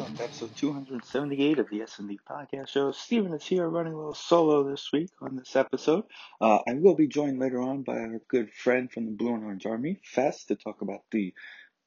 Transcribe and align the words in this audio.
To 0.00 0.06
episode 0.22 0.56
278 0.56 1.58
of 1.58 1.68
the 1.68 1.82
S&D 1.82 2.20
Podcast 2.26 2.68
Show. 2.68 2.90
Steven 2.90 3.34
is 3.34 3.44
here 3.44 3.68
running 3.68 3.92
a 3.92 3.96
little 3.98 4.14
solo 4.14 4.64
this 4.64 4.90
week 4.94 5.10
on 5.20 5.36
this 5.36 5.54
episode. 5.54 6.04
Uh, 6.40 6.60
I 6.66 6.72
will 6.72 6.94
be 6.94 7.06
joined 7.06 7.38
later 7.38 7.60
on 7.60 7.82
by 7.82 7.98
our 7.98 8.18
good 8.28 8.50
friend 8.50 8.90
from 8.90 9.04
the 9.04 9.12
Blue 9.12 9.34
and 9.34 9.44
Orange 9.44 9.66
Army, 9.66 10.00
Fess, 10.02 10.44
to 10.44 10.56
talk 10.56 10.80
about 10.80 11.02
the 11.10 11.34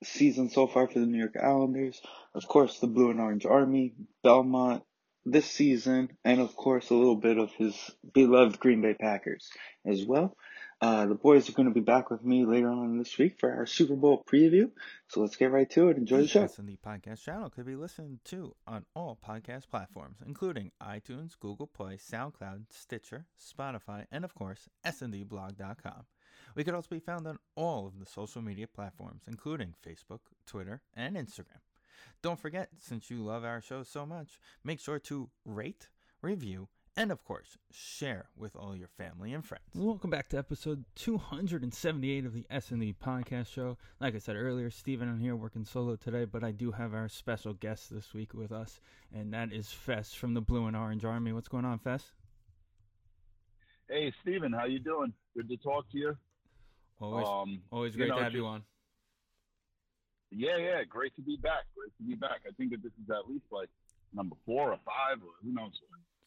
season 0.04 0.52
so 0.52 0.68
far 0.68 0.88
for 0.88 0.99
the 0.99 1.07
New 1.07 1.18
York 1.18 1.38
Islanders. 1.41 2.04
Of 2.35 2.48
course, 2.48 2.77
the 2.77 2.85
Blue 2.85 3.09
and 3.09 3.20
Orange 3.20 3.48
Army, 3.48 3.95
Belmont, 4.21 4.84
this 5.26 5.48
season, 5.48 6.12
and 6.23 6.40
of 6.40 6.55
course 6.55 6.91
a 6.91 6.95
little 6.95 7.16
bit 7.16 7.40
of 7.40 7.52
his 7.54 7.76
beloved 8.13 8.59
Green 8.59 8.82
Bay 8.82 8.93
Packers 8.93 9.49
as 9.88 10.05
well. 10.05 10.38
Uh, 10.84 11.05
the 11.05 11.16
boys 11.16 11.48
are 11.48 11.54
going 11.54 11.70
to 11.70 11.73
be 11.73 11.80
back 11.80 12.12
with 12.12 12.26
me 12.26 12.44
later 12.44 12.70
on 12.70 12.98
this 12.98 13.18
week 13.18 13.40
for 13.40 13.50
our 13.50 13.66
Super 13.66 13.96
Bowl 13.96 14.22
preview. 14.30 14.70
So 15.08 15.22
let's 15.22 15.38
get 15.38 15.50
right 15.50 15.70
to 15.70 15.88
it. 15.88 15.96
Enjoy 15.96 16.18
the 16.18 16.28
show. 16.28 16.44
S&D 16.44 16.78
Podcast 16.86 17.24
channel 17.24 17.50
could 17.50 17.66
be 17.66 17.78
listened 17.78 18.20
to 18.26 18.54
on 18.68 18.84
all 18.94 19.18
podcast 19.26 19.70
platforms, 19.70 20.18
including 20.27 20.72
iTunes, 20.82 21.40
Google 21.40 21.68
Play, 21.68 21.96
SoundCloud, 21.96 22.66
Stitcher, 22.70 23.27
Spotify, 23.40 24.07
and 24.12 24.26
of 24.26 24.35
course, 24.35 24.68
sndblog.com. 24.85 26.04
We 26.54 26.66
could 26.66 26.74
also 26.74 26.90
be 26.91 27.00
found 27.00 27.27
on 27.27 27.40
all 27.55 27.88
of 27.88 27.98
the 27.98 28.05
social 28.05 28.41
media 28.41 28.68
platforms, 28.68 29.22
including 29.26 29.76
Facebook, 29.88 30.20
Twitter, 30.46 30.82
and 30.94 31.16
Instagram. 31.16 31.62
Don't 32.22 32.41
forget, 32.41 32.68
since 32.77 33.10
you 33.10 33.24
love 33.24 33.46
our 33.46 33.62
show 33.62 33.84
so 33.84 34.05
much, 34.05 34.38
make 34.66 34.82
sure 34.82 35.00
to 35.00 35.29
rate, 35.46 35.88
review, 36.22 36.68
and 36.96 37.12
of 37.12 37.24
course, 37.24 37.58
share 37.72 38.26
with 38.38 38.55
all 38.55 38.76
your 38.76 38.88
family 38.88 39.34
and 39.34 39.44
friends. 39.44 39.63
Welcome 39.76 40.10
back 40.10 40.30
to 40.30 40.38
episode 40.38 40.86
278 40.96 42.26
of 42.26 42.34
the 42.34 42.46
S&D 42.50 42.96
Podcast 43.04 43.52
Show. 43.52 43.77
Like 44.00 44.16
I 44.16 44.20
said 44.20 44.35
earlier, 44.35 44.70
Steven, 44.70 45.10
I'm 45.10 45.20
here 45.20 45.35
working 45.35 45.66
solo 45.66 45.96
today, 45.96 46.26
but 46.26 46.44
I 46.44 46.52
do 46.52 46.72
have 46.72 46.94
our 46.94 47.10
special 47.10 47.54
guest 47.54 47.90
this 47.90 48.13
week 48.13 48.34
with 48.34 48.52
us, 48.52 48.80
and 49.13 49.34
that 49.34 49.52
is 49.52 49.72
Fess 49.72 50.13
from 50.13 50.34
the 50.34 50.41
Blue 50.41 50.68
and 50.68 50.76
Orange 50.76 51.04
Army. 51.04 51.34
What's 51.34 51.48
going 51.48 51.66
on, 51.66 51.80
Fess? 51.80 52.12
Hey, 53.90 54.13
Steven, 54.22 54.54
how 54.54 54.66
you 54.66 54.80
doing? 54.80 55.13
Good 55.35 55.50
to 55.50 55.57
talk 55.57 55.90
to 55.91 55.98
you. 55.98 56.18
Always, 57.02 57.28
um, 57.28 57.62
always 57.72 57.96
great 57.96 58.05
you 58.05 58.12
know, 58.12 58.18
to 58.18 58.24
have 58.24 58.32
just, 58.34 58.40
you 58.40 58.46
on. 58.46 58.63
Yeah, 60.32 60.57
yeah, 60.57 60.84
great 60.88 61.16
to 61.16 61.22
be 61.22 61.38
back. 61.38 61.63
Great 61.76 61.96
to 61.98 62.04
be 62.04 62.16
back. 62.16 62.41
I 62.48 62.52
think 62.57 62.72
that 62.72 62.82
this 62.82 62.94
is 63.04 63.10
at 63.10 63.30
least 63.30 63.46
like 63.52 63.70
number 64.13 64.35
four 64.46 64.72
or 64.72 64.80
five, 64.85 65.18
or 65.22 65.34
who 65.44 65.53
knows. 65.53 65.74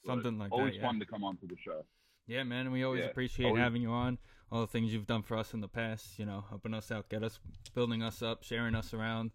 Something 0.07 0.39
like 0.39 0.53
always 0.53 0.75
that. 0.75 0.83
Always 0.83 0.93
fun 0.93 1.01
to 1.01 1.07
come 1.07 1.25
onto 1.25 1.47
the 1.47 1.57
show. 1.65 1.85
Yeah, 2.27 2.43
man, 2.43 2.73
we 2.73 2.83
always 2.83 3.01
yeah. 3.01 3.07
appreciate 3.07 3.47
always. 3.47 3.63
having 3.63 3.83
you 3.83 3.91
on. 3.91 4.19
All 4.51 4.61
the 4.61 4.67
things 4.67 4.93
you've 4.93 5.07
done 5.07 5.23
for 5.23 5.37
us 5.37 5.55
in 5.55 5.61
the 5.61 5.69
past, 5.69 6.19
you 6.19 6.27
know, 6.27 6.45
helping 6.49 6.75
us 6.75 6.91
out, 6.91 7.09
get 7.09 7.25
us, 7.25 7.41
building 7.75 8.03
us 8.03 8.23
up, 8.23 8.45
sharing 8.45 8.75
us 8.75 8.95
around, 8.95 9.33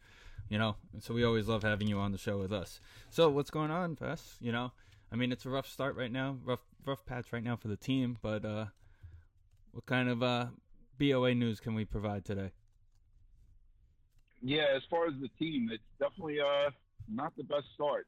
you 0.50 0.58
know. 0.58 0.76
So 1.00 1.14
we 1.14 1.24
always 1.24 1.48
love 1.48 1.64
having 1.64 1.88
you 1.88 2.00
on 2.00 2.12
the 2.12 2.18
show 2.18 2.38
with 2.38 2.54
us. 2.54 2.80
So 3.10 3.30
what's 3.30 3.50
going 3.50 3.72
on, 3.72 3.96
Fess? 3.96 4.38
You 4.40 4.52
know, 4.52 4.72
I 5.12 5.16
mean, 5.16 5.32
it's 5.32 5.46
a 5.46 5.50
rough 5.50 5.68
start 5.68 5.96
right 5.98 6.12
now, 6.12 6.38
rough, 6.44 6.62
rough 6.86 7.06
patch 7.06 7.34
right 7.34 7.44
now 7.44 7.58
for 7.58 7.68
the 7.68 7.76
team. 7.76 8.18
But 8.22 8.46
uh, 8.46 8.66
what 9.72 9.86
kind 9.86 10.10
of 10.10 10.24
uh, 10.24 10.48
BOA 10.98 11.36
news 11.36 11.60
can 11.60 11.76
we 11.76 11.84
provide 11.84 12.24
today? 12.24 12.52
Yeah, 14.42 14.66
as 14.76 14.82
far 14.90 15.08
as 15.08 15.14
the 15.22 15.30
team, 15.40 15.70
it's 15.72 15.84
definitely 16.00 16.40
uh 16.40 16.72
not 17.08 17.36
the 17.38 17.44
best 17.44 17.66
start. 17.76 18.08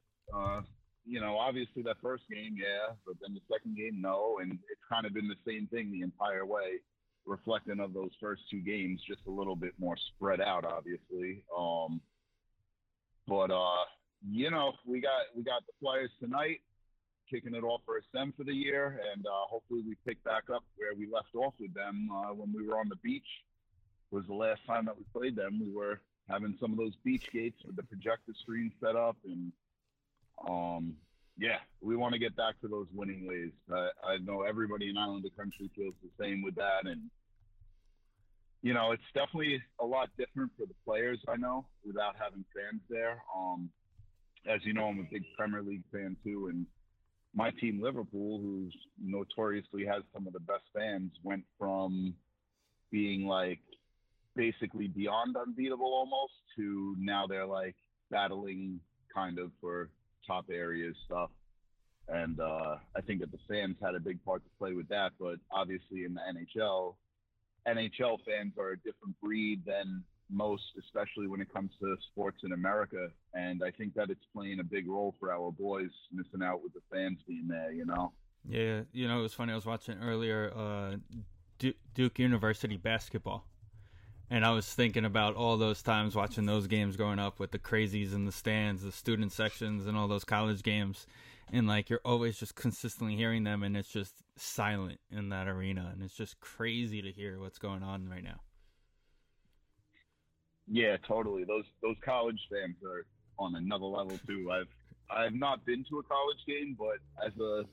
You 1.06 1.20
know, 1.20 1.38
obviously 1.38 1.84
that 1.84 1.98
first 2.02 2.24
game, 2.32 2.56
yeah, 2.58 2.96
but 3.06 3.16
then 3.22 3.34
the 3.34 3.42
second 3.52 3.76
game, 3.76 4.02
no, 4.02 4.40
and 4.42 4.52
it's 4.52 4.82
kind 4.90 5.06
of 5.06 5.14
been 5.14 5.28
the 5.28 5.36
same 5.46 5.68
thing 5.68 5.92
the 5.92 6.02
entire 6.02 6.46
way, 6.46 6.80
reflecting 7.26 7.80
of 7.80 7.94
those 7.94 8.12
first 8.22 8.44
two 8.50 8.62
games, 8.62 9.02
just 9.06 9.22
a 9.28 9.32
little 9.32 9.56
bit 9.56 9.74
more 9.78 9.98
spread 9.98 10.40
out, 10.40 10.66
obviously. 10.66 11.44
Um, 11.58 12.00
but 13.28 13.52
uh, 13.52 13.84
you 14.30 14.50
know, 14.50 14.74
we 14.86 15.02
got 15.02 15.28
we 15.36 15.44
got 15.44 15.66
the 15.66 15.74
Flyers 15.82 16.12
tonight, 16.22 16.62
kicking 17.30 17.56
it 17.56 17.64
off 17.64 17.82
for 17.86 17.98
Ascend 17.98 18.34
for 18.38 18.44
the 18.46 18.54
year, 18.54 19.02
and 19.14 19.26
uh, 19.26 19.48
hopefully 19.50 19.82
we 19.86 19.96
pick 20.08 20.24
back 20.24 20.44
up 20.54 20.64
where 20.78 20.96
we 20.98 21.08
left 21.12 21.36
off 21.36 21.54
with 21.60 21.74
them 21.74 22.10
uh, 22.14 22.34
when 22.34 22.54
we 22.54 22.66
were 22.66 22.80
on 22.80 22.88
the 22.90 22.98
beach. 22.98 23.28
Was 24.12 24.26
the 24.28 24.34
last 24.34 24.62
time 24.68 24.86
that 24.86 24.96
we 24.96 25.04
played 25.12 25.36
them. 25.36 25.60
We 25.60 25.74
were 25.74 26.00
having 26.30 26.56
some 26.62 26.72
of 26.72 26.78
those 26.78 26.96
beach 27.04 27.28
gates 27.34 27.58
with 27.66 27.76
the 27.76 27.84
projector 27.84 28.34
screen 28.42 28.72
set 28.80 28.96
up 28.96 29.18
and 29.26 29.52
um 30.48 30.94
yeah 31.38 31.58
we 31.82 31.96
want 31.96 32.14
to 32.14 32.20
get 32.20 32.36
back 32.36 32.60
to 32.62 32.68
those 32.68 32.88
winning 32.94 33.28
ways. 33.28 33.52
I, 33.72 34.14
I 34.14 34.18
know 34.18 34.44
everybody 34.44 34.90
in 34.90 34.98
islander 34.98 35.30
country 35.38 35.70
feels 35.76 35.96
the 36.04 36.10
same 36.24 36.42
with 36.42 36.56
that 36.56 36.86
and 36.86 37.02
you 38.62 38.74
know 38.74 38.92
it's 38.92 39.04
definitely 39.14 39.62
a 39.80 39.86
lot 39.86 40.10
different 40.18 40.52
for 40.58 40.66
the 40.66 40.76
players 40.86 41.20
i 41.28 41.36
know 41.36 41.66
without 41.86 42.16
having 42.18 42.46
fans 42.56 42.82
there. 42.90 43.22
Um 43.36 43.70
as 44.48 44.60
you 44.64 44.74
know 44.74 44.86
i'm 44.86 45.00
a 45.00 45.12
big 45.12 45.24
premier 45.38 45.62
league 45.62 45.84
fan 45.92 46.16
too 46.24 46.48
and 46.48 46.66
my 47.36 47.50
team 47.52 47.82
liverpool 47.82 48.40
who's 48.40 48.76
notoriously 49.02 49.86
has 49.86 50.04
some 50.14 50.28
of 50.28 50.34
the 50.34 50.40
best 50.40 50.64
fans 50.76 51.12
went 51.24 51.44
from 51.58 52.14
being 52.92 53.26
like 53.26 53.60
basically 54.36 54.88
beyond 54.88 55.36
unbeatable 55.36 55.94
almost 55.94 56.34
to 56.56 56.96
now 57.00 57.26
they're 57.28 57.46
like 57.46 57.76
battling 58.12 58.80
kind 59.14 59.40
of 59.40 59.52
for 59.60 59.90
top 60.26 60.46
areas 60.52 60.96
stuff. 61.06 61.30
And 62.08 62.40
uh, 62.40 62.76
I 62.96 63.02
think 63.02 63.22
that 63.22 63.32
the 63.32 63.40
fans 63.48 63.78
had 63.82 63.96
a 63.96 64.00
big 64.00 64.24
part 64.26 64.44
to 64.44 64.50
play 64.60 64.74
with 64.74 64.88
that. 64.90 65.12
But 65.20 65.36
obviously 65.52 66.04
in 66.04 66.14
the 66.14 66.22
NHL, 66.22 66.96
NHL 67.68 68.18
fans 68.26 68.54
are 68.58 68.72
a 68.72 68.78
different 68.78 69.20
breed 69.22 69.62
than 69.66 70.04
most, 70.30 70.64
especially 70.80 71.28
when 71.28 71.40
it 71.42 71.54
comes 71.54 71.72
to 71.80 71.96
sports 72.12 72.40
in 72.44 72.52
America. 72.52 73.08
And 73.34 73.64
I 73.64 73.72
think 73.72 73.94
that 73.96 74.10
it's 74.10 74.26
playing 74.36 74.60
a 74.60 74.64
big 74.64 74.88
role 74.88 75.16
for 75.20 75.32
our 75.32 75.52
boys 75.52 75.92
missing 76.12 76.44
out 76.44 76.62
with 76.62 76.74
the 76.74 76.82
fans 76.92 77.20
being 77.28 77.48
there, 77.48 77.72
you 77.72 77.86
know? 77.86 78.12
Yeah, 78.48 78.82
you 78.92 79.08
know, 79.08 79.20
it 79.20 79.24
was 79.24 79.34
funny. 79.34 79.54
I 79.54 79.56
was 79.56 79.66
watching 79.66 79.98
earlier 80.02 80.52
uh, 80.54 80.98
Duke 81.94 82.20
University 82.20 82.76
basketball 82.76 83.48
and 84.30 84.46
I 84.46 84.52
was 84.52 84.68
thinking 84.68 85.06
about 85.06 85.36
all 85.36 85.58
those 85.58 85.82
times 85.82 86.16
watching 86.16 86.46
those 86.46 86.68
games 86.68 86.98
growing 86.98 87.20
up 87.20 87.40
with 87.40 87.52
the 87.52 87.60
crazies 87.60 88.14
in 88.14 88.26
the 88.26 88.32
stands, 88.32 88.84
the 88.84 88.92
student 88.92 89.32
sections, 89.32 89.86
and 89.86 89.98
all 89.98 90.08
those 90.08 90.24
college 90.24 90.64
games. 90.64 91.06
And 91.52 91.68
like 91.68 91.90
you're 91.90 92.02
always 92.04 92.40
just 92.40 92.56
consistently 92.56 93.16
hearing 93.16 93.44
them, 93.44 93.64
and 93.64 93.78
it's 93.78 93.90
just 93.90 94.24
silent 94.38 95.00
in 95.12 95.30
that 95.30 95.48
arena, 95.48 95.92
and 95.94 96.02
it's 96.02 96.16
just 96.16 96.40
crazy 96.40 97.02
to 97.02 97.12
hear 97.12 97.40
what's 97.40 97.60
going 97.60 97.84
on 97.84 98.10
right 98.10 98.24
now. 98.24 98.40
Yeah, 100.68 100.98
totally. 101.08 101.44
Those 101.44 101.66
those 101.82 101.98
college 102.04 102.40
fans 102.50 102.78
are 102.84 103.06
on 103.38 103.56
another 103.56 103.86
level 103.86 104.18
too. 104.26 104.52
I've 104.52 104.68
I've 105.10 105.34
not 105.34 105.66
been 105.66 105.84
to 105.90 106.00
a 106.00 106.04
college 106.04 106.40
game, 106.48 106.76
but 106.80 106.98
as 107.26 107.38
a 107.40 107.64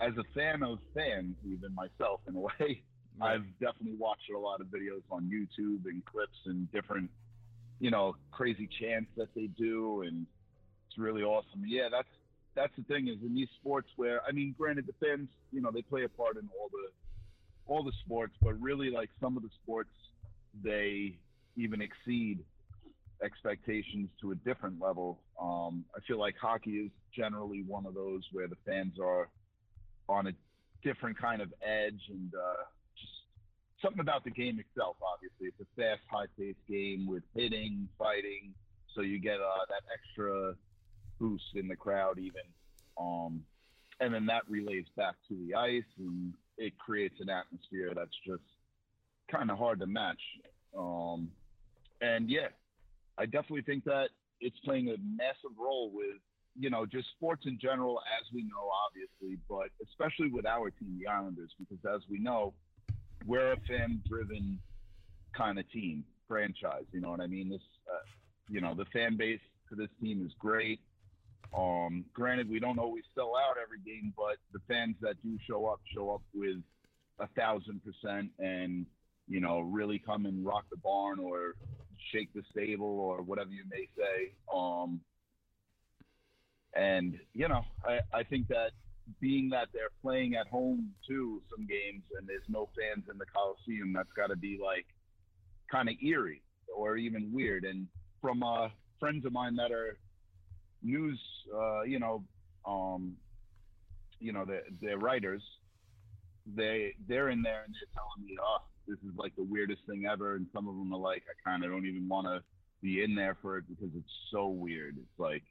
as 0.00 0.12
a 0.18 0.24
fan 0.34 0.62
of 0.62 0.78
fans, 0.94 1.36
even 1.46 1.74
myself 1.74 2.20
in 2.28 2.36
a 2.36 2.40
way, 2.40 2.82
I've 3.22 3.46
definitely 3.60 3.96
watched 3.98 4.30
a 4.34 4.38
lot 4.38 4.60
of 4.60 4.68
videos 4.68 5.02
on 5.10 5.24
YouTube 5.24 5.86
and 5.86 6.04
clips 6.04 6.38
and 6.46 6.70
different, 6.72 7.10
you 7.80 7.90
know, 7.90 8.16
crazy 8.30 8.68
chants 8.80 9.10
that 9.16 9.28
they 9.34 9.46
do, 9.46 10.02
and 10.02 10.26
it's 10.88 10.98
really 10.98 11.22
awesome. 11.22 11.64
Yeah, 11.66 11.88
that's 11.90 12.08
that's 12.54 12.72
the 12.76 12.82
thing 12.84 13.08
is 13.08 13.16
in 13.22 13.34
these 13.34 13.48
sports 13.60 13.88
where 13.96 14.20
I 14.26 14.32
mean, 14.32 14.54
granted, 14.58 14.86
the 14.86 15.06
fans, 15.06 15.28
you 15.52 15.60
know, 15.60 15.70
they 15.72 15.82
play 15.82 16.04
a 16.04 16.08
part 16.08 16.36
in 16.36 16.48
all 16.58 16.68
the 16.70 16.88
all 17.66 17.82
the 17.82 17.92
sports, 18.04 18.34
but 18.42 18.60
really, 18.60 18.90
like 18.90 19.10
some 19.20 19.36
of 19.36 19.42
the 19.42 19.50
sports, 19.62 19.90
they 20.62 21.18
even 21.56 21.82
exceed 21.82 22.38
expectations 23.22 24.08
to 24.20 24.32
a 24.32 24.34
different 24.36 24.80
level. 24.80 25.20
Um, 25.40 25.84
I 25.96 26.00
feel 26.06 26.18
like 26.18 26.36
hockey 26.40 26.76
is 26.76 26.90
generally 27.14 27.62
one 27.66 27.84
of 27.86 27.94
those 27.94 28.22
where 28.32 28.46
the 28.46 28.56
fans 28.64 28.94
are 29.02 29.28
on 30.08 30.28
a 30.28 30.32
different 30.82 31.18
kind 31.18 31.42
of 31.42 31.52
edge 31.62 32.00
and 32.10 32.32
uh, 32.34 32.62
something 33.82 34.00
about 34.00 34.24
the 34.24 34.30
game 34.30 34.58
itself. 34.58 34.96
Obviously, 35.02 35.48
it's 35.48 35.60
a 35.60 35.80
fast, 35.80 36.02
high-paced 36.10 36.66
game 36.68 37.06
with 37.06 37.22
hitting, 37.34 37.88
fighting, 37.98 38.54
so 38.94 39.02
you 39.02 39.18
get 39.20 39.40
uh, 39.40 39.64
that 39.68 39.82
extra 39.92 40.54
boost 41.20 41.44
in 41.54 41.68
the 41.68 41.76
crowd, 41.76 42.18
even. 42.18 42.42
Um, 43.00 43.42
and 44.00 44.12
then 44.12 44.26
that 44.26 44.42
relays 44.48 44.86
back 44.96 45.14
to 45.28 45.36
the 45.46 45.54
ice, 45.54 45.82
and 45.98 46.32
it 46.56 46.78
creates 46.78 47.16
an 47.20 47.28
atmosphere 47.30 47.92
that's 47.94 48.16
just 48.26 48.42
kind 49.30 49.50
of 49.50 49.58
hard 49.58 49.80
to 49.80 49.86
match. 49.86 50.20
Um, 50.76 51.30
and 52.00 52.30
yeah, 52.30 52.48
I 53.18 53.26
definitely 53.26 53.62
think 53.62 53.84
that 53.84 54.08
it's 54.40 54.58
playing 54.64 54.88
a 54.88 54.96
massive 55.16 55.56
role 55.58 55.90
with 55.92 56.20
you 56.56 56.70
know 56.70 56.86
just 56.86 57.08
sports 57.16 57.44
in 57.46 57.58
general, 57.60 58.00
as 58.18 58.26
we 58.32 58.42
know, 58.42 58.70
obviously, 58.86 59.38
but 59.48 59.68
especially 59.88 60.30
with 60.30 60.46
our 60.46 60.70
team, 60.70 60.98
the 61.00 61.08
Islanders, 61.08 61.50
because 61.58 61.78
as 61.84 62.02
we 62.10 62.18
know, 62.18 62.54
we're 63.28 63.52
a 63.52 63.56
fan-driven 63.68 64.58
kind 65.36 65.58
of 65.58 65.70
team 65.70 66.02
franchise. 66.26 66.84
You 66.92 67.00
know 67.02 67.10
what 67.10 67.20
I 67.20 67.26
mean? 67.26 67.50
This, 67.50 67.60
uh, 67.86 68.04
you 68.48 68.62
know, 68.62 68.74
the 68.74 68.86
fan 68.86 69.16
base 69.18 69.40
for 69.68 69.76
this 69.76 69.90
team 70.00 70.24
is 70.24 70.32
great. 70.38 70.80
Um, 71.56 72.06
granted, 72.14 72.48
we 72.48 72.58
don't 72.58 72.78
always 72.78 73.04
sell 73.14 73.34
out 73.36 73.56
every 73.62 73.80
game, 73.80 74.14
but 74.16 74.36
the 74.52 74.60
fans 74.66 74.96
that 75.02 75.22
do 75.22 75.38
show 75.46 75.66
up 75.66 75.80
show 75.94 76.10
up 76.10 76.22
with 76.34 76.56
a 77.20 77.26
thousand 77.28 77.82
percent, 77.84 78.30
and 78.38 78.86
you 79.28 79.40
know, 79.40 79.60
really 79.60 79.98
come 79.98 80.24
and 80.24 80.44
rock 80.44 80.64
the 80.70 80.78
barn 80.78 81.18
or 81.18 81.54
shake 82.12 82.32
the 82.34 82.42
stable 82.50 82.98
or 83.00 83.22
whatever 83.22 83.50
you 83.50 83.64
may 83.70 83.88
say. 83.96 84.32
Um, 84.54 85.00
and 86.74 87.18
you 87.34 87.48
know, 87.48 87.62
I, 87.86 88.00
I 88.12 88.22
think 88.22 88.48
that 88.48 88.70
being 89.20 89.48
that 89.50 89.68
they're 89.72 89.90
playing 90.02 90.34
at 90.34 90.46
home 90.46 90.90
too, 91.06 91.42
some 91.50 91.66
games, 91.66 92.02
and 92.18 92.28
there's 92.28 92.48
no 92.48 92.68
fans 92.76 93.04
in 93.10 93.18
the 93.18 93.26
Coliseum, 93.26 93.92
that's 93.92 94.12
got 94.16 94.28
to 94.28 94.36
be 94.36 94.58
like 94.62 94.86
kind 95.70 95.88
of 95.88 95.94
eerie 96.02 96.42
or 96.74 96.96
even 96.96 97.30
weird. 97.32 97.64
And 97.64 97.86
from 98.20 98.42
uh, 98.42 98.68
friends 99.00 99.24
of 99.24 99.32
mine 99.32 99.56
that 99.56 99.72
are 99.72 99.98
news, 100.82 101.20
uh, 101.54 101.82
you 101.82 101.98
know, 101.98 102.24
um, 102.66 103.16
you 104.20 104.32
know, 104.32 104.44
they're, 104.44 104.64
they're 104.80 104.98
writers. 104.98 105.42
They 106.56 106.94
they're 107.06 107.28
in 107.28 107.42
there 107.42 107.64
and 107.66 107.74
they're 107.74 107.92
telling 107.94 108.26
me, 108.26 108.36
oh, 108.42 108.62
this 108.86 108.98
is 108.98 109.16
like 109.16 109.36
the 109.36 109.44
weirdest 109.44 109.82
thing 109.86 110.06
ever. 110.10 110.36
And 110.36 110.46
some 110.52 110.66
of 110.66 110.74
them 110.74 110.92
are 110.92 110.98
like, 110.98 111.22
I 111.28 111.48
kind 111.48 111.64
of 111.64 111.70
don't 111.70 111.86
even 111.86 112.08
want 112.08 112.26
to 112.26 112.42
be 112.80 113.02
in 113.02 113.14
there 113.14 113.36
for 113.42 113.58
it 113.58 113.64
because 113.68 113.94
it's 113.96 114.12
so 114.30 114.48
weird. 114.48 114.96
It's 114.96 115.18
like 115.18 115.42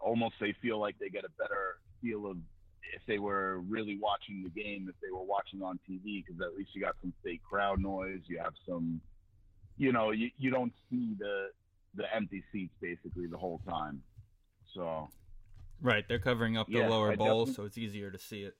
almost 0.00 0.34
they 0.40 0.54
feel 0.62 0.78
like 0.78 0.98
they 0.98 1.08
get 1.08 1.24
a 1.24 1.30
better 1.38 1.78
feel 2.02 2.26
of 2.30 2.36
if 2.94 3.02
they 3.06 3.18
were 3.18 3.60
really 3.60 3.98
watching 4.00 4.42
the 4.42 4.50
game, 4.50 4.88
if 4.88 4.96
they 5.00 5.10
were 5.12 5.24
watching 5.24 5.62
on 5.62 5.78
TV, 5.88 6.24
because 6.24 6.40
at 6.42 6.54
least 6.56 6.70
you 6.74 6.82
got 6.82 6.96
some 7.00 7.12
fake 7.24 7.42
crowd 7.48 7.80
noise. 7.80 8.20
You 8.26 8.38
have 8.38 8.54
some, 8.68 9.00
you 9.78 9.92
know, 9.92 10.10
you, 10.10 10.30
you 10.38 10.50
don't 10.50 10.72
see 10.90 11.14
the 11.18 11.48
the 11.94 12.04
empty 12.14 12.42
seats 12.52 12.74
basically 12.80 13.26
the 13.26 13.36
whole 13.38 13.60
time. 13.68 14.02
So, 14.74 15.10
right, 15.80 16.04
they're 16.08 16.18
covering 16.18 16.56
up 16.56 16.70
the 16.72 16.78
Yeah, 16.78 16.88
lower 16.90 17.12
I 17.12 17.16
bowl, 17.16 17.46
so 17.46 17.64
it's 17.64 17.78
easier 17.78 18.10
to 18.10 18.18
see 18.18 18.42
it. 18.42 18.56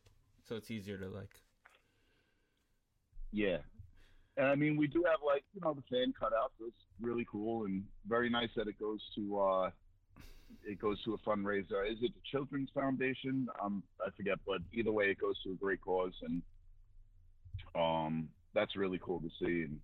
So 0.48 0.56
it's 0.56 0.70
easier 0.70 0.98
to 0.98 1.08
like. 1.08 1.40
yeah. 3.32 3.58
And 4.36 4.46
I 4.46 4.54
mean, 4.54 4.76
we 4.76 4.86
do 4.86 5.04
have 5.06 5.20
like 5.24 5.44
you 5.54 5.60
know 5.62 5.74
the 5.74 5.82
fan 5.90 6.12
cutouts. 6.20 6.66
It's 6.66 6.84
really 7.00 7.26
cool 7.30 7.64
and 7.64 7.84
very 8.06 8.30
nice 8.30 8.50
that 8.56 8.68
it 8.68 8.78
goes 8.78 9.00
to 9.16 9.38
uh, 9.38 9.70
it 10.64 10.80
goes 10.80 11.02
to 11.04 11.14
a 11.14 11.18
fundraiser. 11.18 11.90
Is 11.90 11.98
it 12.02 12.12
the 12.14 12.20
Children's 12.30 12.70
Foundation? 12.74 13.48
Um, 13.62 13.82
I 14.04 14.10
forget, 14.16 14.38
but 14.46 14.58
either 14.72 14.92
way, 14.92 15.06
it 15.06 15.18
goes 15.18 15.40
to 15.42 15.50
a 15.50 15.54
great 15.54 15.80
cause, 15.80 16.12
and 16.22 16.42
um, 17.74 18.28
that's 18.54 18.76
really 18.76 19.00
cool 19.02 19.20
to 19.20 19.28
see. 19.40 19.62
And 19.62 19.80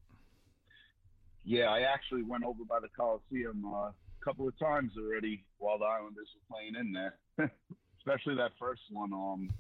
yeah, 1.45 1.67
I 1.67 1.81
actually 1.81 2.23
went 2.23 2.45
over 2.45 2.65
by 2.69 2.81
the 2.81 2.89
Coliseum 2.89 3.65
uh, 3.67 3.89
a 3.89 3.95
couple 4.25 4.47
of 4.49 4.59
times 4.59 4.93
already 4.99 5.45
while 5.59 5.79
the 5.79 5.85
Islanders 5.85 6.29
were 6.35 6.57
playing 6.57 6.75
in 6.75 6.93
there, 6.93 7.19
especially 7.99 8.35
that 8.37 8.53
first 8.59 8.83
one. 8.91 9.13
Um, 9.13 9.51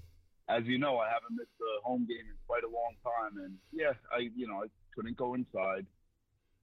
as 0.48 0.64
you 0.64 0.78
know, 0.78 0.96
I 0.98 1.08
haven't 1.08 1.36
missed 1.36 1.56
a 1.60 1.86
home 1.86 2.06
game 2.08 2.24
in 2.24 2.36
quite 2.46 2.64
a 2.64 2.68
long 2.68 2.94
time, 3.04 3.42
and 3.44 3.54
yeah, 3.72 3.92
I 4.12 4.28
you 4.34 4.46
know 4.46 4.64
I 4.64 4.68
couldn't 4.94 5.16
go 5.16 5.34
inside, 5.34 5.86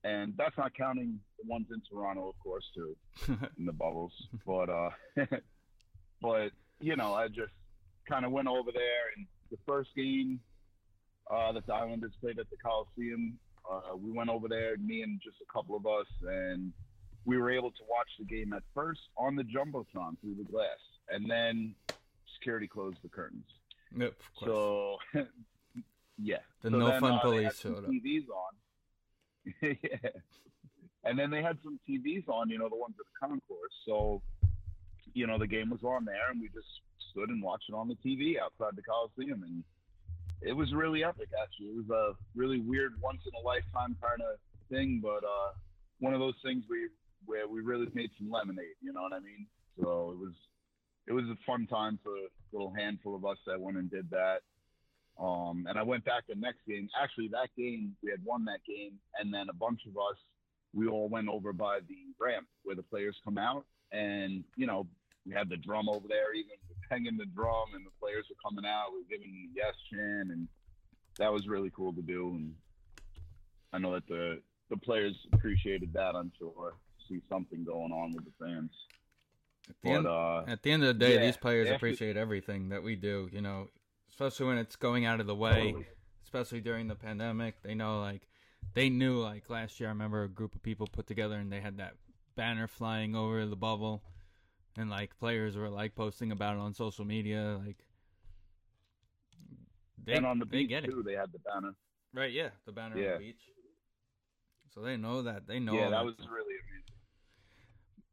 and 0.05 0.33
that's 0.37 0.57
not 0.57 0.73
counting 0.75 1.19
the 1.41 1.49
ones 1.49 1.67
in 1.73 1.81
Toronto, 1.89 2.29
of 2.29 2.39
course, 2.39 2.63
too 2.75 2.95
in 3.57 3.65
the 3.65 3.73
bubbles. 3.73 4.13
But 4.45 4.69
uh, 4.69 4.89
but 6.21 6.51
you 6.79 6.95
know, 6.95 7.13
I 7.13 7.27
just 7.27 7.53
kind 8.07 8.23
of 8.25 8.31
went 8.31 8.47
over 8.47 8.71
there, 8.71 9.03
and 9.17 9.25
the 9.51 9.57
first 9.65 9.89
game 9.95 10.39
uh, 11.31 11.51
that 11.53 11.65
the 11.65 11.73
Islanders 11.73 12.13
played 12.21 12.37
at 12.39 12.49
the 12.49 12.57
Coliseum, 12.57 13.39
uh, 13.69 13.95
we 13.95 14.11
went 14.11 14.29
over 14.29 14.47
there, 14.47 14.77
me 14.77 15.01
and 15.01 15.19
just 15.23 15.37
a 15.41 15.51
couple 15.53 15.75
of 15.75 15.85
us, 15.87 16.07
and 16.27 16.71
we 17.25 17.37
were 17.37 17.49
able 17.51 17.71
to 17.71 17.83
watch 17.89 18.09
the 18.19 18.25
game 18.25 18.53
at 18.53 18.61
first 18.75 18.99
on 19.17 19.35
the 19.35 19.43
jumbotron 19.43 20.19
through 20.21 20.35
the 20.37 20.43
glass, 20.51 20.77
and 21.09 21.29
then 21.29 21.73
security 22.37 22.67
closed 22.67 22.97
the 23.03 23.09
curtains. 23.09 23.47
Yep, 23.97 24.09
of 24.09 24.35
course. 24.35 24.51
So 24.51 24.97
yeah, 26.19 26.37
The 26.61 26.69
so 26.69 26.77
no 26.77 26.87
then, 26.89 27.01
fun 27.01 27.13
uh, 27.13 27.19
police 27.19 27.59
showed 27.59 27.77
up. 27.77 27.89
TVs 27.89 28.27
on. 28.29 28.53
yeah. 29.61 30.09
And 31.03 31.19
then 31.19 31.29
they 31.29 31.43
had 31.43 31.57
some 31.63 31.79
TVs 31.87 32.27
on, 32.27 32.49
you 32.49 32.57
know, 32.57 32.69
the 32.69 32.75
ones 32.75 32.95
at 32.99 33.05
the 33.05 33.27
concourse. 33.27 33.73
So, 33.85 34.21
you 35.13 35.27
know, 35.27 35.37
the 35.37 35.47
game 35.47 35.69
was 35.69 35.83
on 35.83 36.03
there, 36.03 36.31
and 36.31 36.41
we 36.41 36.47
just 36.47 36.67
stood 37.11 37.29
and 37.29 37.41
watched 37.41 37.69
it 37.69 37.75
on 37.75 37.87
the 37.87 37.95
TV 37.95 38.39
outside 38.41 38.75
the 38.75 38.81
Coliseum, 38.81 39.43
and 39.43 39.63
it 40.41 40.53
was 40.53 40.73
really 40.73 41.03
epic. 41.03 41.29
Actually, 41.41 41.67
it 41.67 41.75
was 41.75 41.89
a 41.89 42.13
really 42.37 42.59
weird, 42.59 42.93
once 43.01 43.21
in 43.25 43.31
a 43.39 43.45
lifetime 43.45 43.95
kind 44.01 44.21
of 44.21 44.39
thing, 44.69 44.99
but 45.01 45.23
uh, 45.23 45.53
one 45.99 46.13
of 46.13 46.19
those 46.19 46.35
things 46.43 46.63
we 46.69 46.89
where 47.25 47.47
we 47.47 47.61
really 47.61 47.87
made 47.93 48.09
some 48.17 48.29
lemonade. 48.29 48.77
You 48.81 48.93
know 48.93 49.01
what 49.01 49.13
I 49.13 49.19
mean? 49.19 49.47
So 49.79 50.11
it 50.11 50.19
was 50.19 50.33
it 51.07 51.13
was 51.13 51.25
a 51.25 51.37
fun 51.45 51.67
time 51.67 51.99
for 52.03 52.11
a 52.11 52.27
little 52.51 52.73
handful 52.73 53.15
of 53.15 53.25
us 53.25 53.37
that 53.47 53.59
went 53.59 53.77
and 53.77 53.89
did 53.89 54.09
that. 54.11 54.39
Um, 55.19 55.65
and 55.69 55.79
I 55.79 55.83
went 55.83 56.03
back 56.03 56.23
the 56.27 56.35
next 56.35 56.59
game. 56.67 56.89
Actually, 57.01 57.29
that 57.29 57.49
game 57.57 57.95
we 58.03 58.11
had 58.11 58.23
won 58.23 58.45
that 58.45 58.59
game, 58.67 58.93
and 59.19 59.33
then 59.33 59.47
a 59.49 59.53
bunch 59.53 59.81
of 59.87 59.95
us 59.95 60.17
we 60.73 60.87
all 60.87 61.07
went 61.07 61.29
over 61.29 61.53
by 61.53 61.79
the 61.87 61.95
ramp 62.19 62.47
where 62.63 62.75
the 62.75 62.83
players 62.83 63.15
come 63.23 63.37
out, 63.37 63.65
and 63.91 64.43
you 64.57 64.67
know 64.67 64.87
we 65.25 65.33
had 65.33 65.49
the 65.49 65.57
drum 65.57 65.87
over 65.89 66.07
there, 66.07 66.33
even 66.33 66.51
hanging 66.89 67.17
the 67.17 67.25
drum, 67.25 67.73
and 67.73 67.85
the 67.85 67.91
players 67.99 68.25
were 68.29 68.35
coming 68.43 68.69
out. 68.69 68.91
We 68.93 68.99
were 68.99 69.09
giving 69.09 69.31
the 69.31 69.59
yes 69.59 69.73
chant, 69.91 70.31
and 70.31 70.47
that 71.17 71.31
was 71.31 71.47
really 71.47 71.71
cool 71.75 71.93
to 71.93 72.01
do. 72.01 72.35
And 72.35 72.53
I 73.71 73.77
know 73.77 73.93
that 73.93 74.07
the 74.07 74.41
the 74.69 74.77
players 74.77 75.15
appreciated 75.31 75.93
that. 75.93 76.15
I'm 76.15 76.31
sure 76.37 76.73
see 77.07 77.21
something 77.29 77.63
going 77.63 77.91
on 77.91 78.13
with 78.13 78.25
the 78.25 78.31
fans. 78.39 78.71
At 79.69 79.75
the, 79.81 79.89
But 79.89 79.95
end, 79.95 80.07
uh, 80.07 80.43
at 80.47 80.63
the 80.63 80.71
end 80.71 80.83
of 80.83 80.87
the 80.87 81.05
day, 81.05 81.15
yeah, 81.15 81.25
these 81.25 81.37
players 81.37 81.69
appreciate 81.69 82.17
everything 82.17 82.69
that 82.69 82.83
we 82.83 82.95
do. 82.95 83.29
You 83.31 83.41
know, 83.41 83.69
especially 84.15 84.47
when 84.47 84.57
it's 84.57 84.75
going 84.75 85.05
out 85.05 85.19
of 85.19 85.27
the 85.27 85.35
way. 85.35 85.65
totally. 85.71 85.87
especially 86.23 86.61
during 86.61 86.87
the 86.87 86.95
pandemic. 86.95 87.61
They 87.61 87.75
know 87.75 87.99
like 87.99 88.27
they 88.73 88.89
knew 88.89 89.19
like 89.21 89.49
last 89.49 89.79
year. 89.79 89.89
I 89.89 89.91
remember 89.91 90.23
a 90.23 90.29
group 90.29 90.55
of 90.55 90.63
people 90.63 90.87
put 90.87 91.07
together 91.07 91.35
and 91.35 91.51
they 91.51 91.59
had 91.61 91.77
that 91.77 91.95
banner 92.35 92.67
flying 92.67 93.15
over 93.15 93.45
the 93.45 93.55
bubble, 93.55 94.03
and 94.77 94.89
like 94.89 95.17
players 95.19 95.55
were 95.55 95.69
like 95.69 95.95
posting 95.95 96.31
about 96.31 96.55
it 96.55 96.59
on 96.59 96.73
social 96.73 97.05
media. 97.05 97.59
Like 97.65 97.77
they 100.05 100.13
and 100.13 100.25
on 100.25 100.39
the 100.39 100.45
they 100.45 100.59
beach 100.59 100.69
get 100.69 100.85
it 100.85 100.91
too, 100.91 101.03
they 101.03 101.13
had 101.13 101.31
the 101.31 101.39
banner. 101.39 101.75
right. 102.13 102.31
Yeah, 102.31 102.49
the 102.65 102.71
banner 102.71 102.95
on 102.95 103.01
the 103.01 103.17
beach. 103.17 103.41
So 104.73 104.81
they 104.81 104.97
know 104.97 105.21
that 105.23 105.47
they 105.47 105.59
know. 105.59 105.73
yeah, 105.73 105.89
that 105.89 105.91
that 105.91 106.05
was 106.05 106.15
stuff. 106.15 106.27
really 106.31 106.55
amazing. 106.55 106.83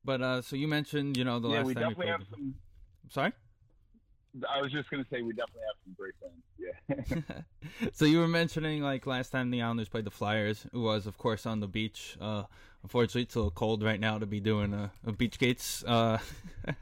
But 0.05 0.23
uh, 0.23 0.43
so 0.43 0.57
you 0.57 0.69
mentioned 0.69 1.17
you 1.17 1.25
know 1.25 1.39
the 1.41 1.49
yeah, 1.49 1.57
last 1.59 1.67
we 1.67 1.75
time 1.75 1.89
you 1.89 1.95
definitely 1.95 2.07
played. 2.07 2.09
have 2.21 2.27
some. 2.29 2.55
Sorry. 3.11 3.33
I 4.49 4.61
was 4.63 4.73
just 4.73 4.91
gonna 4.91 5.05
say 5.11 5.23
we 5.23 5.35
definitely 5.35 5.63
have 5.67 5.77
some 5.85 5.95
great 5.99 6.15
fans. 6.21 7.23
Yeah. 7.29 7.43
so 7.93 8.05
you 8.05 8.19
were 8.19 8.29
mentioning 8.29 8.83
like 8.83 9.07
last 9.07 9.31
time 9.31 9.51
the 9.51 9.63
Islanders 9.63 9.89
played 9.89 10.05
the 10.05 10.11
Flyers, 10.11 10.67
who 10.73 10.83
was 10.83 11.07
of 11.07 11.19
course 11.19 11.45
on 11.45 11.61
the 11.61 11.69
beach. 11.69 12.17
Uh, 12.21 12.45
unfortunately, 12.83 13.23
it's 13.23 13.35
a 13.35 13.39
little 13.39 13.51
cold 13.51 13.83
right 13.83 14.01
now 14.01 14.19
to 14.19 14.27
be 14.27 14.41
doing 14.41 14.73
a, 14.73 14.91
a 15.07 15.13
beach 15.13 15.39
gates, 15.39 15.85
uh, 15.85 16.19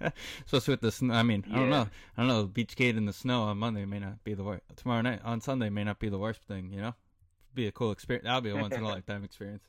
especially 0.47 0.73
with 0.73 0.80
the 0.80 0.92
snow. 0.92 1.14
I 1.14 1.23
mean, 1.23 1.45
I 1.50 1.57
don't 1.57 1.71
know. 1.71 1.88
I 2.16 2.21
don't 2.21 2.28
know. 2.28 2.45
Beach 2.45 2.76
gate 2.76 2.97
in 2.97 3.07
the 3.07 3.12
snow 3.12 3.42
on 3.42 3.59
Monday 3.59 3.85
may 3.85 3.99
not 3.99 4.23
be 4.23 4.35
the 4.35 4.45
worst. 4.45 4.62
Tomorrow 4.76 5.02
night 5.02 5.21
on 5.25 5.40
Sunday 5.40 5.71
may 5.71 5.85
not 5.85 5.99
be 5.99 6.09
the 6.09 6.19
worst 6.19 6.42
thing. 6.45 6.71
You 6.73 6.83
know, 6.83 6.95
be 7.54 7.66
a 7.66 7.73
cool 7.73 7.90
experience. 7.90 8.25
That'll 8.25 8.42
be 8.42 8.50
a 8.50 8.57
once 8.57 8.76
in 8.76 8.83
a 8.83 8.88
lifetime 8.88 9.25
experience. 9.25 9.64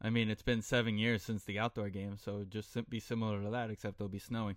I 0.00 0.10
mean, 0.10 0.30
it's 0.30 0.42
been 0.42 0.62
seven 0.62 0.98
years 0.98 1.22
since 1.22 1.44
the 1.44 1.58
outdoor 1.58 1.88
game, 1.88 2.18
so 2.22 2.44
just 2.48 2.76
be 2.88 3.00
similar 3.00 3.42
to 3.42 3.50
that, 3.50 3.70
except 3.70 3.96
it'll 3.96 4.08
be 4.08 4.18
snowing. 4.18 4.56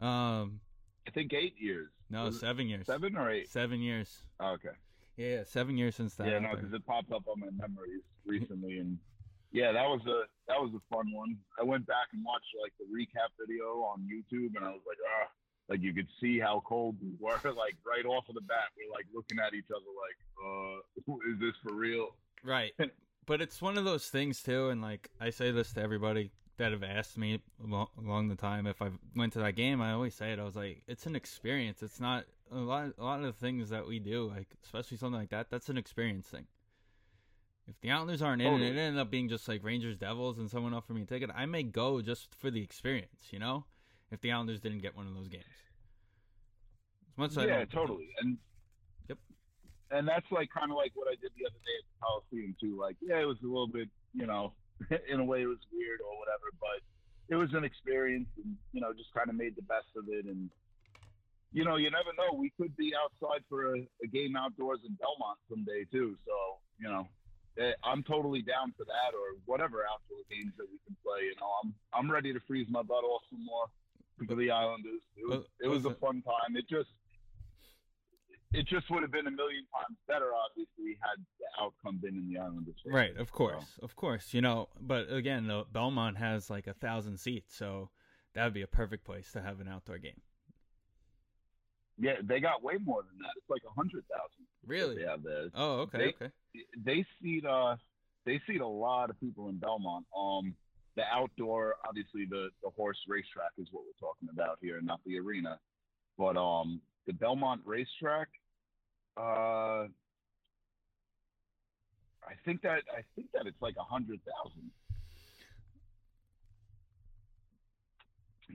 Um, 0.00 0.60
I 1.08 1.10
think 1.10 1.32
eight 1.32 1.54
years. 1.58 1.88
no, 2.10 2.24
Was 2.26 2.38
seven 2.38 2.68
years. 2.68 2.84
Seven 2.84 3.16
or 3.16 3.30
eight? 3.30 3.48
Seven 3.48 3.80
years. 3.80 4.24
Oh, 4.40 4.52
okay. 4.52 4.76
Yeah, 5.16 5.42
seven 5.44 5.78
years 5.78 5.96
since 5.96 6.14
that. 6.16 6.28
yeah, 6.28 6.38
no, 6.38 6.50
because 6.54 6.70
it 6.74 6.84
popped 6.86 7.10
up 7.12 7.26
on 7.26 7.40
my 7.40 7.48
memories 7.58 8.02
recently, 8.26 8.76
and 8.78 8.98
yeah, 9.50 9.72
that 9.72 9.88
was 9.88 10.02
a 10.06 10.24
that 10.48 10.60
was 10.60 10.70
a 10.76 10.94
fun 10.94 11.10
one. 11.12 11.34
I 11.58 11.64
went 11.64 11.86
back 11.86 12.08
and 12.12 12.22
watched 12.24 12.52
like 12.62 12.72
the 12.78 12.84
recap 12.84 13.30
video 13.40 13.64
on 13.88 14.02
YouTube, 14.02 14.54
and 14.54 14.64
I 14.66 14.68
was 14.68 14.82
like, 14.86 14.98
ah, 15.18 15.28
like 15.70 15.80
you 15.80 15.94
could 15.94 16.08
see 16.20 16.38
how 16.38 16.62
cold 16.68 16.96
we 17.02 17.10
were, 17.18 17.40
like 17.52 17.76
right 17.86 18.04
off 18.04 18.28
of 18.28 18.34
the 18.34 18.42
bat. 18.42 18.68
We're 18.76 18.92
like 18.92 19.06
looking 19.14 19.38
at 19.38 19.54
each 19.54 19.70
other, 19.74 19.90
like, 20.06 20.18
uh, 20.44 21.32
is 21.32 21.40
this 21.40 21.54
for 21.62 21.74
real? 21.74 22.08
Right. 22.44 22.72
But 23.26 23.42
it's 23.42 23.60
one 23.60 23.76
of 23.76 23.84
those 23.84 24.08
things 24.08 24.42
too, 24.42 24.70
and 24.70 24.80
like 24.80 25.10
I 25.20 25.28
say 25.28 25.50
this 25.50 25.74
to 25.74 25.82
everybody 25.82 26.30
that 26.58 26.72
have 26.72 26.82
asked 26.82 27.16
me 27.16 27.40
along 27.64 28.28
the 28.28 28.36
time 28.36 28.66
if 28.66 28.82
I 28.82 28.90
went 29.16 29.32
to 29.32 29.38
that 29.40 29.56
game. 29.56 29.80
I 29.80 29.92
always 29.92 30.14
say 30.14 30.32
it. 30.32 30.38
I 30.38 30.44
was 30.44 30.56
like, 30.56 30.82
it's 30.86 31.06
an 31.06 31.16
experience. 31.16 31.82
It's 31.82 32.00
not 32.00 32.24
a 32.52 32.56
lot. 32.56 32.92
A 32.98 33.04
lot 33.04 33.20
of 33.20 33.26
the 33.26 33.32
things 33.32 33.70
that 33.70 33.86
we 33.86 33.98
do, 33.98 34.28
like 34.28 34.48
especially 34.64 34.96
something 34.96 35.18
like 35.18 35.30
that, 35.30 35.50
that's 35.50 35.68
an 35.68 35.78
experience 35.78 36.26
thing. 36.26 36.46
If 37.66 37.80
the 37.80 37.90
Islanders 37.90 38.22
aren't 38.22 38.40
in, 38.40 38.54
and 38.54 38.62
it 38.62 38.78
ended 38.78 38.98
up 38.98 39.10
being 39.10 39.28
just 39.28 39.46
like 39.46 39.62
Rangers 39.62 39.96
Devils 39.96 40.38
and 40.38 40.50
someone 40.50 40.72
offered 40.72 40.94
me 40.94 41.02
a 41.02 41.06
ticket, 41.06 41.30
I 41.34 41.46
may 41.46 41.62
go 41.62 42.00
just 42.00 42.34
for 42.34 42.50
the 42.50 42.62
experience. 42.62 43.28
You 43.30 43.38
know, 43.38 43.64
if 44.10 44.20
the 44.20 44.32
Islanders 44.32 44.60
didn't 44.60 44.80
get 44.80 44.96
one 44.96 45.06
of 45.06 45.14
those 45.14 45.28
games. 45.28 45.44
As 47.12 47.18
much 47.18 47.30
as 47.32 47.48
yeah, 47.48 47.64
totally, 47.66 48.08
and 48.20 48.38
yep, 49.08 49.18
and 49.90 50.08
that's 50.08 50.26
like 50.32 50.48
kind 50.50 50.70
of 50.70 50.76
like 50.76 50.92
what 50.94 51.08
I 51.08 51.16
did 51.20 51.30
the 51.36 51.44
other 51.46 51.58
day 51.64 51.76
at 51.78 51.84
the 51.84 51.98
Coliseum 52.00 52.56
too. 52.60 52.80
Like, 52.80 52.96
yeah, 53.00 53.20
it 53.20 53.26
was 53.26 53.38
a 53.42 53.46
little 53.46 53.68
bit, 53.68 53.88
you 54.14 54.26
know, 54.26 54.54
in 55.10 55.20
a 55.20 55.24
way 55.24 55.42
it 55.42 55.50
was 55.50 55.62
weird 55.72 56.00
or 56.00 56.18
whatever, 56.18 56.50
but 56.60 56.80
it 57.28 57.36
was 57.36 57.52
an 57.54 57.64
experience, 57.64 58.28
and 58.42 58.56
you 58.72 58.80
know, 58.80 58.92
just 58.92 59.12
kind 59.12 59.28
of 59.28 59.36
made 59.36 59.56
the 59.56 59.62
best 59.62 59.90
of 59.96 60.04
it, 60.08 60.24
and 60.26 60.50
you 61.52 61.64
know, 61.64 61.76
you 61.76 61.90
never 61.90 62.12
know. 62.16 62.36
We 62.36 62.52
could 62.60 62.76
be 62.76 62.92
outside 62.94 63.42
for 63.48 63.74
a, 63.74 63.80
a 64.02 64.06
game 64.06 64.36
outdoors 64.36 64.80
in 64.86 64.94
Belmont 65.00 65.38
someday 65.48 65.86
too. 65.90 66.16
So, 66.26 66.34
you 66.78 66.88
know, 66.88 67.08
Eh, 67.58 67.72
I'm 67.82 68.04
totally 68.04 68.42
down 68.42 68.72
for 68.78 68.84
that 68.84 69.10
or 69.18 69.34
whatever 69.46 69.82
outdoor 69.82 70.22
games 70.30 70.52
that 70.58 70.66
we 70.70 70.78
can 70.86 70.96
play. 71.02 71.26
You 71.26 71.34
know, 71.40 71.50
I'm 71.62 71.74
I'm 71.92 72.10
ready 72.10 72.32
to 72.32 72.40
freeze 72.46 72.68
my 72.70 72.82
butt 72.82 73.02
off 73.02 73.22
some 73.30 73.44
more 73.44 73.66
for 74.26 74.36
the 74.36 74.50
Islanders. 74.50 75.02
It 75.16 75.26
was, 75.28 75.44
it 75.60 75.68
was 75.68 75.84
a 75.84 75.94
fun 75.94 76.22
time. 76.22 76.54
It 76.54 76.68
just 76.68 76.90
it 78.52 78.66
just 78.66 78.90
would 78.90 79.02
have 79.02 79.12
been 79.12 79.26
a 79.26 79.30
million 79.30 79.64
times 79.72 79.98
better, 80.06 80.30
obviously, 80.34 80.98
had 81.00 81.22
the 81.38 81.62
outcome 81.62 81.98
been 82.02 82.16
in 82.16 82.32
the 82.32 82.38
Islanders. 82.38 82.76
Favor. 82.84 82.96
Right, 82.96 83.16
of 83.16 83.32
course, 83.32 83.64
so. 83.76 83.84
of 83.84 83.96
course. 83.96 84.32
You 84.32 84.40
know, 84.40 84.68
but 84.80 85.12
again, 85.12 85.46
the 85.46 85.64
Belmont 85.70 86.16
has 86.16 86.48
like 86.48 86.66
a 86.66 86.74
thousand 86.74 87.18
seats, 87.18 87.56
so 87.56 87.90
that 88.34 88.44
would 88.44 88.54
be 88.54 88.62
a 88.62 88.68
perfect 88.68 89.04
place 89.04 89.32
to 89.32 89.42
have 89.42 89.60
an 89.60 89.68
outdoor 89.68 89.98
game. 89.98 90.20
Yeah, 91.98 92.14
they 92.22 92.40
got 92.40 92.62
way 92.62 92.74
more 92.82 93.02
than 93.02 93.18
that. 93.18 93.32
It's 93.36 93.50
like 93.50 93.62
a 93.68 93.74
hundred 93.74 94.04
thousand. 94.08 94.46
Really? 94.64 94.96
They 95.02 95.10
have 95.10 95.22
there. 95.22 95.48
Oh, 95.54 95.80
okay, 95.80 95.98
they, 95.98 96.04
okay. 96.06 96.32
They 96.84 97.06
seat 97.20 97.44
uh 97.44 97.76
they 98.24 98.40
seat 98.46 98.60
a 98.60 98.66
lot 98.66 99.10
of 99.10 99.18
people 99.20 99.48
in 99.48 99.56
Belmont. 99.56 100.06
Um, 100.16 100.54
the 100.96 101.02
outdoor, 101.12 101.76
obviously 101.86 102.24
the 102.28 102.48
the 102.62 102.70
horse 102.70 102.98
racetrack 103.08 103.50
is 103.58 103.68
what 103.72 103.82
we're 103.84 104.08
talking 104.08 104.28
about 104.32 104.58
here, 104.62 104.80
not 104.82 105.00
the 105.04 105.18
arena. 105.18 105.58
But 106.16 106.36
um, 106.36 106.80
the 107.08 107.14
Belmont 107.14 107.62
racetrack, 107.64 108.28
uh, 109.16 109.88
I 112.22 112.34
think 112.44 112.60
that 112.62 112.82
I 112.92 113.02
think 113.16 113.28
that 113.32 113.46
it's 113.46 113.60
like 113.62 113.74
a 113.80 113.82
hundred 113.82 114.20
thousand. 114.28 114.70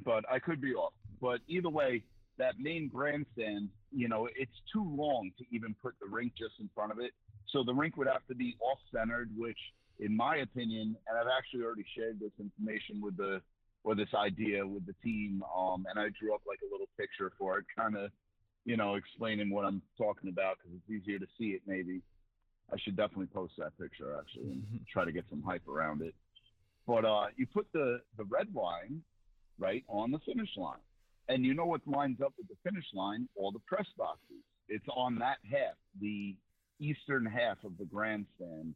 But 0.06 0.24
I 0.32 0.38
could 0.38 0.62
be 0.62 0.76
off. 0.76 0.94
But 1.20 1.40
either 1.48 1.70
way, 1.70 2.04
that 2.38 2.60
main 2.60 2.90
grandstand, 2.94 3.70
you 3.92 4.08
know, 4.08 4.30
it's 4.36 4.62
too 4.72 4.86
long 4.88 5.32
to 5.40 5.46
even 5.52 5.76
put 5.82 5.96
the 6.00 6.08
rink 6.08 6.34
just 6.38 6.54
in 6.60 6.70
front 6.76 6.92
of 6.92 7.00
it. 7.00 7.12
So 7.50 7.64
the 7.64 7.74
rink 7.74 7.98
would 7.98 8.08
have 8.08 8.26
to 8.28 8.36
be 8.36 8.56
off 8.60 8.80
centered, 8.94 9.32
which, 9.36 9.58
in 10.00 10.16
my 10.16 10.38
opinion, 10.38 10.96
and 11.08 11.18
I've 11.18 11.32
actually 11.36 11.64
already 11.64 11.86
shared 11.98 12.20
this 12.20 12.32
information 12.40 13.02
with 13.02 13.18
the 13.18 13.42
or 13.84 13.96
this 13.96 14.14
idea 14.16 14.66
with 14.66 14.86
the 14.86 14.96
team, 15.04 15.44
um, 15.56 15.86
and 15.90 16.00
I 16.00 16.08
drew 16.20 16.34
up 16.34 16.42
like 16.48 16.60
a 16.62 16.72
little 16.72 16.88
picture 16.98 17.32
for 17.38 17.58
it, 17.60 17.66
kind 17.76 17.98
of, 17.98 18.12
you 18.66 18.78
know, 18.78 18.96
explaining 18.96 19.50
what 19.50 19.66
I'm 19.66 19.82
talking 19.98 20.30
about 20.30 20.58
because 20.58 20.78
it's 20.78 21.04
easier 21.04 21.20
to 21.20 21.28
see 21.38 21.48
it. 21.48 21.62
Maybe 21.68 22.02
I 22.72 22.78
should 22.80 22.96
definitely 22.96 23.28
post 23.28 23.54
that 23.58 23.78
picture 23.78 24.18
actually 24.18 24.52
and 24.52 24.64
mm-hmm. 24.64 24.78
try 24.92 25.06
to 25.06 25.12
get 25.12 25.26
some 25.30 25.42
hype 25.42 25.68
around 25.68 26.02
it. 26.02 26.16
But 26.88 27.06
uh, 27.06 27.26
you 27.36 27.46
put 27.48 27.68
the 27.74 28.02
the 28.18 28.24
red 28.26 28.48
line 28.54 29.02
right 29.60 29.84
on 29.88 30.12
the 30.12 30.20
finish 30.20 30.50
line 30.58 30.80
and 31.30 31.46
you 31.46 31.54
know 31.54 31.66
what 31.66 31.82
lines 31.88 32.20
up 32.22 32.34
with 32.38 32.48
the 32.48 32.56
finish 32.70 32.86
line? 32.94 33.28
All 33.36 33.52
the 33.52 33.60
press 33.60 33.88
boxes. 33.98 34.44
It's 34.68 34.86
on 34.96 35.16
that 35.20 35.38
half, 35.50 35.76
the 36.02 36.36
eastern 36.80 37.26
half 37.26 37.58
of 37.64 37.78
the 37.78 37.86
grandstand 37.86 38.76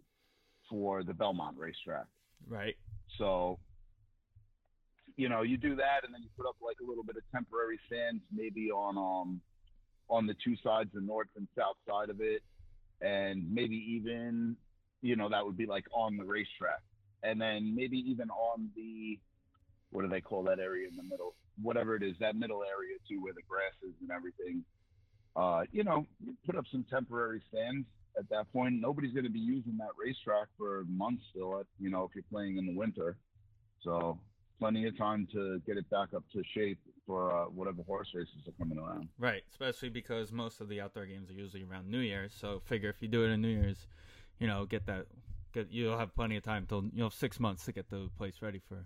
for 0.69 1.03
the 1.03 1.13
Belmont 1.13 1.57
racetrack. 1.57 2.05
Right. 2.47 2.75
So, 3.17 3.59
you 5.15 5.29
know, 5.29 5.41
you 5.41 5.57
do 5.57 5.75
that, 5.75 6.03
and 6.03 6.13
then 6.13 6.21
you 6.21 6.29
put 6.37 6.47
up 6.47 6.55
like 6.61 6.77
a 6.81 6.87
little 6.87 7.03
bit 7.03 7.15
of 7.17 7.23
temporary 7.33 7.79
stands, 7.87 8.21
maybe 8.33 8.69
on 8.71 8.97
um 8.97 9.41
on 10.09 10.25
the 10.25 10.35
two 10.43 10.55
sides, 10.63 10.89
the 10.93 11.01
north 11.01 11.27
and 11.35 11.47
south 11.57 11.75
side 11.87 12.09
of 12.09 12.21
it, 12.21 12.41
and 13.01 13.43
maybe 13.53 13.75
even, 13.75 14.55
you 15.01 15.15
know, 15.15 15.29
that 15.29 15.45
would 15.45 15.57
be 15.57 15.65
like 15.65 15.85
on 15.93 16.17
the 16.17 16.23
racetrack, 16.23 16.81
and 17.23 17.39
then 17.39 17.75
maybe 17.75 17.97
even 17.97 18.29
on 18.29 18.69
the 18.75 19.19
what 19.91 20.01
do 20.01 20.09
they 20.09 20.21
call 20.21 20.43
that 20.43 20.59
area 20.59 20.87
in 20.87 20.95
the 20.97 21.03
middle? 21.03 21.33
whatever 21.61 21.95
it 21.95 22.03
is, 22.03 22.15
that 22.19 22.35
middle 22.35 22.63
area 22.63 22.97
too, 23.09 23.21
where 23.21 23.33
the 23.33 23.41
grass 23.47 23.73
is 23.83 23.93
and 24.01 24.11
everything. 24.11 24.63
Uh, 25.35 25.63
you 25.71 25.83
know, 25.83 26.05
put 26.45 26.55
up 26.55 26.65
some 26.71 26.85
temporary 26.89 27.41
stands 27.49 27.85
at 28.17 28.27
that 28.29 28.51
point. 28.51 28.75
Nobody's 28.79 29.13
going 29.13 29.25
to 29.25 29.31
be 29.31 29.39
using 29.39 29.77
that 29.77 29.91
racetrack 29.97 30.47
for 30.57 30.83
months 30.89 31.23
still. 31.29 31.63
You 31.79 31.89
know, 31.89 32.03
if 32.03 32.11
you're 32.15 32.23
playing 32.31 32.57
in 32.57 32.65
the 32.65 32.75
winter, 32.75 33.17
so 33.83 34.19
plenty 34.59 34.87
of 34.87 34.97
time 34.97 35.27
to 35.33 35.61
get 35.65 35.77
it 35.77 35.89
back 35.89 36.13
up 36.15 36.23
to 36.33 36.43
shape 36.53 36.79
for 37.05 37.35
uh, 37.35 37.45
whatever 37.45 37.83
horse 37.83 38.09
races 38.13 38.47
are 38.47 38.51
coming 38.59 38.77
around. 38.77 39.07
Right, 39.17 39.43
especially 39.49 39.89
because 39.89 40.31
most 40.31 40.61
of 40.61 40.69
the 40.69 40.81
outdoor 40.81 41.05
games 41.05 41.29
are 41.29 41.33
usually 41.33 41.63
around 41.63 41.89
New 41.89 41.99
Year's. 41.99 42.33
So 42.33 42.61
figure 42.65 42.89
if 42.89 43.01
you 43.01 43.07
do 43.07 43.23
it 43.23 43.29
in 43.29 43.41
New 43.41 43.49
Year's, 43.49 43.87
you 44.39 44.47
know, 44.47 44.65
get 44.65 44.85
that. 44.87 45.05
Get, 45.53 45.71
you'll 45.71 45.97
have 45.97 46.13
plenty 46.13 46.35
of 46.35 46.43
time 46.43 46.65
till 46.67 46.83
you 46.83 47.01
know 47.01 47.09
six 47.09 47.39
months 47.39 47.63
to 47.65 47.71
get 47.71 47.89
the 47.89 48.09
place 48.17 48.41
ready 48.41 48.59
for 48.67 48.85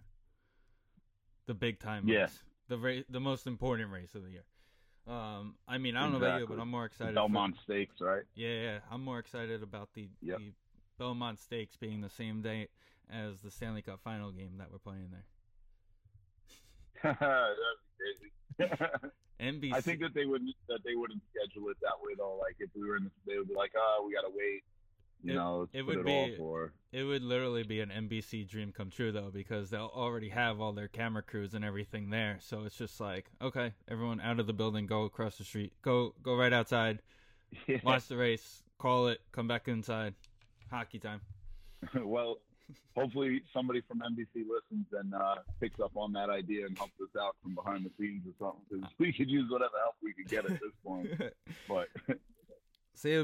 the 1.47 1.55
big 1.55 1.79
time. 1.79 2.07
Yeah. 2.07 2.21
Race 2.21 2.43
the 2.71 2.77
race, 2.77 3.03
the 3.09 3.19
most 3.19 3.47
important 3.47 3.91
race 3.91 4.15
of 4.15 4.23
the 4.23 4.31
year. 4.31 4.45
Um, 5.07 5.55
I 5.67 5.77
mean, 5.77 5.97
I 5.97 6.03
don't 6.03 6.15
exactly. 6.15 6.19
know 6.19 6.27
about 6.27 6.39
you, 6.39 6.47
but 6.47 6.61
I'm 6.61 6.69
more 6.69 6.85
excited. 6.85 7.13
The 7.13 7.19
Belmont 7.19 7.55
for, 7.57 7.63
Stakes, 7.63 7.95
right? 7.99 8.23
Yeah, 8.33 8.61
yeah, 8.61 8.77
I'm 8.89 9.03
more 9.03 9.19
excited 9.19 9.61
about 9.61 9.89
the, 9.93 10.07
yep. 10.21 10.37
the 10.37 10.53
Belmont 10.97 11.39
Stakes 11.39 11.75
being 11.75 12.01
the 12.01 12.09
same 12.09 12.41
date 12.41 12.69
as 13.11 13.41
the 13.43 13.51
Stanley 13.51 13.81
Cup 13.81 13.99
final 14.03 14.31
game 14.31 14.53
that 14.59 14.71
we're 14.71 14.79
playing 14.79 15.09
there. 15.11 15.25
That'd 17.19 17.57
be 17.81 17.91
crazy. 17.97 18.31
NBC. 19.41 19.73
I 19.77 19.81
think 19.81 20.01
that 20.01 20.13
they 20.13 20.25
wouldn't 20.25 20.55
that 20.69 20.79
they 20.85 20.95
wouldn't 20.95 21.21
schedule 21.33 21.69
it 21.69 21.77
that 21.81 21.97
way 22.01 22.13
though. 22.17 22.37
Like 22.39 22.55
if 22.59 22.69
we 22.75 22.87
were 22.87 22.97
in, 22.97 23.05
the, 23.05 23.11
they 23.25 23.37
would 23.37 23.47
be 23.47 23.55
like, 23.55 23.71
oh, 23.75 24.03
we 24.05 24.13
gotta 24.13 24.31
wait 24.33 24.63
you 25.23 25.33
it, 25.33 25.35
know, 25.35 25.67
it 25.73 25.83
would 25.83 25.99
it 25.99 26.05
be 26.05 26.35
for... 26.37 26.73
it 26.91 27.03
would 27.03 27.21
literally 27.21 27.63
be 27.63 27.79
an 27.79 27.89
NBC 27.89 28.47
dream 28.49 28.71
come 28.71 28.89
true 28.89 29.11
though 29.11 29.29
because 29.31 29.69
they'll 29.69 29.91
already 29.93 30.29
have 30.29 30.59
all 30.59 30.73
their 30.73 30.87
camera 30.87 31.21
crews 31.21 31.53
and 31.53 31.63
everything 31.63 32.09
there. 32.09 32.37
So 32.41 32.63
it's 32.63 32.75
just 32.75 32.99
like, 32.99 33.29
okay, 33.41 33.73
everyone 33.87 34.19
out 34.19 34.39
of 34.39 34.47
the 34.47 34.53
building, 34.53 34.87
go 34.87 35.03
across 35.03 35.37
the 35.37 35.43
street, 35.43 35.73
go 35.81 36.15
go 36.23 36.35
right 36.35 36.53
outside, 36.53 37.01
yeah. 37.67 37.77
watch 37.83 38.07
the 38.07 38.17
race, 38.17 38.63
call 38.79 39.07
it, 39.07 39.21
come 39.31 39.47
back 39.47 39.67
inside, 39.67 40.15
hockey 40.71 40.99
time. 40.99 41.21
well, 42.03 42.37
hopefully 42.95 43.41
somebody 43.53 43.81
from 43.87 43.99
NBC 43.99 44.45
listens 44.47 44.85
and 44.93 45.13
uh, 45.13 45.35
picks 45.59 45.79
up 45.79 45.91
on 45.95 46.11
that 46.13 46.29
idea 46.29 46.65
and 46.65 46.77
helps 46.77 46.93
us 47.01 47.09
out 47.19 47.35
from 47.41 47.55
behind 47.55 47.85
the 47.85 47.91
scenes 47.99 48.23
or 48.27 48.33
something 48.39 48.79
because 48.81 48.93
we 48.99 49.13
could 49.13 49.29
use 49.29 49.49
whatever 49.49 49.73
help 49.83 49.95
we 50.03 50.13
could 50.13 50.29
get 50.29 50.45
at 50.45 50.59
this 50.59 50.75
point. 50.85 51.09
but 51.67 51.87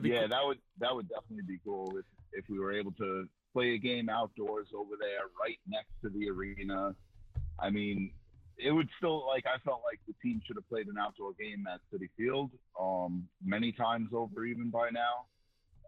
yeah, 0.09 0.21
cool. 0.21 0.27
that 0.29 0.45
would 0.45 0.57
that 0.79 0.95
would 0.95 1.09
definitely 1.09 1.45
be 1.47 1.59
cool 1.63 1.97
if 1.97 2.05
if 2.33 2.45
we 2.49 2.59
were 2.59 2.73
able 2.73 2.91
to 2.93 3.27
play 3.53 3.73
a 3.73 3.77
game 3.77 4.09
outdoors 4.09 4.67
over 4.75 4.95
there, 4.99 5.25
right 5.39 5.57
next 5.67 5.91
to 6.03 6.09
the 6.09 6.29
arena. 6.29 6.95
I 7.59 7.69
mean, 7.69 8.11
it 8.57 8.71
would 8.71 8.89
still 8.97 9.25
like 9.27 9.45
I 9.45 9.57
felt 9.63 9.81
like 9.83 9.99
the 10.07 10.13
team 10.21 10.41
should 10.45 10.55
have 10.55 10.67
played 10.69 10.87
an 10.87 10.95
outdoor 10.99 11.33
game 11.33 11.65
at 11.71 11.79
Citi 11.93 12.09
Field 12.17 12.51
um, 12.79 13.27
many 13.43 13.71
times 13.71 14.09
over, 14.13 14.45
even 14.45 14.69
by 14.69 14.89
now. 14.89 15.25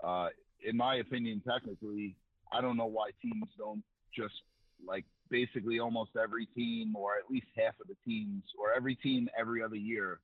Uh, 0.03 0.29
in 0.63 0.77
my 0.77 0.95
opinion, 0.95 1.41
technically, 1.47 2.15
I 2.51 2.61
don't 2.61 2.77
know 2.77 2.85
why 2.85 3.11
teams 3.21 3.49
don't 3.57 3.83
just 4.15 4.33
like 4.85 5.05
basically 5.29 5.79
almost 5.79 6.11
every 6.21 6.45
team, 6.47 6.95
or 6.95 7.11
at 7.17 7.29
least 7.29 7.47
half 7.57 7.73
of 7.81 7.87
the 7.87 7.95
teams, 8.05 8.43
or 8.59 8.73
every 8.73 8.95
team 8.95 9.29
every 9.37 9.63
other 9.63 9.75
year 9.75 10.19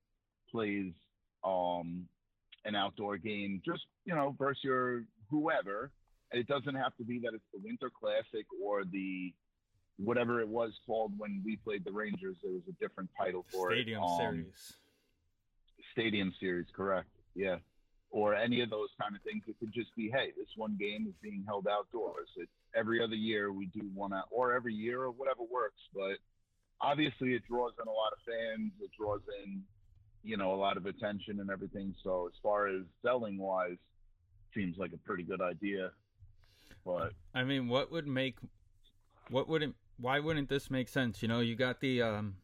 plays 0.51 0.94
um, 1.44 2.08
an 2.65 2.75
outdoor 2.75 3.17
game, 3.17 3.62
just 3.65 3.84
you 4.05 4.15
know, 4.15 4.36
versus 4.38 4.63
your 4.63 5.03
whoever. 5.29 5.91
It 6.32 6.48
doesn't 6.48 6.75
have 6.75 6.96
to 6.98 7.03
be 7.03 7.20
that 7.20 7.34
it's 7.34 7.44
the 7.53 7.60
Winter 7.63 7.89
Classic 7.89 8.46
or 8.62 8.84
the 8.84 9.34
whatever 9.98 10.41
it 10.41 10.48
was 10.48 10.74
called 10.86 11.13
when 11.17 11.41
we 11.46 11.55
played 11.58 11.86
the 11.86 11.91
Rangers. 11.91 12.36
There 12.44 12.51
was 12.51 12.63
a 12.67 12.74
different 12.84 13.10
title 13.17 13.46
for 13.51 13.72
Stadium 13.72 14.01
it. 14.03 14.10
Stadium 14.15 14.34
Series. 14.34 14.74
Stadium 15.94 16.34
Series, 16.39 16.65
correct? 16.75 17.08
Yeah. 17.36 17.58
Or 18.15 18.34
any 18.34 18.62
of 18.62 18.69
those 18.69 18.88
kind 19.01 19.13
of 19.13 19.22
things. 19.24 19.43
It 19.45 19.60
could 19.60 19.74
just 19.74 19.93
be, 19.95 20.10
hey, 20.10 20.31
this 20.38 20.48
one 20.55 20.77
game 20.79 21.05
is 21.05 21.15
being 21.22 21.43
held 21.45 21.67
outdoors. 21.67 22.29
Every 22.74 23.03
other 23.03 23.15
year 23.15 23.51
we 23.51 23.65
do 23.65 23.81
one 23.93 24.13
or 24.31 24.53
every 24.53 24.74
year 24.74 25.01
or 25.03 25.12
whatever 25.12 25.43
works. 25.43 25.81
But 25.93 26.15
obviously, 26.79 27.34
it 27.34 27.43
draws 27.45 27.74
in 27.81 27.88
a 27.88 27.91
lot 27.91 28.13
of 28.13 28.19
fans. 28.25 28.72
It 28.79 28.91
draws 28.98 29.19
in 29.43 29.63
you 30.25 30.38
know, 30.38 30.53
a 30.53 30.57
lot 30.57 30.75
of 30.75 30.88
attention 30.88 31.39
and 31.39 31.51
everything. 31.51 31.93
So 32.03 32.27
as 32.27 32.34
far 32.41 32.67
as 32.67 32.81
selling 33.03 33.38
wise, 33.38 33.77
seems 34.53 34.77
like 34.77 34.91
a 34.93 34.98
pretty 34.98 35.24
good 35.24 35.41
idea. 35.41 35.91
But 36.84 37.13
I 37.34 37.43
mean, 37.43 37.67
what 37.67 37.91
would 37.91 38.07
make 38.07 38.38
what 39.29 39.48
wouldn't 39.48 39.75
why 39.98 40.19
wouldn't 40.19 40.50
this 40.50 40.72
make 40.72 40.89
sense? 40.89 41.22
You 41.22 41.27
know, 41.27 41.39
you 41.39 41.55
got 41.55 41.79
the 41.79 42.01
um 42.01 42.38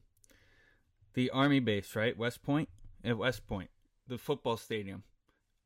the 1.16 1.32
army 1.32 1.60
base, 1.60 1.96
right? 1.96 2.16
West 2.16 2.44
Point 2.44 2.70
at 3.04 3.18
West 3.18 3.48
Point, 3.48 3.72
the 4.08 4.18
football 4.18 4.58
stadium. 4.58 5.04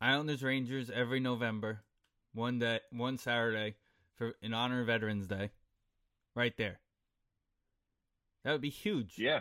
Islanders 0.00 0.42
Rangers 0.42 0.90
every 0.90 1.20
November, 1.20 1.80
one 2.34 2.58
day, 2.58 2.80
one 2.90 3.18
Saturday, 3.18 3.76
for 4.16 4.34
in 4.42 4.52
honor 4.52 4.80
of 4.80 4.86
Veterans 4.86 5.26
Day, 5.26 5.50
right 6.34 6.56
there. 6.56 6.80
That 8.44 8.52
would 8.52 8.60
be 8.60 8.70
huge. 8.70 9.14
Yeah. 9.18 9.40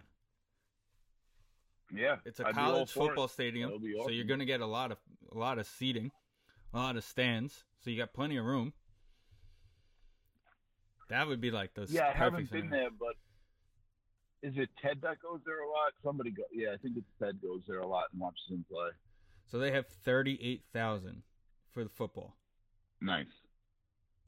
Yeah. 1.94 2.18
It's 2.26 2.40
a 2.40 2.48
I'd 2.48 2.56
college 2.56 2.92
for 2.92 3.00
it. 3.00 3.08
football 3.08 3.28
stadium, 3.28 3.70
That'll 3.70 4.06
so 4.06 4.10
you're 4.10 4.26
going 4.26 4.40
to 4.40 4.46
get 4.46 4.62
a 4.62 4.66
lot 4.66 4.92
of 4.92 4.98
a 5.32 5.38
lot 5.38 5.60
of 5.60 5.68
seating, 5.68 6.12
a 6.74 6.78
lot 6.78 6.96
of 6.96 7.04
stands, 7.04 7.66
so 7.84 7.90
you 7.90 7.98
got 7.98 8.14
plenty 8.14 8.38
of 8.38 8.46
room. 8.46 8.74
That 11.10 11.28
would 11.28 11.40
be 11.40 11.52
like 11.52 11.74
the 11.76 11.86
Yeah, 11.90 12.08
I 12.08 12.18
haven't 12.18 12.50
been 12.50 12.70
there, 12.70 12.90
but 12.98 13.16
is 14.42 14.54
it 14.58 14.70
Ted 14.82 15.02
that 15.02 15.20
goes 15.22 15.42
there 15.46 15.62
a 15.62 15.70
lot? 15.70 15.94
Somebody 16.04 16.32
go. 16.32 16.44
Yeah, 16.52 16.70
I 16.74 16.78
think 16.78 16.98
it's 16.98 17.06
Ted 17.22 17.40
goes 17.42 17.62
there 17.68 17.80
a 17.80 17.88
lot 17.88 18.06
and 18.12 18.22
watches 18.22 18.46
him 18.50 18.66
play. 18.72 18.90
So 19.46 19.60
they 19.60 19.72
have 19.72 19.88
thirty-eight 19.88 20.64
thousand 20.74 21.24
for 21.72 21.84
the 21.84 21.90
football. 21.90 22.36
Nice. 23.02 23.28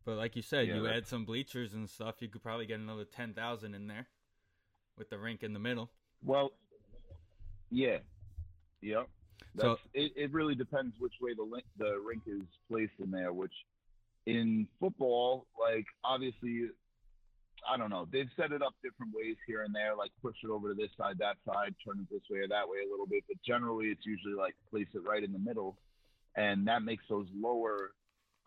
But 0.05 0.15
like 0.17 0.35
you 0.35 0.41
said, 0.41 0.67
Yeah, 0.67 0.75
you 0.75 0.81
that's- 0.83 0.97
add 0.99 1.07
some 1.07 1.25
bleachers 1.25 1.73
and 1.73 1.89
stuff, 1.89 2.21
you 2.21 2.29
could 2.29 2.43
probably 2.43 2.65
get 2.65 2.79
another 2.79 3.05
ten 3.05 3.33
thousand 3.33 3.73
in 3.73 3.87
there, 3.87 4.07
with 4.97 5.09
the 5.09 5.17
rink 5.17 5.43
in 5.43 5.53
the 5.53 5.59
middle. 5.59 5.91
Well, 6.23 6.51
yeah, 7.69 7.99
yep. 8.81 9.09
So- 9.59 9.79
it, 9.93 10.13
it 10.15 10.31
really 10.31 10.55
depends 10.55 10.95
which 10.99 11.13
way 11.19 11.33
the 11.33 11.43
link, 11.43 11.65
the 11.77 11.99
rink 12.05 12.23
is 12.27 12.43
placed 12.69 12.93
in 12.99 13.11
there. 13.11 13.33
Which 13.33 13.53
in 14.25 14.67
football, 14.79 15.47
like 15.59 15.85
obviously, 16.03 16.69
I 17.69 17.77
don't 17.77 17.89
know. 17.89 18.07
They've 18.11 18.29
set 18.37 18.51
it 18.51 18.61
up 18.61 18.73
different 18.81 19.13
ways 19.13 19.35
here 19.45 19.63
and 19.63 19.75
there, 19.75 19.95
like 19.95 20.11
push 20.21 20.35
it 20.43 20.49
over 20.49 20.69
to 20.69 20.75
this 20.75 20.91
side, 20.97 21.17
that 21.19 21.35
side, 21.45 21.75
turn 21.85 21.99
it 21.99 22.07
this 22.09 22.23
way 22.29 22.39
or 22.39 22.47
that 22.47 22.67
way 22.67 22.77
a 22.85 22.89
little 22.89 23.05
bit. 23.05 23.23
But 23.27 23.37
generally, 23.45 23.87
it's 23.87 24.05
usually 24.05 24.35
like 24.35 24.55
place 24.69 24.87
it 24.93 25.03
right 25.03 25.23
in 25.23 25.33
the 25.33 25.39
middle, 25.39 25.77
and 26.35 26.67
that 26.67 26.83
makes 26.83 27.03
those 27.09 27.27
lower. 27.35 27.91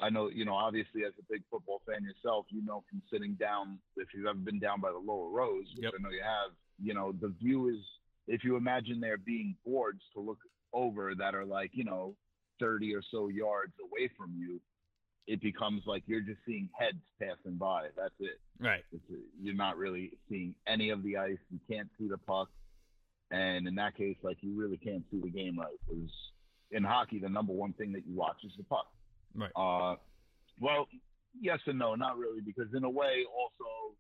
I 0.03 0.09
know, 0.09 0.31
you 0.31 0.47
know, 0.47 0.55
obviously 0.55 1.05
as 1.05 1.13
a 1.19 1.23
big 1.31 1.43
football 1.51 1.83
fan 1.87 2.03
yourself, 2.03 2.47
you 2.49 2.65
know 2.65 2.83
from 2.89 3.03
sitting 3.13 3.35
down, 3.35 3.79
if 3.97 4.09
you've 4.15 4.27
ever 4.27 4.39
been 4.39 4.59
down 4.59 4.81
by 4.81 4.91
the 4.91 4.99
lower 4.99 5.29
rows, 5.29 5.67
which 5.77 5.85
Yep. 5.85 5.93
I 5.99 6.03
know 6.03 6.09
you 6.09 6.23
have, 6.23 6.53
you 6.83 6.95
know, 6.95 7.13
the 7.13 7.29
view 7.29 7.69
is, 7.69 7.85
if 8.27 8.43
you 8.43 8.57
imagine 8.57 9.01
there 9.01 9.19
being 9.19 9.55
boards 9.67 10.01
to 10.15 10.21
look 10.21 10.39
over 10.73 11.15
that 11.15 11.35
are 11.35 11.45
like, 11.45 11.73
you 11.75 11.85
know, 11.85 12.17
30 12.61 12.95
or 12.95 13.03
so 13.11 13.29
yards 13.29 13.75
away 13.85 14.09
from 14.17 14.33
you, 14.39 14.59
it 15.31 15.41
becomes 15.41 15.83
like 15.87 16.03
you're 16.07 16.21
just 16.21 16.41
seeing 16.45 16.69
heads 16.77 16.99
passing 17.23 17.57
by. 17.57 17.87
That's 17.97 18.15
it. 18.19 18.41
Right. 18.59 18.83
It's, 18.91 19.05
you're 19.41 19.55
not 19.55 19.77
really 19.77 20.11
seeing 20.29 20.57
any 20.67 20.91
of 20.91 21.05
the 21.05 21.17
ice. 21.17 21.39
You 21.51 21.61
can't 21.71 21.89
see 21.99 22.09
the 22.09 22.19
puck. 22.19 22.49
And 23.31 23.69
in 23.69 23.77
that 23.77 23.97
case, 23.97 24.17
like 24.25 24.39
you 24.41 24.59
really 24.59 24.77
can't 24.77 25.05
see 25.09 25.21
the 25.21 25.31
game 25.31 25.57
right. 25.57 25.79
Because 25.87 26.11
in 26.73 26.83
hockey, 26.83 27.21
the 27.21 27.29
number 27.29 27.53
one 27.53 27.73
thing 27.75 27.93
that 27.93 28.03
you 28.09 28.17
watch 28.17 28.39
is 28.45 28.51
the 28.59 28.65
puck. 28.65 28.87
Right. 29.33 29.53
Uh, 29.55 29.95
well, 30.59 30.89
yes 31.41 31.61
and 31.67 31.79
no, 31.79 31.95
not 31.95 32.19
really, 32.19 32.41
because 32.41 32.67
in 32.75 32.83
a 32.83 32.91
way, 32.91 33.23
also, 33.31 33.95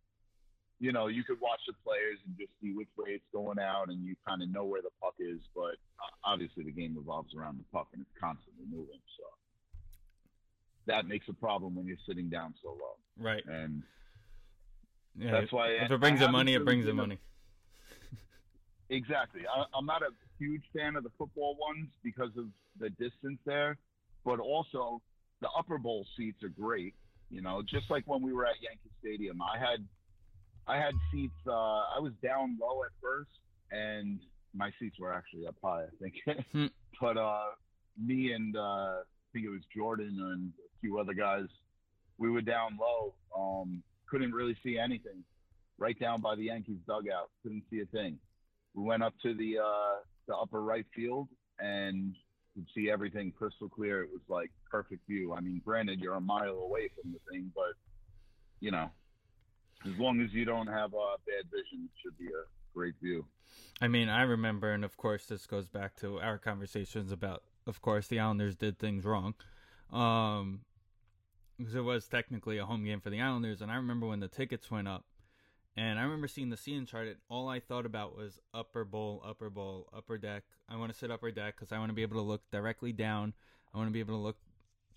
you 0.80 0.90
know, 0.90 1.06
you 1.06 1.22
could 1.22 1.40
watch 1.40 1.60
the 1.68 1.74
players 1.86 2.18
and 2.26 2.34
just 2.36 2.50
see 2.60 2.72
which 2.74 2.90
way 2.98 3.10
it's 3.10 3.30
going 3.32 3.60
out, 3.60 3.88
and 3.88 4.02
you 4.02 4.16
kind 4.26 4.42
of 4.42 4.50
know 4.50 4.64
where 4.64 4.82
the 4.82 4.90
puck 5.00 5.14
is. 5.20 5.38
But 5.54 5.78
uh, 6.02 6.10
obviously, 6.24 6.64
the 6.64 6.72
game 6.72 6.96
revolves 6.96 7.34
around 7.38 7.60
the 7.60 7.68
puck, 7.70 7.86
and 7.92 8.02
it's 8.02 8.18
constantly 8.18 8.66
moving. 8.66 8.98
So 9.14 9.24
that 10.90 11.06
makes 11.06 11.26
a 11.28 11.32
problem 11.32 11.74
when 11.76 11.86
you're 11.86 12.04
sitting 12.08 12.28
down 12.28 12.54
so 12.62 12.70
low. 12.70 12.96
Right. 13.18 13.44
And 13.46 13.82
Yeah. 15.16 15.32
that's 15.32 15.52
why 15.52 15.68
if 15.70 15.90
it 15.90 16.00
brings 16.00 16.20
in 16.20 16.30
money, 16.32 16.54
it 16.54 16.64
brings 16.64 16.84
really 16.86 16.90
in 16.90 16.96
been 16.96 17.04
a- 17.04 17.08
money. 17.08 17.18
Exactly. 18.90 19.42
I, 19.46 19.64
I'm 19.76 19.86
not 19.86 20.02
a 20.02 20.10
huge 20.38 20.64
fan 20.76 20.96
of 20.96 21.04
the 21.04 21.10
football 21.16 21.56
ones 21.60 21.88
because 22.02 22.30
of 22.36 22.46
the 22.80 22.90
distance 22.90 23.38
there, 23.46 23.78
but 24.24 24.40
also 24.40 25.00
the 25.40 25.48
upper 25.56 25.78
bowl 25.78 26.04
seats 26.16 26.42
are 26.42 26.48
great. 26.48 26.94
You 27.30 27.40
know, 27.40 27.62
just 27.62 27.88
like 27.88 28.02
when 28.06 28.20
we 28.20 28.32
were 28.32 28.44
at 28.46 28.56
Yankee 28.60 28.90
Stadium, 29.00 29.40
I 29.40 29.58
had 29.58 29.86
I 30.66 30.76
had 30.76 30.94
seats. 31.12 31.36
Uh, 31.46 31.52
I 31.96 31.98
was 32.00 32.12
down 32.20 32.58
low 32.60 32.82
at 32.82 32.90
first, 33.00 33.30
and 33.70 34.18
my 34.54 34.72
seats 34.80 34.96
were 34.98 35.12
actually 35.12 35.46
up 35.46 35.54
high. 35.62 35.84
I 35.84 35.94
think, 36.02 36.14
Hmm. 36.52 36.66
but 37.00 37.16
uh, 37.16 37.44
me 37.96 38.32
and 38.32 38.56
uh, 38.56 38.96
think 39.32 39.46
it 39.46 39.50
was 39.50 39.62
Jordan 39.74 40.16
and 40.18 40.52
a 40.58 40.80
few 40.80 40.98
other 40.98 41.14
guys, 41.14 41.46
we 42.18 42.30
were 42.30 42.40
down 42.40 42.78
low. 42.80 43.14
Um, 43.36 43.82
couldn't 44.08 44.32
really 44.32 44.56
see 44.62 44.78
anything. 44.78 45.24
Right 45.78 45.98
down 45.98 46.20
by 46.20 46.34
the 46.34 46.44
Yankees 46.44 46.80
dugout, 46.86 47.30
couldn't 47.42 47.64
see 47.70 47.80
a 47.80 47.86
thing 47.86 48.18
we 48.74 48.84
went 48.84 49.02
up 49.02 49.14
to 49.22 49.34
the 49.34 49.58
uh, 49.58 50.00
the 50.26 50.36
upper 50.36 50.62
right 50.62 50.86
field 50.94 51.28
and 51.58 52.14
could 52.54 52.66
see 52.74 52.90
everything 52.90 53.32
crystal 53.36 53.68
clear. 53.68 54.02
It 54.02 54.10
was 54.10 54.22
like 54.28 54.50
perfect 54.70 55.06
view. 55.08 55.34
I 55.34 55.40
mean, 55.40 55.60
granted, 55.64 56.00
you're 56.00 56.14
a 56.14 56.20
mile 56.20 56.58
away 56.58 56.90
from 57.00 57.12
the 57.12 57.18
thing, 57.30 57.50
but 57.54 57.74
you 58.60 58.70
know, 58.70 58.90
as 59.86 59.96
long 59.98 60.20
as 60.20 60.32
you 60.32 60.44
don't 60.44 60.66
have 60.66 60.94
uh, 60.94 61.16
bad 61.26 61.50
vision, 61.50 61.88
it 61.88 61.90
should 62.02 62.18
be 62.18 62.26
a 62.26 62.44
great 62.74 62.94
view. 63.02 63.24
I 63.80 63.88
mean, 63.88 64.08
I 64.08 64.22
remember, 64.22 64.72
and 64.72 64.84
of 64.84 64.96
course, 64.96 65.26
this 65.26 65.46
goes 65.46 65.68
back 65.68 65.96
to 65.96 66.20
our 66.20 66.38
conversations 66.38 67.10
about, 67.10 67.42
of 67.66 67.80
course, 67.82 68.06
the 68.06 68.20
Islanders 68.20 68.56
did 68.56 68.78
things 68.78 69.04
wrong. 69.04 69.34
Um, 69.92 70.60
because 71.58 71.74
it 71.74 71.84
was 71.84 72.08
technically 72.08 72.56
a 72.56 72.64
home 72.64 72.84
game 72.84 73.00
for 73.00 73.10
the 73.10 73.20
Islanders, 73.20 73.60
and 73.60 73.70
I 73.70 73.76
remember 73.76 74.06
when 74.06 74.20
the 74.20 74.28
tickets 74.28 74.70
went 74.70 74.88
up, 74.88 75.04
and 75.76 75.98
I 75.98 76.02
remember 76.02 76.26
seeing 76.26 76.50
the 76.50 76.56
seating 76.56 76.86
chart. 76.86 77.06
And 77.06 77.16
all 77.28 77.48
I 77.48 77.60
thought 77.60 77.86
about 77.86 78.16
was 78.16 78.40
upper 78.52 78.84
bowl, 78.84 79.22
upper 79.24 79.50
bowl, 79.50 79.88
upper 79.94 80.18
deck. 80.18 80.44
I 80.68 80.76
want 80.76 80.92
to 80.92 80.98
sit 80.98 81.10
upper 81.10 81.30
deck 81.30 81.54
because 81.56 81.72
I 81.72 81.78
want 81.78 81.90
to 81.90 81.94
be 81.94 82.02
able 82.02 82.16
to 82.16 82.22
look 82.22 82.42
directly 82.50 82.92
down. 82.92 83.34
I 83.72 83.78
want 83.78 83.88
to 83.88 83.92
be 83.92 84.00
able 84.00 84.14
to 84.14 84.20
look 84.20 84.36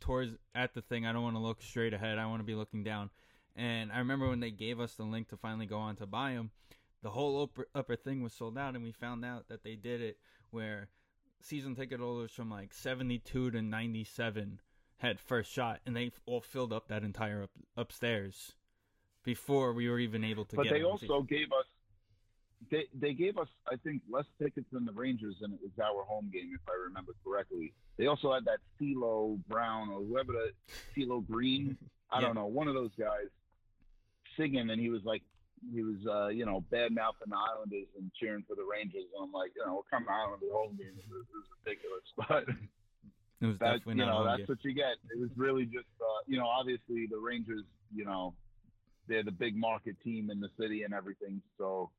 towards 0.01 0.35
at 0.55 0.73
the 0.73 0.81
thing. 0.81 1.05
I 1.05 1.13
don't 1.13 1.23
want 1.23 1.35
to 1.35 1.41
look 1.41 1.61
straight 1.61 1.93
ahead. 1.93 2.17
I 2.17 2.25
want 2.25 2.39
to 2.39 2.45
be 2.45 2.55
looking 2.55 2.83
down. 2.83 3.11
And 3.55 3.91
I 3.91 3.99
remember 3.99 4.27
when 4.27 4.39
they 4.39 4.51
gave 4.51 4.79
us 4.79 4.95
the 4.95 5.03
link 5.03 5.29
to 5.29 5.37
finally 5.37 5.67
go 5.67 5.77
on 5.77 5.95
to 5.97 6.07
buy 6.07 6.33
them, 6.33 6.51
the 7.03 7.11
whole 7.11 7.43
upper, 7.43 7.67
upper 7.75 7.95
thing 7.95 8.23
was 8.23 8.33
sold 8.33 8.57
out, 8.57 8.73
and 8.73 8.83
we 8.83 8.91
found 8.91 9.23
out 9.23 9.49
that 9.49 9.63
they 9.63 9.75
did 9.75 10.01
it 10.01 10.17
where 10.49 10.89
season 11.43 11.75
ticket 11.75 11.99
holders 11.99 12.31
from 12.31 12.49
like 12.49 12.73
72 12.73 13.51
to 13.51 13.61
97 13.61 14.59
had 14.97 15.19
first 15.19 15.51
shot, 15.51 15.81
and 15.85 15.95
they 15.95 16.11
all 16.25 16.39
filled 16.41 16.71
up 16.71 16.87
that 16.87 17.03
entire 17.03 17.43
up, 17.43 17.49
upstairs 17.75 18.53
before 19.23 19.73
we 19.73 19.89
were 19.89 19.99
even 19.99 20.23
able 20.23 20.45
to 20.45 20.55
but 20.55 20.63
get 20.63 20.73
they 20.73 20.83
also 20.83 21.21
gave 21.21 21.47
us 21.51 21.65
they 22.71 22.85
they 22.93 23.13
gave 23.13 23.37
us 23.37 23.47
I 23.71 23.75
think 23.75 24.01
less 24.09 24.25
tickets 24.41 24.67
than 24.71 24.85
the 24.85 24.93
Rangers, 24.93 25.35
and 25.41 25.53
it 25.53 25.59
was 25.61 25.71
our 25.83 26.03
home 26.03 26.29
game 26.33 26.51
if 26.53 26.61
I 26.69 26.75
remember 26.87 27.11
correctly. 27.25 27.73
They 27.97 28.07
also 28.07 28.33
had 28.33 28.45
that 28.45 28.59
CeeLo 28.81 29.39
Brown 29.47 29.89
or 29.89 30.01
whoever 30.01 30.31
the 30.31 30.51
CeeLo 30.95 31.25
Green, 31.27 31.77
I 32.11 32.19
Yeah. 32.21 32.27
don't 32.27 32.35
know, 32.35 32.45
one 32.45 32.67
of 32.69 32.73
those 32.73 32.91
guys 32.97 33.27
singing, 34.37 34.69
and 34.69 34.79
he 34.79 34.89
was 34.89 35.03
like 35.03 35.21
he 35.71 35.83
was 35.83 36.01
uh, 36.09 36.27
you 36.27 36.45
know 36.45 36.63
bad 36.71 36.91
mouthing 36.91 37.29
the 37.29 37.37
Islanders 37.37 37.87
and 37.97 38.11
cheering 38.19 38.43
for 38.47 38.55
the 38.55 38.65
Rangers, 38.65 39.07
and 39.15 39.23
I'm 39.23 39.31
like, 39.31 39.51
you 39.55 39.65
know, 39.65 39.79
what 39.81 39.89
kind 39.89 40.03
of 40.03 40.09
Islander 40.09 40.51
home 40.51 40.75
game 40.75 40.97
is 40.97 41.07
this? 41.07 41.25
This 41.29 41.43
is 41.43 41.49
ridiculous, 41.63 42.07
but. 42.17 42.43
it 43.41 43.47
was 43.47 43.59
that 43.59 43.83
definitely 43.83 43.99
you 43.99 44.07
know 44.07 44.23
that's 44.23 44.47
game. 44.47 44.51
what 44.51 44.63
you 44.63 44.73
get. 44.73 44.95
It 45.11 45.19
was 45.19 45.31
really 45.35 45.65
just 45.65 45.91
uh, 45.99 46.21
you 46.27 46.37
know 46.37 46.47
obviously 46.47 47.07
the 47.11 47.19
Rangers 47.19 47.67
you 47.91 48.05
know 48.05 48.33
they're 49.07 49.23
the 49.23 49.35
big 49.35 49.55
market 49.55 49.95
team 50.03 50.29
in 50.31 50.39
the 50.39 50.49
city 50.59 50.83
and 50.83 50.93
everything. 50.93 51.41
So 51.57 51.91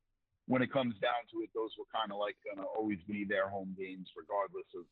when 0.47 0.61
it 0.61 0.71
comes 0.73 0.95
down 1.01 1.25
to 1.33 1.41
it, 1.41 1.49
those 1.53 1.69
were 1.77 1.85
kind 1.93 2.11
of 2.11 2.17
like 2.17 2.35
gonna 2.45 2.67
always 2.67 2.99
be 3.07 3.25
their 3.25 3.49
home 3.49 3.75
games, 3.77 4.09
regardless 4.17 4.65
of 4.77 4.85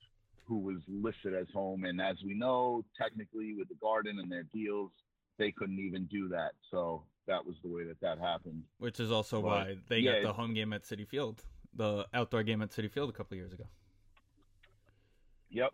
who 0.45 0.59
was 0.59 0.77
listed 0.87 1.33
as 1.33 1.47
home. 1.53 1.85
And 1.85 2.01
as 2.01 2.17
we 2.25 2.33
know, 2.33 2.83
technically 2.99 3.55
with 3.57 3.69
the 3.69 3.79
Garden 3.81 4.19
and 4.19 4.31
their 4.31 4.45
deals, 4.53 4.91
they 5.37 5.51
couldn't 5.51 5.79
even 5.79 6.05
do 6.05 6.27
that. 6.29 6.51
So 6.71 7.03
that 7.27 7.45
was 7.45 7.55
the 7.63 7.69
way 7.69 7.83
that 7.85 7.99
that 8.01 8.19
happened. 8.19 8.63
Which 8.77 8.99
is 8.99 9.11
also 9.11 9.41
But, 9.41 9.47
why 9.47 9.77
they 9.87 9.99
yeah, 9.99 10.21
got 10.21 10.27
the 10.27 10.33
home 10.33 10.53
game 10.53 10.73
at 10.73 10.83
Citi 10.83 11.07
Field, 11.07 11.43
the 11.75 12.05
outdoor 12.13 12.43
game 12.43 12.61
at 12.61 12.69
Citi 12.69 12.91
Field 12.91 13.09
a 13.09 13.13
couple 13.13 13.37
years 13.37 13.53
ago. 13.53 13.65
Yep. 15.49 15.71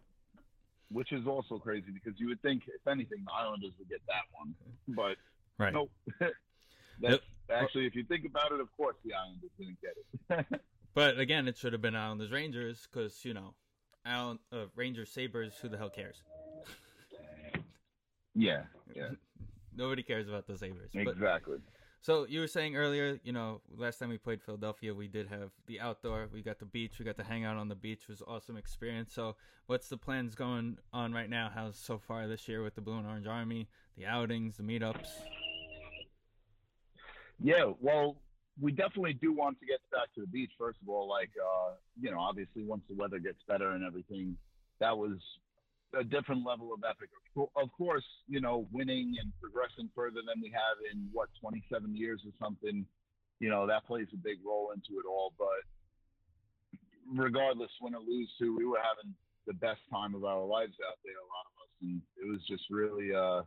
Which 0.92 1.12
is 1.12 1.28
also 1.28 1.60
crazy 1.60 1.92
because 1.94 2.20
you 2.20 2.28
would 2.28 2.42
think, 2.42 2.64
if 2.68 2.88
anything, 2.88 3.24
the 3.26 3.32
Islanders 3.32 3.72
would 3.78 3.90
get 3.90 4.02
that 4.08 4.24
one, 4.32 4.56
but 4.88 5.18
Right. 5.60 5.74
Nope. 5.74 5.92
That's 7.02 7.22
actually, 7.52 7.86
if 7.86 7.96
you 7.96 8.04
think 8.06 8.26
about 8.26 8.52
it, 8.52 8.60
of 8.60 8.76
course 8.76 8.96
the 9.06 9.14
Islanders 9.14 9.52
didn't 9.60 9.78
get 9.82 10.40
it. 10.52 10.62
But 10.96 11.20
again, 11.20 11.48
it 11.48 11.56
should 11.56 11.72
have 11.74 11.84
been 11.84 11.96
Islanders 11.96 12.32
Rangers 12.32 12.88
because 12.92 13.24
you 13.24 13.34
know, 13.34 13.54
Island, 14.04 14.40
uh, 14.52 14.66
Rangers 14.76 15.12
Sabres. 15.12 15.54
Who 15.62 15.70
the 15.70 15.78
hell 15.78 15.92
cares? 15.92 16.24
yeah, 18.34 18.64
yeah, 18.96 19.10
Nobody 19.76 20.04
cares 20.04 20.28
about 20.28 20.48
the. 20.48 20.54
But 20.94 21.14
exactly. 21.14 21.58
So 22.02 22.26
you 22.28 22.40
were 22.40 22.48
saying 22.48 22.78
earlier, 22.78 23.20
you 23.24 23.34
know, 23.34 23.62
last 23.78 24.00
time 24.00 24.10
we 24.10 24.18
played 24.18 24.42
Philadelphia, 24.42 24.94
we 24.94 25.10
did 25.10 25.28
have 25.28 25.52
the 25.68 25.82
outdoor. 25.82 26.30
We 26.32 26.42
got 26.42 26.60
the 26.60 26.66
beach. 26.66 26.98
We 26.98 27.04
got 27.04 27.18
to 27.18 27.24
hang 27.24 27.44
out 27.44 27.58
on 27.58 27.68
the 27.68 27.76
beach. 27.76 28.04
It 28.04 28.10
was 28.10 28.22
an 28.22 28.28
awesome 28.30 28.56
experience. 28.56 29.14
So, 29.14 29.36
what's 29.68 29.90
the 29.90 29.98
plans 29.98 30.34
going 30.34 30.78
on 30.94 31.12
right 31.14 31.30
now? 31.30 31.52
How's 31.54 31.78
so 31.78 31.98
far 31.98 32.28
this 32.28 32.48
year 32.48 32.64
with 32.64 32.76
the 32.76 32.82
Blue 32.82 32.98
and 32.98 33.06
Orange 33.06 33.28
Army, 33.28 33.68
the 33.98 34.06
outings, 34.06 34.58
the 34.58 34.64
meetups? 34.64 35.10
Yeah, 37.42 37.72
well, 37.82 38.18
we 38.62 38.72
definitely 38.72 39.14
do 39.14 39.34
want 39.34 39.60
to 39.60 39.66
get 39.66 39.80
back 39.92 40.14
to 40.16 40.22
the 40.22 40.28
beach. 40.28 40.52
First 40.58 40.80
of 40.82 40.88
all, 40.88 41.10
like 41.10 41.32
uh, 41.38 41.74
you 42.00 42.12
know, 42.12 42.20
obviously 42.20 42.64
once 42.64 42.84
the 42.90 42.96
weather 42.96 43.20
gets 43.20 43.40
better 43.46 43.72
and 43.72 43.84
everything, 43.84 44.38
that 44.80 44.98
was 44.98 45.18
a 45.98 46.04
different 46.04 46.46
level 46.46 46.74
of 46.74 46.82
epic. 46.88 47.10
Of 47.36 47.72
course, 47.78 48.06
you 48.28 48.42
know, 48.42 48.68
winning 48.72 49.16
and 49.22 49.32
progressing 49.42 49.90
further 49.96 50.22
than 50.26 50.42
we 50.42 50.52
have 50.52 50.78
in 50.92 51.10
what 51.14 51.30
27 51.42 51.96
years 51.96 52.22
or 52.26 52.32
something, 52.40 52.86
you 53.40 53.50
know, 53.50 53.66
that 53.68 53.86
plays 53.88 54.08
a 54.14 54.18
big 54.18 54.38
role 54.46 54.72
into 54.74 55.00
it 55.00 55.08
all. 55.10 55.34
But 55.38 55.64
regardless, 57.16 57.72
win 57.82 57.96
or 57.96 58.02
lose, 58.02 58.30
too, 58.38 58.56
we 58.58 58.66
were 58.66 58.82
having 58.84 59.14
the 59.48 59.54
best 59.54 59.82
time 59.92 60.14
of 60.14 60.26
our 60.26 60.46
lives 60.46 60.76
out 60.88 61.00
there, 61.04 61.18
a 61.18 61.30
lot 61.32 61.48
of 61.50 61.56
us, 61.64 61.74
and 61.82 62.02
it 62.22 62.30
was 62.30 62.42
just 62.48 62.64
really, 62.70 63.14
uh, 63.14 63.42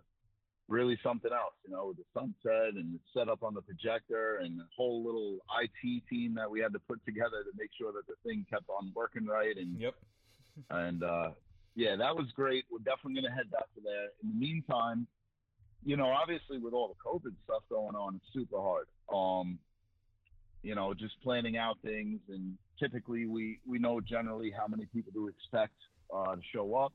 really 0.69 0.99
something 1.03 1.31
else, 1.31 1.55
you 1.65 1.71
know, 1.71 1.89
with 1.89 1.99
the 1.99 2.09
sunset 2.15 2.75
and 2.75 2.99
set 3.15 3.29
up 3.29 3.43
on 3.43 3.55
the 3.55 3.63
projector 3.63 4.41
and 4.43 4.59
the 4.59 4.67
whole 4.75 5.05
little 5.05 5.39
IT 5.63 6.03
team 6.09 6.35
that 6.35 6.51
we 6.51 6.61
had 6.61 6.73
to 6.73 6.79
put 6.81 7.05
together 7.05 7.45
to 7.45 7.53
make 7.57 7.71
sure 7.79 7.93
that 7.93 8.07
the 8.09 8.15
thing 8.27 8.47
kept 8.51 8.69
on 8.69 8.91
working 8.95 9.27
right. 9.27 9.57
And 9.57 9.79
yep, 9.79 9.95
and 10.71 11.05
uh, 11.05 11.31
yeah, 11.75 11.97
that 11.97 12.15
was 12.15 12.27
great. 12.35 12.65
We're 12.71 12.79
definitely 12.79 13.21
going 13.21 13.33
to 13.33 13.37
head 13.37 13.51
back 13.51 13.73
to 13.75 13.81
there. 13.83 14.09
In 14.23 14.29
the 14.29 14.35
meantime, 14.35 15.07
you 15.85 15.97
know, 15.97 16.09
obviously 16.09 16.59
with 16.59 16.75
all 16.75 16.89
the 16.89 16.95
COVID 17.05 17.35
stuff 17.45 17.63
going 17.69 17.97
on, 17.97 18.17
it's 18.17 18.33
super 18.33 18.61
hard. 18.61 18.87
Um, 19.13 19.59
you 20.63 20.75
know, 20.75 20.95
just 20.95 21.21
planning 21.23 21.57
out 21.57 21.79
things, 21.83 22.21
and 22.29 22.57
typically 22.79 23.27
we 23.27 23.59
we 23.67 23.79
know 23.79 24.01
generally 24.01 24.53
how 24.57 24.67
many 24.69 24.87
people 24.87 25.13
to 25.13 25.29
expect 25.29 25.75
uh, 26.15 26.37
to 26.37 26.43
show 26.53 26.75
up. 26.77 26.93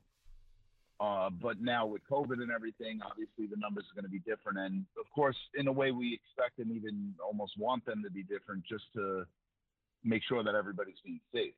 Uh, 1.00 1.30
but 1.30 1.62
now 1.62 1.86
with 1.86 2.02
COVID 2.10 2.42
and 2.42 2.50
everything, 2.50 3.00
obviously 3.06 3.46
the 3.46 3.58
numbers 3.58 3.84
are 3.92 4.02
going 4.02 4.06
to 4.06 4.10
be 4.10 4.20
different, 4.20 4.58
and 4.58 4.86
of 4.98 5.06
course, 5.13 5.36
in 5.56 5.68
a 5.68 5.72
way, 5.72 5.92
we 5.92 6.13
expect 6.13 6.60
and 6.60 6.72
even 6.72 7.13
almost 7.24 7.54
want 7.58 7.86
them 7.86 8.02
to 8.04 8.10
be 8.10 8.24
different, 8.24 8.63
just 8.68 8.86
to 8.96 9.26
make 10.04 10.24
sure 10.28 10.44
that 10.44 10.56
everybody's 10.56 10.96
being 11.04 11.20
safe. 11.34 11.54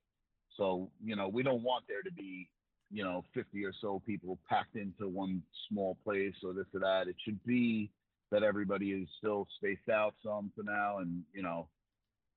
So, 0.58 0.90
you 1.04 1.16
know, 1.16 1.28
we 1.28 1.44
don't 1.44 1.64
want 1.64 1.86
there 1.88 2.02
to 2.02 2.12
be 2.12 2.50
you 2.92 3.04
know, 3.04 3.24
50 3.34 3.64
or 3.66 3.74
so 3.82 4.02
people 4.06 4.40
packed 4.50 4.76
into 4.76 5.08
one 5.08 5.42
small 5.70 5.98
place 6.04 6.36
or 6.44 6.54
this 6.54 6.66
or 6.74 6.80
that. 6.80 7.08
It 7.08 7.16
should 7.24 7.44
be 7.46 7.92
that 8.32 8.44
everybody 8.44 8.92
is 8.92 9.08
still 9.18 9.48
spaced 9.58 9.90
out 9.90 10.16
some 10.24 10.52
for 10.56 10.64
now. 10.64 11.00
And, 11.00 11.24
you 11.34 11.42
know, 11.42 11.68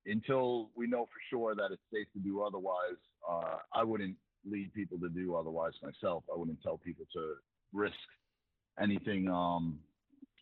until 0.05 0.69
we 0.75 0.87
know 0.87 1.05
for 1.05 1.21
sure 1.29 1.55
that 1.55 1.71
it's 1.71 1.81
safe 1.91 2.07
to 2.13 2.19
do 2.19 2.41
otherwise, 2.43 2.99
uh, 3.29 3.57
I 3.73 3.83
wouldn't 3.83 4.15
lead 4.45 4.73
people 4.73 4.99
to 4.99 5.09
do 5.09 5.35
otherwise 5.35 5.73
myself. 5.81 6.23
I 6.33 6.37
wouldn't 6.37 6.61
tell 6.61 6.77
people 6.77 7.05
to 7.13 7.35
risk 7.71 7.95
anything 8.81 9.29
um, 9.29 9.79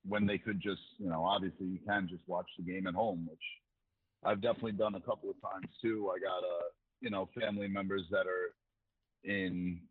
when 0.06 0.26
they 0.26 0.38
could 0.38 0.62
just, 0.62 0.82
you 0.97 1.10
know, 1.10 1.24
obviously 1.24 1.67
you 1.67 1.80
can 1.86 2.08
just 2.10 2.24
watch 2.28 2.47
the 2.58 2.63
game 2.63 2.88
at 2.88 2.95
home, 2.95 3.28
which 3.30 3.39
I've 4.26 4.41
definitely 4.41 4.74
done 4.74 4.95
a 4.95 5.02
couple 5.02 5.30
of 5.30 5.36
times 5.41 5.67
too. 5.82 6.12
I 6.15 6.19
got, 6.19 6.39
uh, 6.39 6.69
you 7.02 7.10
know, 7.10 7.30
family 7.39 7.67
members 7.67 8.04
that 8.12 8.26
are 8.28 8.54
in 9.24 9.82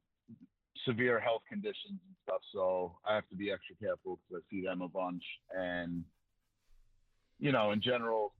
severe 0.86 1.20
health 1.20 1.42
conditions 1.48 1.98
and 2.06 2.16
stuff. 2.24 2.40
So 2.52 2.96
I 3.06 3.14
have 3.14 3.28
to 3.30 3.36
be 3.36 3.50
extra 3.50 3.76
careful 3.76 4.18
because 4.28 4.42
I 4.42 4.50
see 4.50 4.62
them 4.62 4.82
a 4.82 4.88
bunch. 4.88 5.22
And 5.56 6.04
you 7.38 7.52
know, 7.52 7.72
in 7.72 7.80
general, 7.80 8.34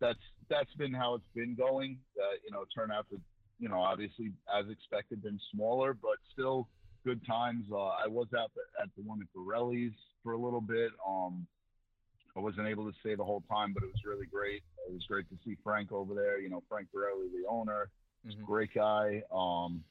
that's 0.00 0.18
that's 0.48 0.72
been 0.74 0.92
how 0.92 1.14
it's 1.14 1.28
been 1.34 1.54
going. 1.54 1.98
Uh, 2.18 2.36
you 2.44 2.52
know, 2.52 2.64
turn 2.74 2.90
out 2.90 3.06
to 3.10 3.20
you 3.58 3.68
know 3.68 3.80
obviously 3.80 4.32
as 4.56 4.66
expected, 4.70 5.22
been 5.22 5.40
smaller, 5.52 5.94
but 5.94 6.16
still 6.32 6.68
good 7.04 7.24
times. 7.26 7.64
Uh, 7.72 7.76
I 7.76 8.06
was 8.06 8.26
out 8.36 8.50
at 8.82 8.88
the 8.96 9.02
one 9.02 9.20
at 9.20 9.32
Borelli's 9.34 9.92
for 10.22 10.32
a 10.32 10.38
little 10.38 10.60
bit. 10.60 10.90
Um, 11.06 11.46
I 12.36 12.40
wasn't 12.40 12.68
able 12.68 12.90
to 12.90 12.96
stay 13.00 13.14
the 13.14 13.24
whole 13.24 13.42
time, 13.48 13.72
but 13.72 13.82
it 13.82 13.86
was 13.86 14.02
really 14.04 14.26
great. 14.26 14.62
It 14.86 14.92
was 14.92 15.04
great 15.08 15.28
to 15.30 15.36
see 15.44 15.56
Frank 15.64 15.90
over 15.90 16.14
there. 16.14 16.38
You 16.38 16.50
know, 16.50 16.62
Frank 16.68 16.88
Borelli, 16.92 17.28
the 17.28 17.48
owner, 17.48 17.88
mm-hmm. 18.26 18.44
great 18.44 18.74
guy. 18.74 19.22
Um, 19.32 19.82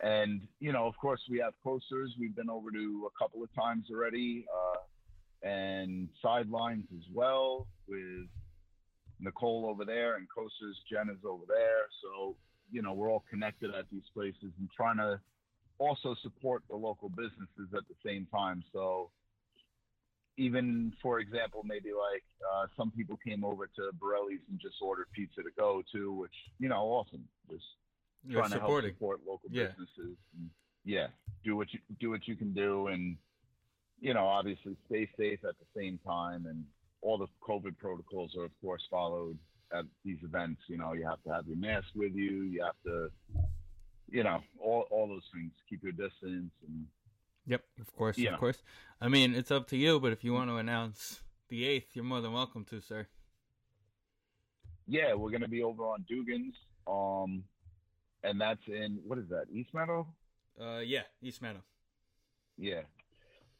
and, 0.00 0.42
you 0.60 0.72
know, 0.72 0.86
of 0.86 0.96
course, 0.98 1.20
we 1.30 1.38
have 1.38 1.54
coasters. 1.64 2.14
We've 2.18 2.36
been 2.36 2.50
over 2.50 2.70
to 2.70 3.08
a 3.08 3.22
couple 3.22 3.42
of 3.42 3.52
times 3.54 3.86
already, 3.90 4.46
uh, 4.54 5.48
and 5.48 6.08
sidelines 6.22 6.84
as 6.94 7.04
well 7.14 7.66
with 7.88 8.28
Nicole 9.20 9.66
over 9.68 9.84
there 9.84 10.16
and 10.16 10.26
coasters. 10.34 10.76
Jen 10.90 11.08
is 11.08 11.24
over 11.24 11.44
there. 11.48 11.86
So, 12.02 12.36
you 12.70 12.82
know, 12.82 12.92
we're 12.92 13.10
all 13.10 13.24
connected 13.30 13.74
at 13.74 13.86
these 13.90 14.02
places 14.12 14.52
and 14.58 14.68
trying 14.76 14.98
to 14.98 15.20
also 15.78 16.14
support 16.22 16.62
the 16.68 16.76
local 16.76 17.08
businesses 17.08 17.68
at 17.74 17.84
the 17.88 17.94
same 18.04 18.26
time. 18.32 18.62
So, 18.72 19.10
even 20.38 20.92
for 21.02 21.20
example, 21.20 21.62
maybe 21.64 21.90
like 21.92 22.24
uh, 22.52 22.66
some 22.76 22.90
people 22.90 23.18
came 23.26 23.44
over 23.44 23.66
to 23.66 23.90
Borelli's 23.98 24.40
and 24.50 24.60
just 24.60 24.76
ordered 24.82 25.06
pizza 25.14 25.42
to 25.42 25.50
go 25.56 25.82
too, 25.90 26.12
which 26.12 26.34
you 26.58 26.68
know, 26.68 26.82
awesome. 26.82 27.24
Just 27.50 27.64
you're 28.26 28.40
trying 28.40 28.52
supporting. 28.52 28.94
to 28.94 28.98
help 28.98 29.18
support 29.18 29.20
local 29.26 29.48
yeah. 29.50 29.68
businesses. 29.68 30.16
And, 30.36 30.50
yeah, 30.84 31.08
do 31.44 31.56
what 31.56 31.72
you 31.72 31.80
do 32.00 32.10
what 32.10 32.26
you 32.28 32.36
can 32.36 32.52
do, 32.52 32.88
and 32.88 33.16
you 34.00 34.14
know, 34.14 34.26
obviously 34.26 34.76
stay 34.86 35.08
safe 35.18 35.40
at 35.44 35.54
the 35.58 35.80
same 35.80 35.98
time. 36.06 36.46
And 36.46 36.64
all 37.02 37.18
the 37.18 37.26
COVID 37.46 37.78
protocols 37.78 38.36
are, 38.36 38.44
of 38.44 38.52
course, 38.60 38.82
followed 38.90 39.38
at 39.72 39.84
these 40.04 40.18
events. 40.22 40.62
You 40.68 40.78
know, 40.78 40.92
you 40.92 41.06
have 41.06 41.22
to 41.24 41.30
have 41.30 41.46
your 41.46 41.56
mask 41.56 41.88
with 41.94 42.14
you. 42.14 42.42
You 42.42 42.62
have 42.64 42.76
to, 42.84 43.10
you 44.10 44.22
know, 44.22 44.40
all 44.60 44.86
all 44.90 45.08
those 45.08 45.24
things. 45.34 45.52
Keep 45.68 45.82
your 45.82 45.92
distance 45.92 46.52
and. 46.66 46.86
Yep, 47.48 47.62
of 47.80 47.96
course, 47.96 48.18
of 48.18 48.40
course. 48.40 48.60
I 49.00 49.06
mean, 49.06 49.32
it's 49.32 49.52
up 49.52 49.68
to 49.68 49.76
you, 49.76 50.00
but 50.00 50.12
if 50.12 50.24
you 50.24 50.32
want 50.32 50.50
to 50.50 50.56
announce 50.56 51.20
the 51.48 51.64
eighth, 51.64 51.94
you're 51.94 52.04
more 52.04 52.20
than 52.20 52.32
welcome 52.32 52.64
to, 52.64 52.80
sir. 52.80 53.06
Yeah, 54.88 55.14
we're 55.14 55.30
gonna 55.30 55.46
be 55.46 55.62
over 55.62 55.84
on 55.84 56.04
Dugan's. 56.08 56.56
Um, 56.88 57.44
and 58.22 58.40
that's 58.40 58.66
in 58.66 58.98
what 59.06 59.18
is 59.18 59.28
that? 59.28 59.46
East 59.52 59.70
Meadow? 59.74 60.06
Uh, 60.60 60.78
yeah, 60.78 61.02
East 61.22 61.42
Meadow. 61.42 61.62
Yeah, 62.58 62.82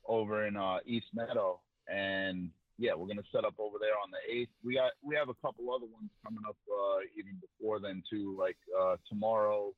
over 0.06 0.46
in 0.46 0.56
uh, 0.56 0.78
East 0.86 1.06
Meadow, 1.14 1.60
and 1.88 2.50
yeah, 2.78 2.94
we're 2.94 3.06
gonna 3.06 3.22
set 3.32 3.44
up 3.44 3.54
over 3.58 3.76
there 3.80 3.94
on 4.02 4.10
the 4.10 4.34
eighth. 4.34 4.50
We 4.62 4.74
got 4.74 4.92
we 5.02 5.14
have 5.16 5.28
a 5.28 5.34
couple 5.34 5.72
other 5.72 5.86
ones 5.86 6.10
coming 6.24 6.42
up 6.48 6.56
uh, 6.70 6.98
even 7.18 7.40
before 7.40 7.80
then 7.80 8.02
too, 8.08 8.36
like 8.38 8.56
uh, 8.78 8.96
tomorrow, 9.08 9.72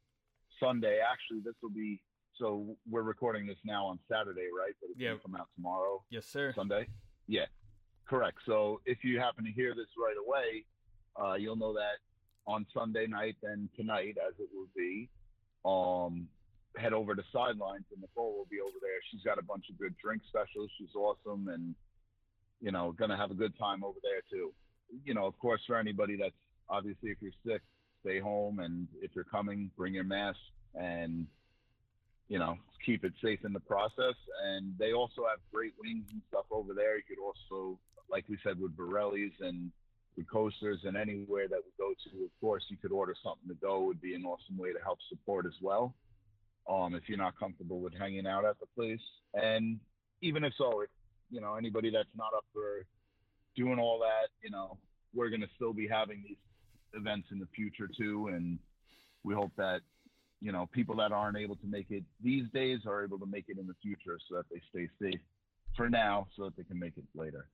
Sunday. 0.61 1.01
Actually, 1.01 1.41
this 1.45 1.55
will 1.63 1.71
be 1.71 2.01
so 2.39 2.77
we're 2.89 3.03
recording 3.03 3.47
this 3.47 3.59
now 3.65 3.87
on 3.87 3.99
Saturday, 4.11 4.49
right? 4.57 4.75
But 4.81 4.91
it's 4.91 5.01
yeah. 5.01 5.11
gonna 5.11 5.21
come 5.21 5.37
out 5.37 5.49
tomorrow. 5.57 6.03
Yes, 6.11 6.27
sir. 6.27 6.53
Sunday. 6.55 6.87
Yeah, 7.27 7.47
correct. 8.09 8.39
So 8.47 8.81
if 8.87 9.05
you 9.05 9.19
happen 9.19 9.45
to 9.45 9.53
hear 9.53 9.75
this 9.75 9.89
right 9.99 10.17
away, 10.17 10.65
uh, 11.21 11.35
you'll 11.35 11.57
know 11.57 11.75
that 11.75 11.99
on 12.49 12.67
Sunday 12.73 13.07
night 13.07 13.37
than 13.43 13.69
tonight, 13.77 14.17
as 14.27 14.35
it 14.41 14.49
will 14.53 14.69
be. 14.75 15.09
Um, 15.65 16.27
head 16.77 16.95
over 16.95 17.15
to 17.15 17.23
sidelines, 17.31 17.85
and 17.93 18.01
Nicole 18.01 18.37
will 18.37 18.49
be 18.51 18.61
over 18.61 18.79
there. 18.81 18.99
She's 19.11 19.23
got 19.23 19.39
a 19.39 19.43
bunch 19.43 19.67
of 19.71 19.79
good 19.79 19.95
drink 20.03 20.23
specials. 20.27 20.71
She's 20.79 20.95
awesome, 20.97 21.49
and 21.49 21.75
you 22.61 22.73
know, 22.73 22.93
gonna 22.99 23.17
have 23.17 23.31
a 23.31 23.35
good 23.35 23.57
time 23.59 23.85
over 23.85 23.99
there 24.03 24.23
too. 24.31 24.53
You 25.05 25.13
know, 25.13 25.27
of 25.27 25.39
course, 25.39 25.61
for 25.67 25.77
anybody 25.77 26.17
that's 26.17 26.35
obviously 26.71 27.11
if 27.11 27.19
you're 27.21 27.33
sick, 27.47 27.61
stay 28.01 28.19
home, 28.19 28.61
and 28.61 28.89
if 29.03 29.11
you're 29.15 29.25
coming, 29.25 29.71
bring 29.77 29.93
your 29.93 30.05
mask, 30.05 30.41
and 30.75 31.27
you 32.29 32.39
know, 32.39 32.57
keep 32.85 33.05
it 33.05 33.13
safe 33.23 33.41
in 33.45 33.53
the 33.53 33.61
process. 33.61 34.15
And 34.47 34.75
they 34.79 34.93
also 34.93 35.27
have 35.29 35.39
great 35.53 35.75
wings 35.79 36.05
and 36.13 36.23
stuff 36.29 36.45
over 36.51 36.73
there. 36.73 36.97
You 36.97 37.03
could 37.09 37.19
also, 37.19 37.79
like 38.11 38.25
we 38.29 38.39
said, 38.43 38.59
with 38.59 38.77
Borelli's 38.77 39.33
and 39.41 39.71
with 40.19 40.29
coasters 40.29 40.81
and 40.85 40.97
anywhere 40.97 41.47
that 41.49 41.61
we 41.65 41.71
go 41.79 41.95
to, 42.05 42.25
of 42.25 42.31
course, 42.41 42.65
you 42.69 42.77
could 42.77 42.91
order 42.91 43.15
something 43.23 43.49
to 43.49 43.55
go. 43.55 43.83
Would 43.83 44.03
be 44.03 44.15
an 44.15 44.25
awesome 44.25 44.59
way 44.59 44.73
to 44.73 44.79
help 44.83 44.99
support 45.09 45.47
as 45.47 45.55
well. 45.63 45.95
Um, 46.69 46.95
if 46.95 47.05
you're 47.07 47.17
not 47.17 47.39
comfortable 47.39 47.81
with 47.81 47.95
hanging 47.95 48.27
out 48.27 48.45
at 48.45 48.59
the 48.59 48.67
place, 48.77 49.01
and 49.33 49.79
even 50.21 50.43
if 50.43 50.53
so, 50.59 50.81
if 50.81 50.91
you 51.31 51.41
know 51.41 51.55
anybody 51.55 51.91
that's 51.91 52.09
not 52.17 52.35
up 52.37 52.45
for 52.53 52.85
doing 53.57 53.79
all 53.79 54.01
that, 54.01 54.29
you 54.43 54.51
know, 54.51 54.77
we're 55.15 55.31
to 55.31 55.47
still 55.55 55.73
be 55.73 55.87
having 55.87 56.25
these 56.27 56.37
events 56.95 57.29
in 57.31 57.39
the 57.39 57.49
future 57.55 57.89
too, 57.97 58.29
and 58.29 58.59
we 59.23 59.35
hope 59.35 59.53
that 59.57 59.81
you 60.41 60.51
know 60.51 60.69
people 60.73 60.97
that 60.97 61.13
aren't 61.13 61.39
able 61.39 61.57
to 61.57 61.67
make 61.67 61.91
it 61.91 62.03
these 62.23 62.45
days 62.53 62.81
are 62.87 63.05
able 63.05 63.21
to 63.21 63.27
make 63.27 63.45
it 63.49 63.57
in 63.57 63.69
the 63.69 63.75
future, 63.81 64.19
so 64.29 64.35
that 64.37 64.47
they 64.51 64.61
stay 64.71 64.89
safe 65.01 65.21
for 65.77 65.89
now, 65.89 66.27
so 66.37 66.45
that 66.45 66.57
they 66.57 66.65
can 66.65 66.79
make 66.79 66.97
it 66.97 67.05
later. 67.15 67.47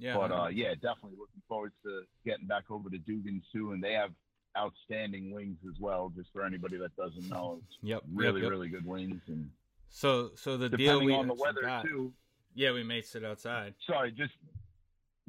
Yeah. 0.00 0.16
But 0.16 0.32
uh, 0.32 0.48
yeah, 0.48 0.74
definitely 0.74 1.18
looking 1.18 1.42
forward 1.46 1.72
to 1.84 2.02
getting 2.24 2.46
back 2.46 2.64
over 2.70 2.88
to 2.88 2.98
Dugan's 2.98 3.44
too, 3.52 3.72
and 3.72 3.84
they 3.84 3.92
have 3.92 4.10
outstanding 4.58 5.30
wings 5.32 5.58
as 5.68 5.78
well. 5.78 6.10
Just 6.16 6.30
for 6.32 6.44
anybody 6.44 6.78
that 6.78 6.96
doesn't 6.96 7.28
know, 7.28 7.60
yep, 7.82 8.02
really 8.12 8.40
yep, 8.40 8.44
yep. 8.44 8.50
really 8.50 8.68
good 8.68 8.86
wings. 8.86 9.20
And 9.28 9.50
so 9.90 10.30
so 10.34 10.56
the 10.56 10.70
deal 10.70 11.04
we 11.04 11.12
on 11.12 11.28
the 11.28 11.34
weather 11.34 11.62
got, 11.62 11.84
too. 11.84 12.12
Yeah, 12.54 12.72
we 12.72 12.82
may 12.82 13.02
sit 13.02 13.24
outside. 13.24 13.74
Sorry, 13.86 14.10
just, 14.10 14.32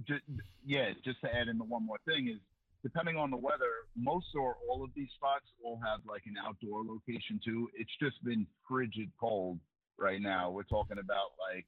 just 0.07 0.23
yeah, 0.65 0.91
just 1.03 1.21
to 1.21 1.35
add 1.35 1.49
in 1.49 1.57
the 1.57 1.65
one 1.65 1.85
more 1.85 1.99
thing 2.07 2.29
is 2.29 2.39
depending 2.83 3.17
on 3.17 3.29
the 3.29 3.37
weather, 3.37 3.85
most 3.95 4.27
or 4.35 4.55
all 4.69 4.83
of 4.83 4.89
these 4.95 5.09
spots 5.15 5.45
all 5.63 5.79
have 5.85 5.99
like 6.07 6.23
an 6.25 6.35
outdoor 6.43 6.83
location 6.83 7.39
too. 7.43 7.69
It's 7.75 7.91
just 8.01 8.23
been 8.23 8.47
frigid 8.67 9.11
cold 9.19 9.59
right 9.99 10.21
now. 10.21 10.49
We're 10.49 10.63
talking 10.63 10.97
about 10.97 11.35
like 11.53 11.65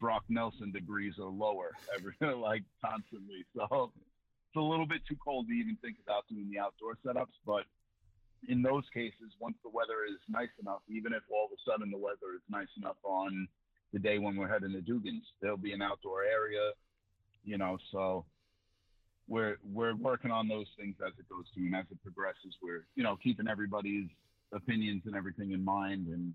Brock 0.00 0.24
Nelson 0.28 0.72
degrees 0.72 1.14
or 1.18 1.30
lower 1.30 1.72
every 1.96 2.14
like 2.34 2.64
constantly. 2.84 3.44
So 3.54 3.92
it's 3.92 4.56
a 4.56 4.60
little 4.60 4.86
bit 4.86 5.02
too 5.08 5.16
cold 5.22 5.48
to 5.48 5.52
even 5.52 5.76
think 5.82 5.96
about 6.02 6.26
doing 6.28 6.50
the 6.50 6.58
outdoor 6.58 6.96
setups. 7.04 7.36
But 7.46 7.64
in 8.48 8.62
those 8.62 8.84
cases, 8.92 9.32
once 9.40 9.56
the 9.62 9.70
weather 9.70 10.04
is 10.08 10.18
nice 10.28 10.52
enough, 10.60 10.80
even 10.88 11.12
if 11.12 11.22
all 11.30 11.46
of 11.46 11.52
a 11.52 11.60
sudden 11.68 11.90
the 11.90 11.98
weather 11.98 12.34
is 12.34 12.42
nice 12.48 12.70
enough 12.76 12.96
on 13.02 13.48
the 13.92 13.98
day 13.98 14.18
when 14.18 14.36
we're 14.36 14.48
heading 14.48 14.72
to 14.72 14.80
Dugan's, 14.80 15.24
there'll 15.40 15.56
be 15.56 15.72
an 15.72 15.82
outdoor 15.82 16.24
area, 16.24 16.72
you 17.44 17.58
know. 17.58 17.78
So 17.92 18.24
we're 19.28 19.56
we're 19.72 19.96
working 19.96 20.30
on 20.30 20.48
those 20.48 20.66
things 20.78 20.96
as 21.04 21.12
it 21.18 21.28
goes 21.28 21.46
through, 21.54 21.66
and 21.66 21.76
as 21.76 21.86
it 21.90 22.02
progresses, 22.02 22.54
we're 22.62 22.86
you 22.94 23.02
know 23.02 23.16
keeping 23.16 23.48
everybody's 23.48 24.08
opinions 24.52 25.02
and 25.06 25.16
everything 25.16 25.52
in 25.52 25.64
mind, 25.64 26.06
and 26.08 26.34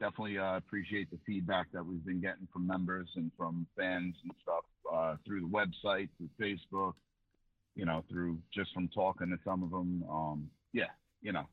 definitely 0.00 0.38
uh, 0.38 0.56
appreciate 0.56 1.10
the 1.10 1.18
feedback 1.26 1.66
that 1.72 1.84
we've 1.84 2.04
been 2.04 2.20
getting 2.20 2.46
from 2.52 2.66
members 2.66 3.08
and 3.16 3.30
from 3.36 3.66
fans 3.76 4.14
and 4.22 4.32
stuff 4.42 4.64
uh, 4.92 5.16
through 5.26 5.40
the 5.40 5.46
website, 5.46 6.08
through 6.16 6.28
Facebook, 6.40 6.94
you 7.74 7.84
know, 7.84 8.04
through 8.10 8.38
just 8.54 8.72
from 8.72 8.88
talking 8.88 9.28
to 9.28 9.36
some 9.44 9.62
of 9.62 9.70
them. 9.70 10.04
Um, 10.10 10.50
yeah, 10.72 10.90
you 11.22 11.32
know, 11.32 11.44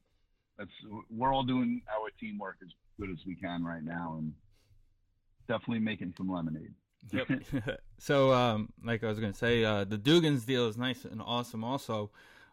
that's 0.58 0.70
we're 1.10 1.34
all 1.34 1.44
doing 1.44 1.82
our 1.92 2.10
teamwork 2.20 2.58
as 2.62 2.70
good 3.00 3.10
as 3.10 3.26
we 3.26 3.36
can 3.36 3.64
right 3.64 3.84
now, 3.84 4.16
and 4.20 4.34
definitely 5.48 5.80
making 5.80 6.14
some 6.18 6.32
lemonade. 6.32 6.74
Yep. 7.12 7.28
so, 7.98 8.34
um, 8.34 8.72
like 8.84 9.04
I 9.04 9.08
was 9.08 9.20
gonna 9.20 9.34
say, 9.34 9.64
uh, 9.64 9.84
the 9.84 9.98
Dugan's 9.98 10.46
deal 10.46 10.68
is 10.68 10.78
nice 10.78 11.06
and 11.06 11.22
awesome. 11.22 11.64
Also, 11.64 12.12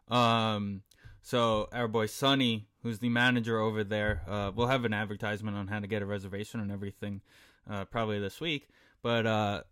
um, 0.09 0.83
so 1.23 1.69
our 1.73 1.89
boy 1.89 2.07
Sonny, 2.07 2.69
who's 2.83 2.99
the 2.99 3.09
manager 3.09 3.59
over 3.59 3.85
there, 3.85 4.23
uh, 4.29 4.51
we'll 4.55 4.69
have 4.69 4.85
an 4.85 4.95
advertisement 4.95 5.57
on 5.57 5.69
how 5.69 5.81
to 5.81 5.87
get 5.87 6.03
a 6.03 6.07
reservation 6.07 6.61
and 6.61 6.71
everything, 6.71 7.21
uh, 7.69 7.85
probably 7.85 8.19
this 8.19 8.41
week. 8.41 8.69
But 9.03 9.27
uh, 9.27 9.63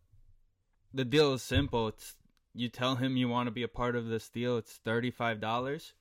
the 0.92 1.04
deal 1.04 1.32
is 1.34 1.42
simple. 1.42 1.88
It's 1.88 2.14
you 2.54 2.68
tell 2.68 2.96
him 2.96 3.16
you 3.16 3.28
want 3.28 3.46
to 3.46 3.52
be 3.52 3.62
a 3.62 3.68
part 3.68 3.96
of 3.96 4.06
this 4.06 4.28
deal. 4.28 4.56
It's 4.56 4.80
thirty 4.84 5.10
five 5.10 5.40
dollars. 5.40 5.94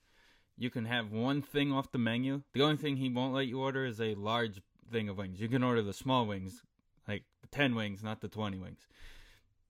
You 0.58 0.70
can 0.70 0.86
have 0.86 1.12
one 1.12 1.42
thing 1.42 1.72
off 1.72 1.92
the 1.92 2.00
menu. 2.00 2.42
The 2.54 2.64
only 2.64 2.78
thing 2.78 2.98
he 2.98 3.10
won't 3.10 3.34
let 3.34 3.46
you 3.46 3.62
order 3.62 3.86
is 3.86 4.02
a 4.02 4.16
large 4.16 4.60
thing 4.92 5.08
of 5.08 5.18
wings. 5.18 5.40
You 5.40 5.48
can 5.48 5.64
order 5.64 5.84
the 5.84 5.94
small 5.94 6.26
wings, 6.26 6.64
like 7.08 7.24
the 7.42 7.48
10 7.48 7.76
wings, 7.76 8.04
not 8.04 8.22
the 8.22 8.28
20 8.28 8.58
wings. 8.58 8.88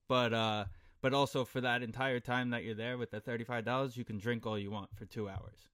But 0.08 0.32
uh 0.32 0.64
but 1.00 1.12
also 1.14 1.44
for 1.44 1.60
that 1.60 1.82
entire 1.82 2.20
time 2.20 2.50
that 2.50 2.64
you're 2.64 2.74
there 2.74 2.98
with 2.98 3.12
the 3.12 3.20
$35, 3.20 3.96
you 3.96 4.04
can 4.04 4.18
drink 4.18 4.46
all 4.46 4.58
you 4.58 4.70
want 4.70 4.96
for 4.96 5.04
2 5.04 5.28
hours. 5.28 5.68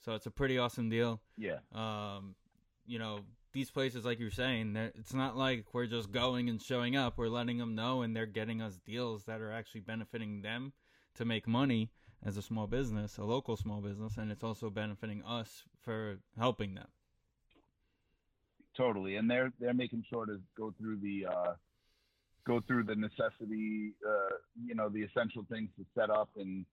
So 0.00 0.14
it's 0.14 0.26
a 0.26 0.30
pretty 0.30 0.58
awesome 0.58 0.88
deal. 0.88 1.20
Yeah. 1.36 1.58
Um 1.72 2.34
you 2.86 2.98
know, 2.98 3.20
these 3.52 3.70
places 3.70 4.04
like 4.04 4.18
you're 4.18 4.30
saying, 4.30 4.76
it's 4.76 5.14
not 5.14 5.36
like 5.36 5.66
we're 5.72 5.86
just 5.86 6.10
going 6.10 6.48
and 6.48 6.60
showing 6.62 6.96
up. 6.96 7.18
We're 7.18 7.28
letting 7.28 7.58
them 7.58 7.74
know 7.74 8.02
and 8.02 8.14
they're 8.14 8.26
getting 8.26 8.62
us 8.62 8.80
deals 8.84 9.24
that 9.24 9.40
are 9.40 9.52
actually 9.52 9.82
benefiting 9.82 10.42
them 10.42 10.72
to 11.14 11.24
make 11.24 11.46
money 11.46 11.90
as 12.24 12.36
a 12.36 12.42
small 12.42 12.66
business, 12.66 13.18
a 13.18 13.24
local 13.24 13.56
small 13.56 13.80
business, 13.80 14.16
and 14.16 14.30
it's 14.30 14.44
also 14.44 14.70
benefiting 14.70 15.22
us 15.24 15.64
for 15.82 16.18
helping 16.38 16.74
them. 16.74 16.88
Totally, 18.76 19.16
and 19.16 19.30
they're 19.30 19.52
they're 19.58 19.74
making 19.74 20.04
sure 20.08 20.26
to 20.26 20.40
go 20.56 20.72
through 20.78 20.98
the 21.00 21.26
uh, 21.26 21.54
go 22.46 22.60
through 22.60 22.84
the 22.84 22.94
necessity, 22.94 23.94
uh, 24.08 24.36
you 24.64 24.74
know, 24.74 24.88
the 24.88 25.02
essential 25.02 25.44
things 25.50 25.68
to 25.76 25.84
set 25.94 26.10
up 26.10 26.30
and 26.36 26.64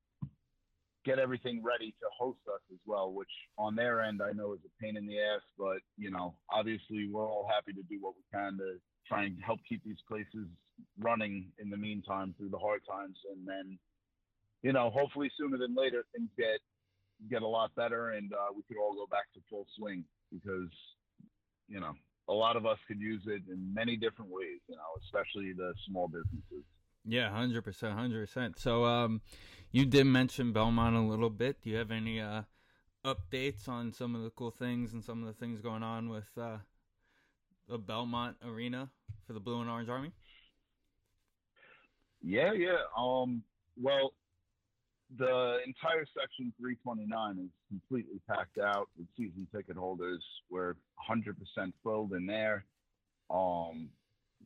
get 1.08 1.20
everything 1.20 1.64
ready 1.64 1.92
to 2.02 2.08
host 2.20 2.40
us 2.54 2.62
as 2.72 2.80
well. 2.86 3.14
Which 3.14 3.32
on 3.58 3.76
their 3.76 4.02
end, 4.02 4.22
I 4.22 4.34
know 4.34 4.54
is 4.54 4.60
a 4.66 4.84
pain 4.84 4.98
in 4.98 5.08
the 5.08 5.20
ass, 5.20 5.42
but 5.58 5.80
you 5.98 6.12
know, 6.12 6.36
obviously, 6.52 7.10
we're 7.10 7.32
all 7.32 7.48
happy 7.50 7.72
to 7.72 7.84
do 7.90 7.98
what 8.02 8.14
we 8.16 8.24
can 8.32 8.58
to 8.58 8.76
try 9.08 9.24
and 9.24 9.38
help 9.44 9.60
keep 9.68 9.82
these 9.86 10.04
places 10.08 10.48
running 11.00 11.48
in 11.60 11.70
the 11.70 11.78
meantime 11.78 12.36
through 12.38 12.50
the 12.50 12.58
hard 12.58 12.82
times, 12.88 13.16
and 13.32 13.48
then 13.48 13.80
you 14.64 14.74
know, 14.74 14.90
hopefully 14.90 15.32
sooner 15.40 15.58
than 15.58 15.76
later 15.76 16.04
things 16.14 16.30
get 16.38 16.60
get 17.32 17.42
a 17.42 17.48
lot 17.48 17.74
better 17.76 18.12
and 18.12 18.32
uh, 18.34 18.54
we 18.56 18.62
could 18.68 18.78
all 18.80 18.94
go 18.94 19.08
back 19.10 19.26
to 19.34 19.40
full 19.50 19.66
swing 19.76 20.04
because 20.32 20.70
you 21.68 21.80
know 21.80 21.94
a 22.30 22.34
lot 22.34 22.56
of 22.56 22.66
us 22.66 22.78
could 22.88 23.00
use 23.00 23.24
it 23.26 23.42
in 23.52 23.74
many 23.74 23.96
different 23.96 24.30
ways. 24.30 24.60
You 24.68 24.76
know, 24.76 24.92
especially 25.06 25.54
the 25.54 25.74
small 25.88 26.08
businesses. 26.08 26.66
Yeah, 27.10 27.30
hundred 27.32 27.64
percent, 27.64 27.94
hundred 27.94 28.28
percent. 28.28 28.60
So, 28.60 28.84
um, 28.84 29.22
you 29.72 29.86
did 29.86 30.06
mention 30.06 30.52
Belmont 30.52 30.96
a 30.96 31.02
little 31.02 31.30
bit. 31.30 31.62
Do 31.62 31.70
you 31.70 31.78
have 31.78 31.90
any 31.90 32.20
uh, 32.20 32.42
updates 33.06 33.70
on 33.70 33.94
some 33.94 34.14
of 34.14 34.24
the 34.24 34.30
cool 34.30 34.52
things 34.52 34.92
and 34.92 35.02
some 35.04 35.22
of 35.24 35.28
the 35.28 35.34
things 35.34 35.62
going 35.62 35.84
on 35.84 36.10
with 36.10 36.28
uh, 36.38 36.58
the 37.70 37.78
Belmont 37.78 38.36
Arena 38.46 38.90
for 39.26 39.32
the 39.32 39.40
Blue 39.40 39.62
and 39.62 39.70
Orange 39.70 39.88
Army? 39.88 40.12
Yeah, 42.22 42.52
yeah. 42.52 42.80
Um, 42.98 43.42
well, 43.82 44.14
the 45.18 45.60
entire 45.66 46.06
section 46.20 46.52
329 46.60 47.38
is 47.46 47.52
completely 47.70 48.20
packed 48.28 48.58
out 48.58 48.90
with 48.98 49.08
season 49.16 49.48
ticket 49.56 49.78
holders. 49.78 50.24
We're 50.50 50.74
100% 51.10 51.36
filled 51.84 52.12
in 52.12 52.26
there. 52.26 52.66
Um, 53.30 53.90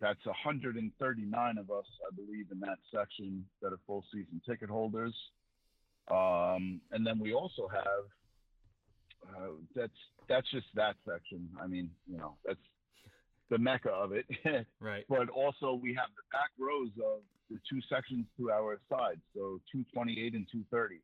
that's 0.02 0.26
139 0.26 1.58
of 1.58 1.72
us, 1.72 1.86
I 2.06 2.16
believe, 2.16 2.48
in 2.52 2.60
that 2.62 2.80
section 2.94 3.46
that 3.62 3.72
are 3.72 3.80
full 3.86 4.04
season 4.12 4.42
ticket 4.48 4.70
holders. 4.70 5.14
Um, 6.10 6.82
and 6.92 7.06
then 7.06 7.20
we 7.20 7.34
also 7.34 7.70
have 7.72 8.04
uh, 9.30 9.52
that's 9.76 9.94
that's 10.28 10.50
just 10.52 10.66
that 10.76 10.96
section. 11.08 11.48
I 11.62 11.68
mean, 11.68 11.92
you 12.08 12.18
know, 12.18 12.36
that's 12.46 12.60
the 13.50 13.58
mecca 13.58 13.90
of 13.90 14.12
it. 14.14 14.26
right. 14.80 15.06
But 15.08 15.30
also 15.30 15.74
we 15.74 15.94
have 15.94 16.10
the 16.16 16.24
back 16.32 16.50
rows 16.58 16.92
of 16.98 17.22
the 17.50 17.60
two 17.70 17.82
sections 17.90 18.26
to 18.38 18.50
our 18.50 18.80
side, 18.90 19.20
so 19.36 19.60
228 19.72 20.34
and 20.34 20.48
230. 20.52 21.02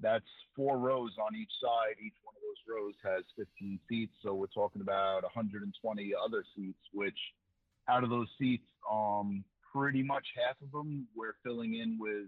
That's 0.00 0.24
four 0.56 0.78
rows 0.78 1.12
on 1.20 1.36
each 1.36 1.52
side. 1.60 1.98
Each 2.00 2.14
one 2.22 2.34
of 2.34 2.42
those 2.42 2.62
rows 2.66 2.94
has 3.04 3.24
15 3.36 3.78
seats, 3.88 4.14
so 4.22 4.34
we're 4.34 4.46
talking 4.46 4.80
about 4.80 5.22
120 5.22 6.12
other 6.14 6.44
seats. 6.56 6.78
Which, 6.92 7.18
out 7.88 8.04
of 8.04 8.10
those 8.10 8.28
seats, 8.38 8.66
um, 8.90 9.44
pretty 9.74 10.02
much 10.02 10.26
half 10.36 10.56
of 10.62 10.70
them 10.72 11.06
we're 11.16 11.34
filling 11.44 11.74
in 11.74 11.98
with 11.98 12.26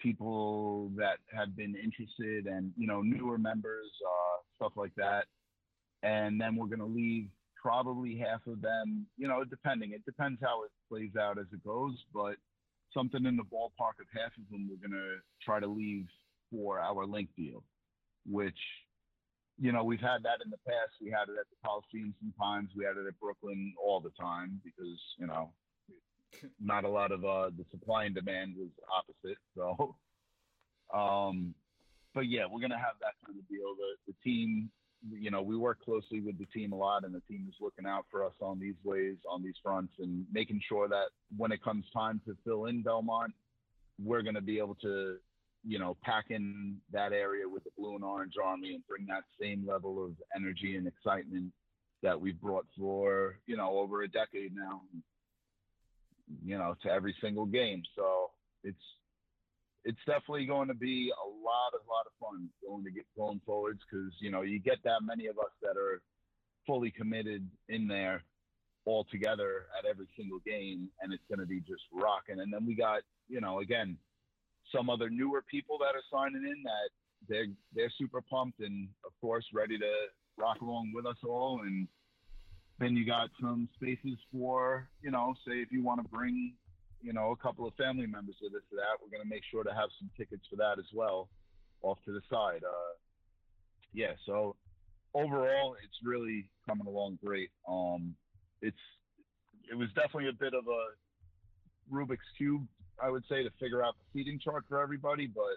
people 0.00 0.90
that 0.96 1.18
have 1.36 1.54
been 1.56 1.74
interested 1.76 2.46
and 2.46 2.72
you 2.76 2.86
know 2.86 3.02
newer 3.02 3.38
members, 3.38 3.90
uh, 4.06 4.42
stuff 4.56 4.72
like 4.76 4.94
that. 4.96 5.24
And 6.02 6.40
then 6.40 6.56
we're 6.56 6.66
going 6.66 6.78
to 6.78 6.86
leave 6.86 7.28
probably 7.60 8.16
half 8.16 8.40
of 8.46 8.62
them, 8.62 9.06
you 9.18 9.28
know, 9.28 9.44
depending. 9.44 9.92
It 9.92 10.04
depends 10.06 10.40
how 10.42 10.64
it 10.64 10.70
plays 10.88 11.10
out 11.20 11.38
as 11.38 11.46
it 11.52 11.62
goes, 11.62 11.94
but 12.14 12.36
something 12.94 13.24
in 13.26 13.36
the 13.36 13.42
ballpark 13.42 14.00
of 14.00 14.06
half 14.14 14.32
of 14.38 14.50
them 14.50 14.68
we're 14.68 14.88
going 14.88 14.98
to 14.98 15.16
try 15.44 15.60
to 15.60 15.66
leave 15.66 16.06
for 16.50 16.80
our 16.80 17.06
link 17.06 17.28
deal, 17.36 17.62
which, 18.28 18.58
you 19.60 19.72
know, 19.72 19.84
we've 19.84 20.00
had 20.00 20.22
that 20.22 20.38
in 20.44 20.50
the 20.50 20.58
past. 20.66 20.92
We 21.02 21.10
had 21.10 21.28
it 21.28 21.38
at 21.38 21.46
the 21.50 21.56
Coliseum 21.64 22.14
sometimes. 22.18 22.70
We 22.74 22.84
had 22.84 22.96
it 22.96 23.06
at 23.06 23.20
Brooklyn 23.20 23.74
all 23.82 24.00
the 24.00 24.10
time 24.18 24.60
because, 24.64 24.98
you 25.18 25.26
know, 25.26 25.52
not 26.60 26.84
a 26.84 26.88
lot 26.88 27.12
of 27.12 27.24
uh, 27.24 27.50
the 27.56 27.64
supply 27.70 28.04
and 28.04 28.14
demand 28.14 28.54
was 28.56 28.70
opposite. 28.90 29.38
So, 29.54 29.94
um, 30.96 31.54
but 32.14 32.26
yeah, 32.26 32.44
we're 32.50 32.60
going 32.60 32.70
to 32.70 32.76
have 32.76 32.96
that 33.00 33.14
kind 33.24 33.38
of 33.38 33.46
deal. 33.48 33.74
The, 33.76 34.12
the 34.12 34.14
team 34.24 34.70
you 35.12 35.30
know, 35.30 35.42
we 35.42 35.56
work 35.56 35.82
closely 35.82 36.20
with 36.20 36.38
the 36.38 36.46
team 36.46 36.72
a 36.72 36.76
lot, 36.76 37.04
and 37.04 37.14
the 37.14 37.20
team 37.20 37.46
is 37.48 37.54
looking 37.60 37.86
out 37.86 38.04
for 38.10 38.24
us 38.24 38.34
on 38.40 38.58
these 38.58 38.74
ways, 38.84 39.16
on 39.28 39.42
these 39.42 39.54
fronts, 39.62 39.94
and 39.98 40.26
making 40.32 40.60
sure 40.68 40.88
that 40.88 41.06
when 41.36 41.52
it 41.52 41.62
comes 41.62 41.84
time 41.92 42.20
to 42.26 42.36
fill 42.44 42.66
in 42.66 42.82
Belmont, 42.82 43.32
we're 44.02 44.22
going 44.22 44.34
to 44.34 44.40
be 44.40 44.58
able 44.58 44.74
to, 44.76 45.16
you 45.66 45.78
know, 45.78 45.96
pack 46.02 46.26
in 46.30 46.76
that 46.92 47.12
area 47.12 47.48
with 47.48 47.64
the 47.64 47.70
Blue 47.76 47.94
and 47.94 48.04
Orange 48.04 48.34
Army 48.42 48.74
and 48.74 48.86
bring 48.86 49.06
that 49.06 49.24
same 49.40 49.66
level 49.66 50.04
of 50.04 50.12
energy 50.34 50.76
and 50.76 50.86
excitement 50.86 51.52
that 52.02 52.18
we've 52.18 52.40
brought 52.40 52.66
for, 52.78 53.38
you 53.46 53.56
know, 53.56 53.78
over 53.78 54.02
a 54.02 54.08
decade 54.08 54.54
now, 54.54 54.80
you 56.44 56.56
know, 56.56 56.74
to 56.82 56.90
every 56.90 57.14
single 57.20 57.46
game. 57.46 57.82
So 57.94 58.30
it's 58.64 58.78
it's 59.84 59.98
definitely 60.06 60.46
going 60.46 60.68
to 60.68 60.74
be 60.74 61.10
a 61.10 61.26
lot, 61.26 61.72
of, 61.74 61.80
a 61.86 61.90
lot 61.90 62.04
of 62.06 62.12
fun 62.20 62.48
going 62.66 62.84
to 62.84 62.90
get 62.90 63.04
going 63.16 63.40
forwards 63.46 63.80
because 63.90 64.12
you 64.20 64.30
know 64.30 64.42
you 64.42 64.58
get 64.58 64.78
that 64.84 65.02
many 65.02 65.26
of 65.26 65.38
us 65.38 65.52
that 65.62 65.76
are 65.76 66.02
fully 66.66 66.90
committed 66.90 67.48
in 67.68 67.88
there 67.88 68.22
all 68.84 69.06
together 69.10 69.66
at 69.78 69.88
every 69.88 70.06
single 70.16 70.38
game, 70.46 70.88
and 71.00 71.12
it's 71.12 71.22
going 71.28 71.38
to 71.38 71.46
be 71.46 71.60
just 71.60 71.82
rocking. 71.92 72.40
And 72.40 72.52
then 72.52 72.66
we 72.66 72.74
got 72.74 73.02
you 73.28 73.40
know 73.40 73.60
again 73.60 73.96
some 74.74 74.90
other 74.90 75.10
newer 75.10 75.42
people 75.50 75.78
that 75.78 75.94
are 75.96 76.04
signing 76.10 76.44
in 76.44 76.62
that 76.62 76.90
they're 77.28 77.46
they're 77.74 77.92
super 77.98 78.20
pumped 78.22 78.60
and 78.60 78.88
of 79.04 79.12
course 79.20 79.44
ready 79.52 79.78
to 79.78 79.92
rock 80.36 80.60
along 80.62 80.90
with 80.94 81.06
us 81.06 81.16
all 81.24 81.60
and 81.64 81.86
then 82.78 82.96
you 82.96 83.04
got 83.04 83.28
some 83.40 83.68
spaces 83.74 84.18
for 84.32 84.88
you 85.02 85.10
know 85.10 85.34
say 85.46 85.54
if 85.54 85.70
you 85.70 85.82
want 85.82 86.02
to 86.02 86.08
bring 86.08 86.54
you 87.02 87.12
know, 87.12 87.30
a 87.30 87.36
couple 87.36 87.66
of 87.66 87.74
family 87.74 88.06
members 88.06 88.36
with 88.42 88.54
us 88.54 88.62
to 88.70 88.76
that. 88.76 89.00
We're 89.00 89.10
going 89.10 89.22
to 89.22 89.28
make 89.28 89.42
sure 89.50 89.64
to 89.64 89.72
have 89.72 89.88
some 89.98 90.10
tickets 90.16 90.44
for 90.50 90.56
that 90.56 90.78
as 90.78 90.88
well 90.92 91.28
off 91.82 91.98
to 92.04 92.12
the 92.12 92.20
side. 92.30 92.62
Uh, 92.64 92.94
yeah, 93.92 94.12
so 94.26 94.56
overall, 95.14 95.76
it's 95.82 95.96
really 96.04 96.46
coming 96.68 96.86
along 96.86 97.18
great. 97.24 97.50
Um, 97.68 98.14
it's 98.60 98.76
it 99.70 99.74
was 99.74 99.88
definitely 99.94 100.28
a 100.28 100.32
bit 100.32 100.52
of 100.54 100.64
a 100.66 101.92
Rubik's 101.92 102.28
cube, 102.36 102.66
I 103.02 103.10
would 103.10 103.24
say, 103.28 103.42
to 103.42 103.50
figure 103.58 103.82
out 103.82 103.94
the 103.98 104.20
seating 104.20 104.38
chart 104.38 104.64
for 104.68 104.80
everybody, 104.80 105.26
but 105.26 105.56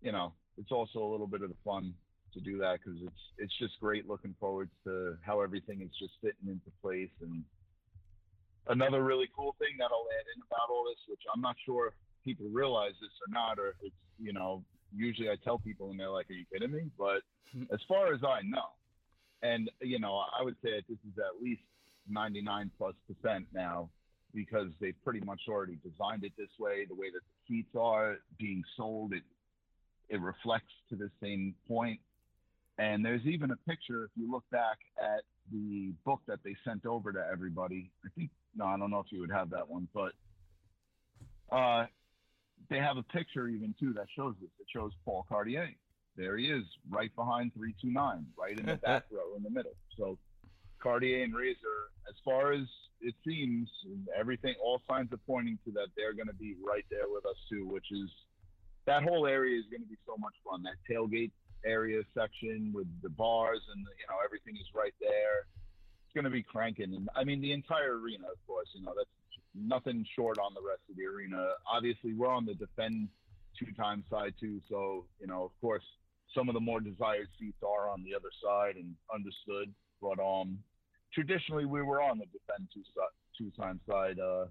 you 0.00 0.12
know, 0.12 0.32
it's 0.56 0.72
also 0.72 1.00
a 1.00 1.10
little 1.10 1.26
bit 1.26 1.42
of 1.42 1.50
the 1.50 1.56
fun 1.64 1.94
to 2.34 2.40
do 2.40 2.58
that 2.58 2.78
because 2.78 3.00
it's 3.02 3.22
it's 3.38 3.58
just 3.58 3.80
great 3.80 4.06
looking 4.06 4.34
forward 4.38 4.68
to 4.84 5.16
how 5.22 5.40
everything 5.40 5.80
is 5.82 5.90
just 5.98 6.12
fitting 6.20 6.48
into 6.48 6.70
place 6.82 7.10
and 7.22 7.42
another 8.68 9.02
really 9.02 9.28
cool 9.34 9.54
thing 9.58 9.76
that 9.78 9.88
I'll 9.90 10.06
add 10.20 10.26
in 10.36 10.42
about 10.46 10.70
all 10.70 10.84
this, 10.84 11.00
which 11.08 11.22
I'm 11.34 11.40
not 11.40 11.56
sure 11.64 11.88
if 11.88 11.94
people 12.24 12.46
realize 12.50 12.92
this 13.00 13.10
or 13.26 13.32
not, 13.32 13.58
or 13.58 13.68
if 13.68 13.76
it's 13.82 13.94
you 14.18 14.32
know 14.32 14.64
usually 14.94 15.30
I 15.30 15.36
tell 15.42 15.58
people 15.58 15.90
and 15.90 15.98
they're 15.98 16.10
like, 16.10 16.30
"Are 16.30 16.34
you 16.34 16.44
kidding 16.52 16.72
me?" 16.72 16.90
But 16.98 17.22
as 17.72 17.80
far 17.88 18.12
as 18.12 18.20
I 18.22 18.42
know, 18.42 18.76
and 19.42 19.70
you 19.80 19.98
know 19.98 20.22
I 20.38 20.42
would 20.42 20.56
say 20.62 20.82
this 20.88 20.98
is 20.98 21.18
at 21.18 21.42
least 21.42 21.62
99 22.08 22.70
plus 22.78 22.94
percent 23.06 23.46
now 23.52 23.90
because 24.34 24.68
they've 24.80 24.96
pretty 25.04 25.20
much 25.20 25.42
already 25.48 25.78
designed 25.82 26.24
it 26.24 26.32
this 26.36 26.50
way. 26.58 26.84
The 26.86 26.94
way 26.94 27.10
that 27.10 27.20
the 27.20 27.56
seats 27.56 27.74
are 27.78 28.18
being 28.38 28.62
sold, 28.76 29.12
it 29.12 29.22
it 30.08 30.20
reflects 30.20 30.72
to 30.90 30.96
the 30.96 31.10
same 31.22 31.54
point. 31.66 32.00
And 32.78 33.04
there's 33.04 33.26
even 33.26 33.50
a 33.50 33.56
picture 33.68 34.04
if 34.04 34.10
you 34.16 34.30
look 34.30 34.44
back 34.50 34.78
at 35.02 35.22
the 35.52 35.92
book 36.04 36.20
that 36.26 36.38
they 36.44 36.56
sent 36.64 36.86
over 36.86 37.12
to 37.12 37.24
everybody. 37.30 37.90
I 38.04 38.08
think 38.16 38.30
no, 38.56 38.66
I 38.66 38.78
don't 38.78 38.90
know 38.90 39.00
if 39.00 39.10
you 39.10 39.20
would 39.20 39.32
have 39.32 39.50
that 39.50 39.68
one, 39.68 39.88
but 39.92 40.12
uh, 41.50 41.86
they 42.70 42.78
have 42.78 42.96
a 42.96 43.02
picture 43.02 43.48
even 43.48 43.74
too 43.78 43.92
that 43.94 44.06
shows 44.14 44.34
this. 44.40 44.50
It 44.60 44.66
shows 44.72 44.92
Paul 45.04 45.26
Cartier. 45.28 45.70
There 46.16 46.36
he 46.36 46.46
is, 46.46 46.64
right 46.90 47.14
behind 47.14 47.52
329, 47.54 48.26
right 48.36 48.58
in 48.58 48.66
the 48.66 48.76
back 48.84 49.04
row 49.10 49.36
in 49.36 49.42
the 49.42 49.50
middle. 49.50 49.76
So 49.96 50.18
Cartier 50.80 51.22
and 51.22 51.34
Razor, 51.34 51.90
as 52.08 52.14
far 52.24 52.52
as 52.52 52.66
it 53.00 53.14
seems, 53.26 53.68
everything, 54.18 54.54
all 54.62 54.80
signs 54.88 55.12
are 55.12 55.20
pointing 55.26 55.58
to 55.64 55.72
that 55.72 55.88
they're 55.96 56.14
going 56.14 56.28
to 56.28 56.34
be 56.34 56.56
right 56.64 56.84
there 56.90 57.08
with 57.08 57.24
us 57.26 57.36
too, 57.50 57.66
which 57.66 57.86
is 57.90 58.10
that 58.86 59.02
whole 59.02 59.26
area 59.26 59.58
is 59.58 59.66
going 59.70 59.82
to 59.82 59.88
be 59.88 59.98
so 60.06 60.16
much 60.18 60.34
fun. 60.48 60.62
That 60.62 60.78
tailgate 60.88 61.30
area 61.64 62.02
section 62.14 62.72
with 62.72 62.86
the 63.02 63.08
bars 63.08 63.60
and 63.74 63.80
you 63.80 64.06
know 64.08 64.16
everything 64.24 64.56
is 64.56 64.66
right 64.74 64.94
there. 65.00 65.46
It's 66.04 66.14
going 66.14 66.24
to 66.24 66.30
be 66.30 66.42
cranking, 66.42 66.94
and 66.94 67.08
I 67.14 67.24
mean 67.24 67.40
the 67.40 67.52
entire 67.52 67.98
arena, 67.98 68.26
of 68.32 68.38
course. 68.46 68.68
You 68.74 68.82
know 68.82 68.94
that's 68.96 69.10
nothing 69.54 70.06
short 70.16 70.38
on 70.38 70.54
the 70.54 70.62
rest 70.66 70.82
of 70.90 70.96
the 70.96 71.04
arena. 71.04 71.50
Obviously, 71.70 72.14
we're 72.14 72.32
on 72.32 72.46
the 72.46 72.54
defend 72.54 73.08
two 73.58 73.72
times 73.72 74.04
side 74.10 74.34
too, 74.40 74.60
so 74.68 75.04
you 75.20 75.26
know 75.26 75.44
of 75.44 75.50
course 75.60 75.84
some 76.34 76.48
of 76.48 76.54
the 76.54 76.60
more 76.60 76.80
desired 76.80 77.28
seats 77.38 77.58
are 77.62 77.90
on 77.90 78.02
the 78.04 78.14
other 78.14 78.30
side 78.42 78.76
and 78.76 78.94
understood. 79.12 79.72
But 80.00 80.18
um, 80.22 80.58
traditionally 81.12 81.64
we 81.64 81.82
were 81.82 82.00
on 82.00 82.18
the 82.18 82.26
defend 82.26 82.68
two 82.72 83.52
side. 83.56 84.18
Uh, 84.18 84.46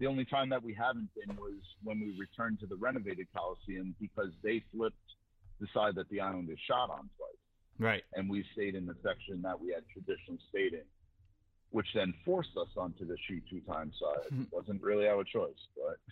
the 0.00 0.06
only 0.06 0.24
time 0.24 0.48
that 0.48 0.62
we 0.62 0.74
haven't 0.74 1.08
been 1.14 1.36
was 1.36 1.54
when 1.82 2.00
we 2.00 2.16
returned 2.18 2.58
to 2.60 2.66
the 2.66 2.76
renovated 2.76 3.28
Coliseum 3.34 3.94
because 4.00 4.30
they 4.42 4.62
flipped 4.74 4.96
the 5.60 5.68
side 5.72 5.94
that 5.94 6.08
the 6.10 6.20
Islanders 6.20 6.58
shot 6.66 6.90
on 6.90 7.08
twice. 7.16 7.34
Right. 7.78 8.02
And 8.14 8.28
we 8.28 8.44
stayed 8.52 8.74
in 8.74 8.86
the 8.86 8.96
section 9.02 9.42
that 9.42 9.60
we 9.60 9.72
had 9.72 9.84
traditionally 9.92 10.40
stayed 10.50 10.74
in, 10.74 10.84
which 11.70 11.86
then 11.94 12.12
forced 12.24 12.56
us 12.56 12.68
onto 12.76 13.06
the 13.06 13.16
shoot 13.28 13.42
two 13.48 13.60
times 13.60 13.94
side. 14.00 14.40
It 14.40 14.48
wasn't 14.52 14.82
really 14.82 15.06
our 15.06 15.24
choice, 15.24 15.52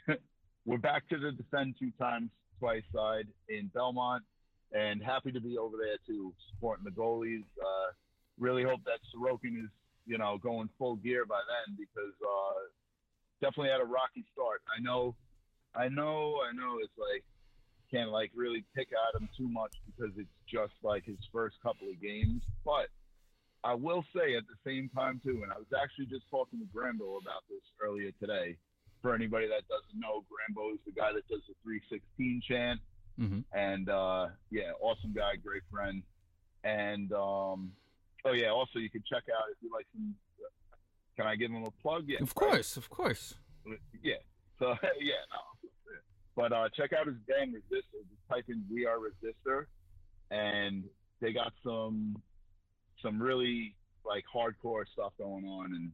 but 0.06 0.20
we're 0.64 0.78
back 0.78 1.08
to 1.08 1.18
the 1.18 1.32
defend 1.32 1.74
two 1.78 1.90
times 1.98 2.30
twice 2.60 2.82
side 2.94 3.26
in 3.48 3.70
Belmont 3.74 4.22
and 4.72 5.02
happy 5.02 5.32
to 5.32 5.40
be 5.40 5.58
over 5.58 5.76
there 5.76 5.96
too, 6.06 6.32
supporting 6.50 6.84
the 6.84 6.90
goalies. 6.90 7.44
Uh, 7.60 7.92
really 8.38 8.62
hope 8.62 8.80
that 8.84 8.98
Sorokin 9.14 9.64
is, 9.64 9.70
you 10.06 10.18
know, 10.18 10.38
going 10.38 10.68
full 10.78 10.96
gear 10.96 11.24
by 11.24 11.40
then 11.48 11.76
because 11.76 12.14
uh, 12.22 12.60
definitely 13.40 13.70
had 13.70 13.80
a 13.80 13.84
rocky 13.84 14.24
start. 14.32 14.62
I 14.66 14.80
know, 14.80 15.14
I 15.74 15.88
know, 15.88 16.38
I 16.42 16.52
know. 16.54 16.78
It's 16.82 16.96
like 16.98 17.24
can't 17.92 18.10
like 18.10 18.30
really 18.34 18.64
pick 18.74 18.88
at 18.88 19.20
him 19.20 19.28
too 19.36 19.48
much 19.48 19.72
because 19.84 20.12
it's 20.16 20.32
just 20.50 20.72
like 20.82 21.04
his 21.04 21.18
first 21.32 21.56
couple 21.62 21.88
of 21.88 22.00
games. 22.00 22.42
But 22.64 22.88
I 23.64 23.74
will 23.74 24.04
say 24.16 24.34
at 24.34 24.44
the 24.48 24.58
same 24.64 24.90
time 24.94 25.20
too, 25.22 25.40
and 25.42 25.52
I 25.52 25.58
was 25.58 25.70
actually 25.76 26.06
just 26.06 26.24
talking 26.30 26.58
to 26.58 26.66
Grambo 26.66 27.20
about 27.20 27.44
this 27.48 27.62
earlier 27.80 28.10
today. 28.18 28.56
For 29.02 29.14
anybody 29.14 29.48
that 29.48 29.66
doesn't 29.68 29.98
know, 29.98 30.24
Grambo 30.30 30.72
is 30.72 30.80
the 30.86 30.92
guy 30.92 31.12
that 31.12 31.26
does 31.28 31.42
the 31.48 31.54
316 31.64 32.42
chant. 32.48 32.80
Mm-hmm. 33.20 33.40
And 33.52 33.88
uh, 33.88 34.28
yeah, 34.50 34.72
awesome 34.80 35.12
guy, 35.12 35.36
great 35.42 35.62
friend. 35.70 36.02
And 36.64 37.12
um, 37.12 37.72
oh 38.24 38.32
yeah, 38.32 38.48
also 38.48 38.78
you 38.78 38.90
can 38.90 39.02
check 39.08 39.24
out 39.28 39.44
if 39.50 39.58
you 39.62 39.70
like 39.72 39.86
some. 39.92 40.14
Can 41.16 41.26
I 41.26 41.36
give 41.36 41.50
him 41.50 41.64
a 41.64 41.70
plug? 41.82 42.04
Yeah, 42.06 42.18
Of 42.22 42.34
course, 42.34 42.76
of 42.76 42.88
course. 42.88 43.34
Yeah. 44.02 44.14
So 44.58 44.68
yeah, 45.00 45.22
no. 45.30 45.68
But 46.34 46.52
uh, 46.52 46.68
check 46.74 46.92
out 46.92 47.06
his 47.06 47.16
band 47.28 47.54
Resistor. 47.54 48.02
Just 48.08 48.28
type 48.30 48.46
in 48.48 48.64
"We 48.72 48.86
Are 48.86 48.96
Resistor," 48.96 49.66
and 50.30 50.84
they 51.20 51.32
got 51.32 51.52
some 51.62 52.16
some 53.02 53.20
really 53.20 53.74
like 54.06 54.24
hardcore 54.34 54.84
stuff 54.92 55.12
going 55.18 55.44
on, 55.44 55.66
and 55.74 55.90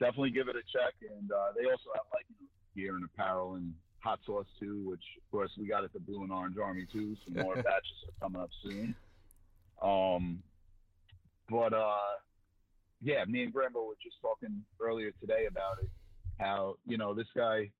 definitely 0.00 0.30
give 0.30 0.48
it 0.48 0.56
a 0.56 0.62
check. 0.72 0.94
And 1.02 1.30
uh, 1.30 1.52
they 1.56 1.64
also 1.64 1.90
have 1.94 2.06
like 2.12 2.24
you 2.28 2.36
know, 2.40 2.82
gear 2.82 2.96
and 2.96 3.04
apparel 3.04 3.54
and 3.56 3.74
hot 4.00 4.20
sauce 4.24 4.46
too, 4.58 4.88
which 4.88 5.02
of 5.18 5.30
course 5.30 5.50
we 5.58 5.66
got 5.66 5.84
at 5.84 5.92
the 5.92 6.00
Blue 6.00 6.22
and 6.22 6.32
Orange 6.32 6.56
Army 6.56 6.86
too. 6.90 7.16
Some 7.24 7.42
more 7.42 7.54
batches 7.62 8.04
are 8.08 8.26
coming 8.26 8.40
up 8.40 8.50
soon. 8.62 8.94
Um, 9.82 10.42
but 11.48 11.72
uh, 11.72 12.14
yeah, 13.02 13.24
me 13.26 13.42
and 13.42 13.52
Grambo 13.52 13.86
were 13.86 14.00
just 14.02 14.16
talking 14.20 14.62
earlier 14.80 15.10
today 15.20 15.46
about 15.48 15.82
it. 15.82 15.90
How 16.38 16.76
you 16.86 16.98
know 16.98 17.14
this 17.14 17.28
guy. 17.36 17.70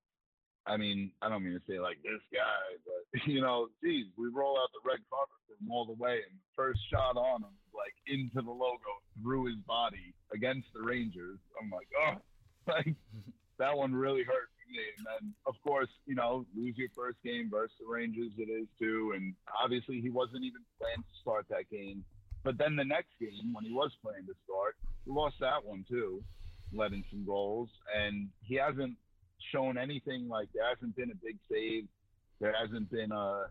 I 0.66 0.78
mean, 0.78 1.12
I 1.20 1.28
don't 1.28 1.44
mean 1.44 1.52
to 1.52 1.60
say 1.68 1.78
like 1.78 1.98
this 2.02 2.22
guy, 2.32 2.80
but 2.84 3.26
you 3.26 3.40
know, 3.40 3.68
geez, 3.82 4.06
we 4.16 4.28
roll 4.32 4.56
out 4.58 4.70
the 4.72 4.88
red 4.88 5.00
carpet 5.10 5.36
for 5.46 5.54
him 5.62 5.70
all 5.70 5.84
the 5.84 6.00
way, 6.02 6.20
and 6.28 6.38
the 6.38 6.50
first 6.56 6.80
shot 6.90 7.16
on 7.16 7.42
him, 7.42 7.56
like 7.74 7.94
into 8.06 8.40
the 8.40 8.50
logo 8.50 9.02
through 9.22 9.46
his 9.46 9.60
body 9.66 10.14
against 10.32 10.68
the 10.74 10.82
Rangers. 10.82 11.38
I'm 11.60 11.70
like, 11.70 11.88
oh, 11.98 12.20
like 12.72 12.94
that 13.58 13.76
one 13.76 13.94
really 13.94 14.24
hurt 14.24 14.48
me. 14.74 14.82
And 14.98 15.06
then, 15.06 15.34
of 15.46 15.54
course, 15.62 15.88
you 16.06 16.14
know, 16.14 16.46
lose 16.56 16.74
your 16.76 16.88
first 16.94 17.18
game 17.24 17.48
versus 17.50 17.76
the 17.80 17.86
Rangers, 17.90 18.32
it 18.38 18.50
is 18.50 18.66
too. 18.78 19.12
And 19.14 19.34
obviously, 19.62 20.00
he 20.00 20.10
wasn't 20.10 20.44
even 20.44 20.62
planned 20.78 21.04
to 21.04 21.14
start 21.20 21.46
that 21.50 21.70
game. 21.70 22.04
But 22.44 22.58
then 22.58 22.76
the 22.76 22.84
next 22.84 23.08
game, 23.18 23.52
when 23.52 23.64
he 23.64 23.72
was 23.72 23.90
playing 24.02 24.26
to 24.26 24.34
start, 24.44 24.76
he 25.04 25.10
lost 25.10 25.36
that 25.40 25.64
one 25.64 25.84
too, 25.88 26.22
letting 26.72 27.02
some 27.10 27.24
goals. 27.24 27.70
And 27.96 28.28
he 28.42 28.56
hasn't 28.56 28.96
shown 29.50 29.78
anything 29.78 30.28
like 30.28 30.48
there 30.54 30.68
hasn't 30.68 30.94
been 30.94 31.10
a 31.10 31.24
big 31.24 31.38
save. 31.50 31.88
There 32.40 32.54
hasn't 32.54 32.90
been 32.90 33.12
a 33.12 33.46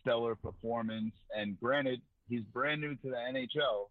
stellar 0.00 0.34
performance. 0.34 1.12
And 1.36 1.58
granted, 1.60 2.02
he's 2.28 2.42
brand 2.52 2.80
new 2.80 2.96
to 2.96 3.10
the 3.10 3.16
NHL. 3.16 3.88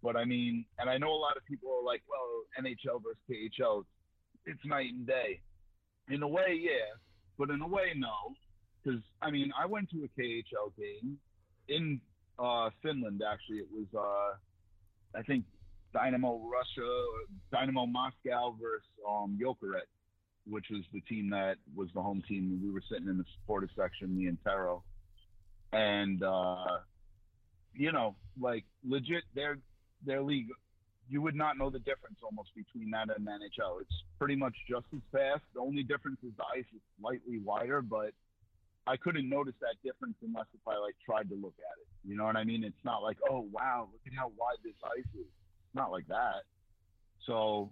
But 0.00 0.16
I 0.16 0.24
mean, 0.24 0.64
and 0.78 0.88
I 0.88 0.96
know 0.96 1.12
a 1.12 1.18
lot 1.18 1.36
of 1.36 1.44
people 1.44 1.70
are 1.70 1.84
like, 1.84 2.02
well, 2.08 2.44
NHL 2.64 3.02
versus 3.02 3.18
KHL, 3.28 3.84
it's 4.46 4.64
night 4.64 4.92
and 4.92 5.06
day. 5.06 5.40
In 6.08 6.22
a 6.22 6.28
way, 6.28 6.56
yeah. 6.60 6.94
But 7.36 7.50
in 7.50 7.60
a 7.60 7.66
way, 7.66 7.92
no. 7.96 8.34
Because, 8.82 9.00
I 9.20 9.30
mean, 9.30 9.50
I 9.60 9.66
went 9.66 9.90
to 9.90 10.04
a 10.04 10.20
KHL 10.20 10.72
game 10.78 11.18
in 11.68 12.00
uh, 12.38 12.70
Finland, 12.82 13.22
actually. 13.28 13.58
It 13.58 13.68
was, 13.72 13.86
uh, 13.96 15.18
I 15.18 15.22
think, 15.22 15.44
Dynamo 15.92 16.40
Russia, 16.50 16.88
Dynamo 17.50 17.86
Moscow 17.86 18.54
versus 18.60 18.86
um, 19.08 19.38
which 20.46 20.66
was 20.70 20.82
the 20.92 21.00
team 21.02 21.30
that 21.30 21.56
was 21.74 21.88
the 21.94 22.02
home 22.02 22.22
team. 22.28 22.60
We 22.62 22.70
were 22.70 22.82
sitting 22.90 23.08
in 23.08 23.18
the 23.18 23.24
supporter 23.40 23.68
section, 23.76 24.16
and 24.26 24.38
Taro. 24.44 24.82
And, 25.72 26.22
uh, 26.22 26.78
you 27.74 27.92
know, 27.92 28.16
like 28.40 28.64
legit, 28.86 29.24
their 29.34 29.58
their 30.04 30.22
league, 30.22 30.48
you 31.08 31.20
would 31.22 31.34
not 31.34 31.58
know 31.58 31.70
the 31.70 31.78
difference 31.80 32.18
almost 32.22 32.50
between 32.54 32.90
that 32.90 33.08
and 33.14 33.26
NHL. 33.26 33.80
It's 33.80 34.04
pretty 34.18 34.36
much 34.36 34.54
just 34.68 34.86
as 34.94 35.00
fast. 35.12 35.42
The 35.54 35.60
only 35.60 35.82
difference 35.82 36.18
is 36.22 36.32
the 36.36 36.44
ice 36.54 36.66
is 36.74 36.80
slightly 37.00 37.38
wider, 37.38 37.82
but 37.82 38.12
I 38.88 38.96
couldn't 38.96 39.28
notice 39.28 39.54
that 39.60 39.76
difference 39.84 40.16
unless 40.24 40.46
if 40.54 40.60
I 40.66 40.78
like 40.78 40.96
tried 41.04 41.28
to 41.28 41.34
look 41.34 41.54
at 41.58 41.76
it. 41.80 41.88
You 42.08 42.16
know 42.16 42.24
what 42.24 42.36
I 42.36 42.44
mean? 42.44 42.64
It's 42.64 42.84
not 42.84 43.02
like, 43.02 43.18
oh 43.28 43.46
wow, 43.52 43.88
look 43.92 44.00
at 44.06 44.16
how 44.16 44.32
wide 44.36 44.56
this 44.64 44.74
ice 44.82 45.04
is. 45.14 45.28
It's 45.28 45.74
not 45.74 45.92
like 45.92 46.08
that. 46.08 46.48
So 47.26 47.70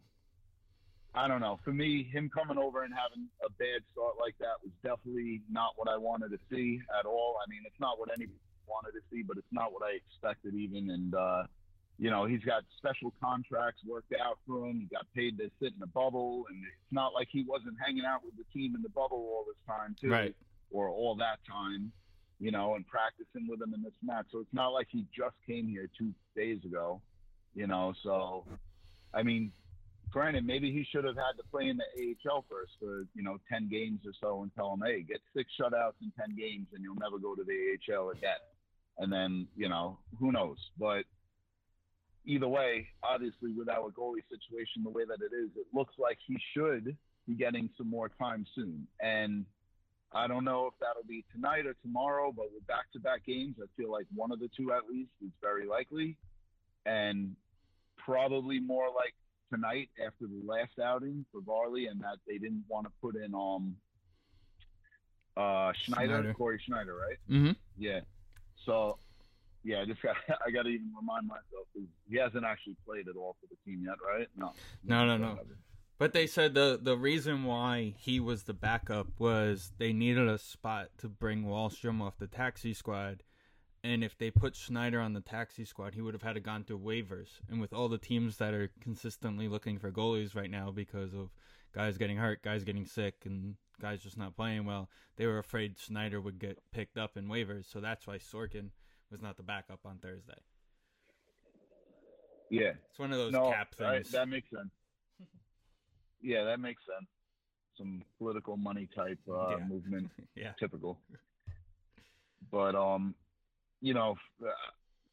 I 1.15 1.27
don't 1.27 1.41
know. 1.41 1.59
For 1.65 1.73
me, 1.73 2.05
him 2.13 2.29
coming 2.29 2.59
over 2.59 2.85
and 2.85 2.93
having 2.93 3.29
a 3.41 3.51
bad 3.53 3.81
start 3.93 4.17
like 4.21 4.37
that 4.39 4.61
was 4.63 4.73
definitely 4.85 5.41
not 5.51 5.73
what 5.77 5.89
I 5.89 5.97
wanted 5.97 6.29
to 6.33 6.39
see 6.53 6.81
at 7.01 7.07
all. 7.07 7.39
I 7.41 7.49
mean, 7.49 7.63
it's 7.65 7.81
not 7.81 7.99
what 7.99 8.11
anybody 8.11 8.39
wanted 8.69 8.93
to 8.93 9.01
see, 9.11 9.23
but 9.23 9.39
it's 9.39 9.53
not 9.53 9.73
what 9.73 9.83
I 9.83 9.97
expected 9.97 10.55
even. 10.55 10.91
And 10.91 11.15
uh, 11.15 11.45
you 11.99 12.11
know, 12.11 12.27
he's 12.27 12.45
got 12.45 12.65
special 12.77 13.15
contracts 13.23 13.81
worked 13.89 14.13
out 14.21 14.39
for 14.47 14.67
him. 14.69 14.81
He 14.81 14.87
got 14.95 15.07
paid 15.15 15.39
to 15.39 15.51
sit 15.59 15.73
in 15.73 15.81
the 15.81 15.87
bubble, 15.87 16.45
and 16.51 16.63
it's 16.63 16.93
not 16.93 17.15
like 17.15 17.29
he 17.31 17.43
wasn't 17.49 17.77
hanging 17.83 18.05
out 18.05 18.21
with 18.23 18.37
the 18.37 18.45
team 18.53 18.75
in 18.75 18.83
the 18.83 18.91
bubble 18.91 19.17
all 19.17 19.47
this 19.49 19.57
time 19.67 19.97
too, 19.99 20.11
Right. 20.11 20.35
Or 20.71 20.89
all 20.89 21.15
that 21.17 21.39
time, 21.49 21.93
you 22.39 22.51
know, 22.51 22.75
and 22.75 22.87
practicing 22.87 23.47
with 23.49 23.61
him 23.63 23.75
in 23.75 23.83
this 23.83 23.95
match. 24.03 24.27
So 24.33 24.41
it's 24.41 24.55
not 24.55 24.69
like 24.69 24.89
he 24.91 25.07
just 25.17 25.37
came 25.47 25.69
here 25.69 25.89
two 25.99 26.13
days 26.35 26.59
ago, 26.65 27.01
you 27.55 27.67
know. 27.67 27.95
So, 28.03 28.45
I 29.15 29.23
mean, 29.23 29.53
granted, 30.11 30.47
maybe 30.47 30.73
he 30.73 30.85
should 30.91 31.05
have 31.05 31.17
had 31.17 31.37
to 31.39 31.45
play 31.51 31.69
in 31.69 31.79
the 31.79 32.17
AHL 32.29 32.45
first 32.51 32.73
for 32.81 33.07
you 33.15 33.23
know 33.23 33.39
ten 33.51 33.69
games 33.69 34.01
or 34.07 34.13
so 34.21 34.43
and 34.43 34.55
tell 34.55 34.73
him, 34.75 34.83
hey, 34.85 35.03
get 35.03 35.21
six 35.37 35.51
shutouts 35.61 36.01
in 36.03 36.13
ten 36.19 36.37
games, 36.37 36.67
and 36.75 36.83
you'll 36.83 36.97
never 36.97 37.19
go 37.19 37.35
to 37.35 37.45
the 37.45 37.95
AHL 37.95 38.11
again. 38.11 38.37
and 38.99 39.13
then 39.13 39.47
you 39.57 39.69
know 39.69 39.99
who 40.19 40.33
knows. 40.33 40.59
But 40.79 41.05
either 42.27 42.49
way, 42.49 42.89
obviously 43.03 43.53
with 43.53 43.69
our 43.69 43.91
goalie 43.91 44.25
situation 44.29 44.83
the 44.83 44.91
way 44.91 45.05
that 45.05 45.19
it 45.21 45.35
is, 45.35 45.51
it 45.57 45.67
looks 45.73 45.95
like 45.99 46.19
he 46.27 46.37
should 46.55 46.97
be 47.27 47.35
getting 47.35 47.69
some 47.77 47.89
more 47.89 48.09
time 48.09 48.47
soon. 48.55 48.87
And 49.01 49.45
I 50.13 50.27
don't 50.27 50.45
know 50.45 50.67
if 50.67 50.75
that'll 50.81 51.09
be 51.09 51.25
tonight 51.33 51.67
or 51.67 51.75
tomorrow, 51.83 52.33
but 52.35 52.47
with 52.55 52.67
back-to-back 52.67 53.27
games, 53.27 53.57
I 53.61 53.67
feel 53.77 53.91
like 53.91 54.07
one 54.15 54.33
of 54.33 54.41
the 54.41 54.49
two 54.57 54.73
at 54.73 54.89
least 54.89 55.11
is 55.25 55.33
very 55.43 55.67
likely, 55.67 56.17
and 56.87 57.35
probably 57.99 58.61
more 58.61 58.87
like 58.95 59.15
tonight 59.53 59.91
after 60.05 60.27
the 60.27 60.43
last 60.45 60.79
outing 60.83 61.25
for 61.33 61.41
Varley, 61.41 61.87
and 61.87 62.01
that 62.01 62.19
they 62.27 62.39
didn't 62.39 62.65
want 62.69 62.87
to 62.87 62.93
put 63.03 63.17
in 63.17 63.35
um 63.35 63.77
uh 65.37 65.73
Schneider, 65.85 66.07
Schneider. 66.07 66.35
Cory 66.35 66.63
Schneider, 66.65 66.95
right? 66.95 67.19
Mm-hmm. 67.31 67.53
Yeah. 67.77 68.01
So 68.65 68.99
yeah, 69.65 69.81
I 69.81 69.85
just 69.85 70.01
got 70.03 70.17
I 70.47 70.51
got 70.51 70.63
to 70.63 70.69
even 70.69 70.93
remind 70.99 71.27
myself 71.27 71.67
he 72.09 72.17
hasn't 72.17 72.45
actually 72.45 72.77
played 72.87 73.09
at 73.09 73.17
all 73.17 73.37
for 73.41 73.47
the 73.49 73.71
team 73.71 73.85
yet, 73.85 73.97
right? 74.07 74.29
No. 74.37 74.53
No, 74.85 75.05
no, 75.05 75.17
no. 75.17 75.39
But 75.99 76.13
they 76.13 76.27
said 76.27 76.55
the 76.55 76.79
the 76.81 76.97
reason 76.97 77.45
why 77.45 77.95
he 77.99 78.21
was 78.21 78.43
the 78.43 78.53
backup 78.53 79.09
was 79.19 79.73
they 79.79 79.93
needed 79.93 80.29
a 80.29 80.39
spot 80.39 80.91
to 80.99 81.09
bring 81.09 81.45
Wahlstrom 81.45 82.03
off 82.03 82.19
the 82.19 82.27
taxi 82.27 82.75
squad, 82.75 83.23
and 83.83 84.05
if 84.05 84.19
they 84.19 84.31
put 84.31 84.57
Schneider 84.57 85.01
on 85.01 85.15
the 85.15 85.23
taxi 85.23 85.65
squad, 85.65 85.95
he 85.95 86.03
would 86.03 86.13
have 86.13 86.23
had 86.23 86.35
to 86.35 86.41
gone 86.41 86.65
through 86.65 86.81
waivers. 86.81 87.41
And 87.49 87.61
with 87.61 87.73
all 87.73 87.89
the 87.89 87.99
teams 87.99 88.37
that 88.37 88.53
are 88.53 88.71
consistently 88.81 89.49
looking 89.49 89.79
for 89.79 89.91
goalies 89.91 90.35
right 90.35 90.51
now 90.51 90.71
because 90.71 91.15
of 91.15 91.31
guys 91.73 91.97
getting 91.97 92.19
hurt, 92.19 92.43
guys 92.43 92.65
getting 92.65 92.85
sick, 92.85 93.23
and 93.25 93.55
guys 93.81 94.03
just 94.03 94.19
not 94.19 94.37
playing 94.37 94.67
well, 94.67 94.91
they 95.17 95.27
were 95.27 95.39
afraid 95.39 95.79
Schneider 95.79 96.21
would 96.21 96.39
get 96.39 96.59
picked 96.73 96.99
up 96.99 97.17
in 97.17 97.27
waivers. 97.27 97.71
So 97.71 97.81
that's 97.81 98.07
why 98.07 98.19
Sorokin 98.19 98.71
was 99.11 99.23
not 99.23 99.37
the 99.37 99.43
backup 99.43 99.81
on 99.87 99.99
Thursday. 99.99 100.41
Yeah. 102.51 102.73
It's 102.91 102.99
one 102.99 103.13
of 103.13 103.19
those 103.19 103.33
no, 103.33 103.51
cap 103.51 103.75
things. 103.75 104.11
that 104.11 104.29
makes 104.29 104.51
sense. 104.51 104.71
Yeah, 106.27 106.43
that 106.43 106.59
makes 106.59 106.83
sense. 106.85 107.09
Some 107.79 108.03
political 108.19 108.57
money 108.57 108.89
type 108.95 109.21
uh, 109.31 109.51
Yeah. 109.51 109.65
movement, 109.69 110.11
yeah. 110.35 110.53
typical. 110.59 110.99
But 112.51 112.75
um, 112.75 113.15
you 113.81 113.95
know, 113.95 114.17
uh, 114.45 114.51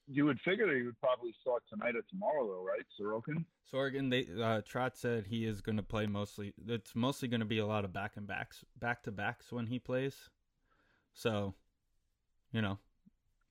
you 0.08 0.26
would 0.26 0.40
figure 0.42 0.66
that 0.66 0.76
he 0.76 0.82
would 0.82 1.00
probably 1.00 1.34
start 1.40 1.62
tonight 1.70 1.96
or 1.96 2.02
tomorrow, 2.10 2.48
though, 2.48 2.66
right, 2.66 2.84
Sorokin? 3.00 3.46
Sorgan, 3.72 4.10
they 4.10 4.22
uh, 4.42 4.62
Trotz 4.62 4.98
said 4.98 5.28
he 5.28 5.46
is 5.46 5.62
going 5.62 5.78
to 5.78 5.84
play 5.84 6.08
mostly. 6.08 6.54
It's 6.68 6.96
mostly 6.96 7.28
going 7.28 7.42
to 7.42 7.46
be 7.46 7.60
a 7.60 7.66
lot 7.66 7.86
of 7.86 7.94
back 7.94 8.18
and 8.18 8.26
backs, 8.26 8.66
back 8.80 9.04
to 9.04 9.12
backs 9.12 9.52
when 9.52 9.68
he 9.68 9.78
plays. 9.78 10.30
So, 11.14 11.54
you 12.52 12.62
know, 12.62 12.80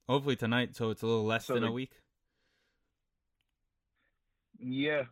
hopefully 0.08 0.36
tonight, 0.36 0.74
so 0.74 0.90
it's 0.90 1.02
a 1.02 1.06
little 1.06 1.24
less 1.24 1.46
So 1.46 1.54
than 1.54 1.64
a 1.64 1.72
week. 1.72 1.92
Yeah, 4.58 5.04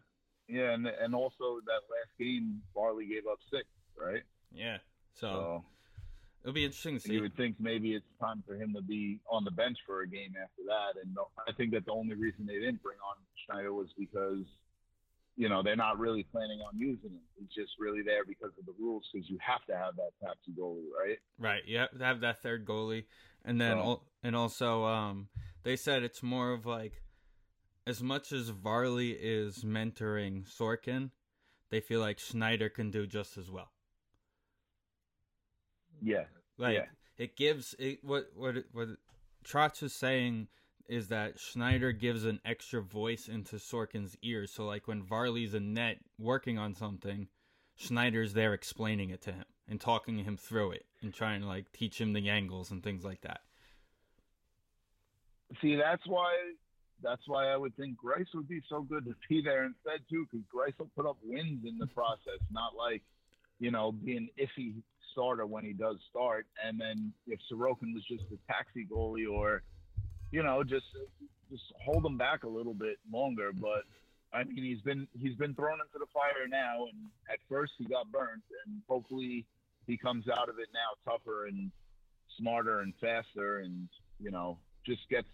yeah, 0.51 0.73
and 0.73 0.87
and 0.87 1.15
also 1.15 1.61
that 1.67 1.83
last 1.89 2.13
game, 2.19 2.61
Varley 2.75 3.07
gave 3.07 3.27
up 3.31 3.39
six, 3.51 3.65
right? 3.97 4.23
Yeah. 4.53 4.79
So 5.15 5.27
So 5.29 5.65
it'll 6.43 6.55
be 6.55 6.65
interesting 6.65 6.95
to 6.97 7.01
see. 7.01 7.13
you 7.15 7.23
would 7.23 7.37
think 7.37 7.57
maybe 7.61 7.95
it's 7.95 8.07
time 8.21 8.43
for 8.47 8.55
him 8.55 8.73
to 8.75 8.83
be 8.83 9.21
on 9.31 9.45
the 9.45 9.51
bench 9.51 9.79
for 9.87 10.03
a 10.03 10.09
game 10.09 10.35
after 10.43 10.63
that. 10.67 11.01
And 11.03 11.17
I 11.49 11.53
think 11.53 11.73
that 11.73 11.85
the 11.85 11.93
only 11.93 12.15
reason 12.15 12.47
they 12.47 12.55
didn't 12.59 12.83
bring 12.83 12.97
on 12.99 13.17
Schneider 13.47 13.73
was 13.73 13.89
because, 13.99 14.45
you 15.37 15.49
know, 15.49 15.63
they're 15.63 15.77
not 15.77 15.99
really 15.99 16.25
planning 16.25 16.61
on 16.61 16.79
using 16.79 17.11
him. 17.11 17.21
He's 17.39 17.49
just 17.55 17.73
really 17.79 18.03
there 18.03 18.25
because 18.25 18.53
of 18.59 18.67
the 18.67 18.73
rules, 18.79 19.05
because 19.13 19.29
you 19.29 19.39
have 19.41 19.65
to 19.67 19.77
have 19.77 19.97
that 19.97 20.11
taxi 20.23 20.53
goalie, 20.59 20.89
right? 20.99 21.19
Right. 21.39 21.63
You 21.67 21.79
have 21.79 21.91
to 21.99 22.05
have 22.05 22.21
that 22.21 22.43
third 22.43 22.65
goalie, 22.65 23.05
and 23.45 23.61
then 23.61 23.77
So- 23.77 24.03
and 24.23 24.35
also 24.37 24.85
um 24.85 25.29
they 25.63 25.77
said 25.77 26.03
it's 26.03 26.23
more 26.23 26.53
of 26.53 26.65
like 26.67 27.03
as 27.91 28.03
much 28.03 28.33
as 28.33 28.49
Varley 28.49 29.11
is 29.11 29.65
mentoring 29.65 30.47
Sorokin, 30.49 31.11
they 31.71 31.81
feel 31.81 32.01
like 32.01 32.19
Schneider 32.19 32.69
can 32.69 32.91
do 32.91 33.07
just 33.07 33.37
as 33.37 33.51
well. 33.51 33.73
Yeah, 36.01 36.25
Like 36.57 36.77
Yeah. 36.77 36.87
it 37.19 37.37
gives 37.37 37.75
it 37.79 38.03
what 38.03 38.31
what 38.35 38.55
what 38.73 38.89
Trotz 39.45 39.83
is 39.83 39.93
saying 39.95 40.49
is 40.89 41.09
that 41.09 41.39
Schneider 41.39 41.93
gives 41.93 42.25
an 42.25 42.41
extra 42.45 42.81
voice 42.81 43.29
into 43.29 43.57
Sorokin's 43.57 44.17
ears. 44.23 44.51
So 44.53 44.65
like 44.65 44.89
when 44.89 45.03
Varley's 45.03 45.55
in 45.55 45.75
net 45.75 45.99
working 46.19 46.59
on 46.59 46.75
something, 46.75 47.29
Schneider's 47.77 48.33
there 48.33 48.55
explaining 48.55 49.11
it 49.11 49.21
to 49.23 49.33
him 49.33 49.45
and 49.69 49.81
talking 49.81 50.19
him 50.19 50.37
through 50.37 50.73
it 50.73 50.87
and 51.03 51.13
trying 51.13 51.43
to 51.43 51.47
like 51.47 51.71
teach 51.73 52.01
him 52.01 52.13
the 52.13 52.29
angles 52.29 52.71
and 52.71 52.83
things 52.83 53.05
like 53.05 53.21
that. 53.23 53.41
See, 55.61 55.77
that's 55.77 56.07
why 56.07 56.33
that's 57.03 57.23
why 57.27 57.49
I 57.49 57.57
would 57.57 57.77
think 57.77 57.97
Greiss 57.99 58.27
would 58.35 58.49
be 58.49 58.61
so 58.69 58.83
good 58.83 59.05
to 59.07 59.15
be 59.29 59.43
there 59.43 59.65
instead 59.65 60.01
too, 60.09 60.27
because 60.31 60.45
Greiss 60.55 60.79
will 60.79 60.91
put 60.97 61.07
up 61.09 61.17
wins 61.23 61.65
in 61.67 61.79
the 61.79 61.87
process, 61.95 62.41
not 62.51 62.73
like 62.77 63.03
you 63.59 63.71
know 63.71 63.93
being 63.93 64.29
iffy 64.39 64.75
starter 65.13 65.47
when 65.47 65.65
he 65.65 65.73
does 65.73 65.97
start, 66.11 66.47
and 66.65 66.81
then 66.81 67.13
if 67.27 67.41
Sorokin 67.51 67.95
was 67.95 68.05
just 68.09 68.25
a 68.33 68.53
taxi 68.53 68.87
goalie 68.91 69.31
or 69.31 69.63
you 70.31 70.43
know 70.43 70.63
just 70.63 70.87
just 71.51 71.65
hold 71.85 72.05
him 72.05 72.17
back 72.17 72.45
a 72.45 72.49
little 72.49 72.75
bit 72.75 72.97
longer, 73.13 73.53
but. 73.53 73.85
I 74.33 74.45
mean, 74.45 74.63
he's 74.63 74.81
been 74.83 75.09
he's 75.19 75.35
been 75.35 75.55
thrown 75.55 75.81
into 75.81 75.99
the 75.99 76.07
fire 76.15 76.47
now, 76.49 76.85
and 76.85 77.11
at 77.29 77.41
first 77.49 77.73
he 77.79 77.85
got 77.85 78.13
burnt, 78.13 78.45
and 78.65 78.81
hopefully 78.89 79.45
he 79.89 79.97
comes 79.97 80.27
out 80.29 80.49
of 80.49 80.61
it 80.61 80.69
now 80.73 81.11
tougher 81.11 81.47
and 81.47 81.73
smarter 82.39 82.79
and 82.79 82.95
faster, 83.01 83.59
and 83.59 83.89
you 84.21 84.31
know 84.31 84.57
just 84.87 85.01
gets 85.11 85.27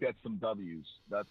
get 0.00 0.14
some 0.22 0.38
W's. 0.38 0.86
That's 1.10 1.28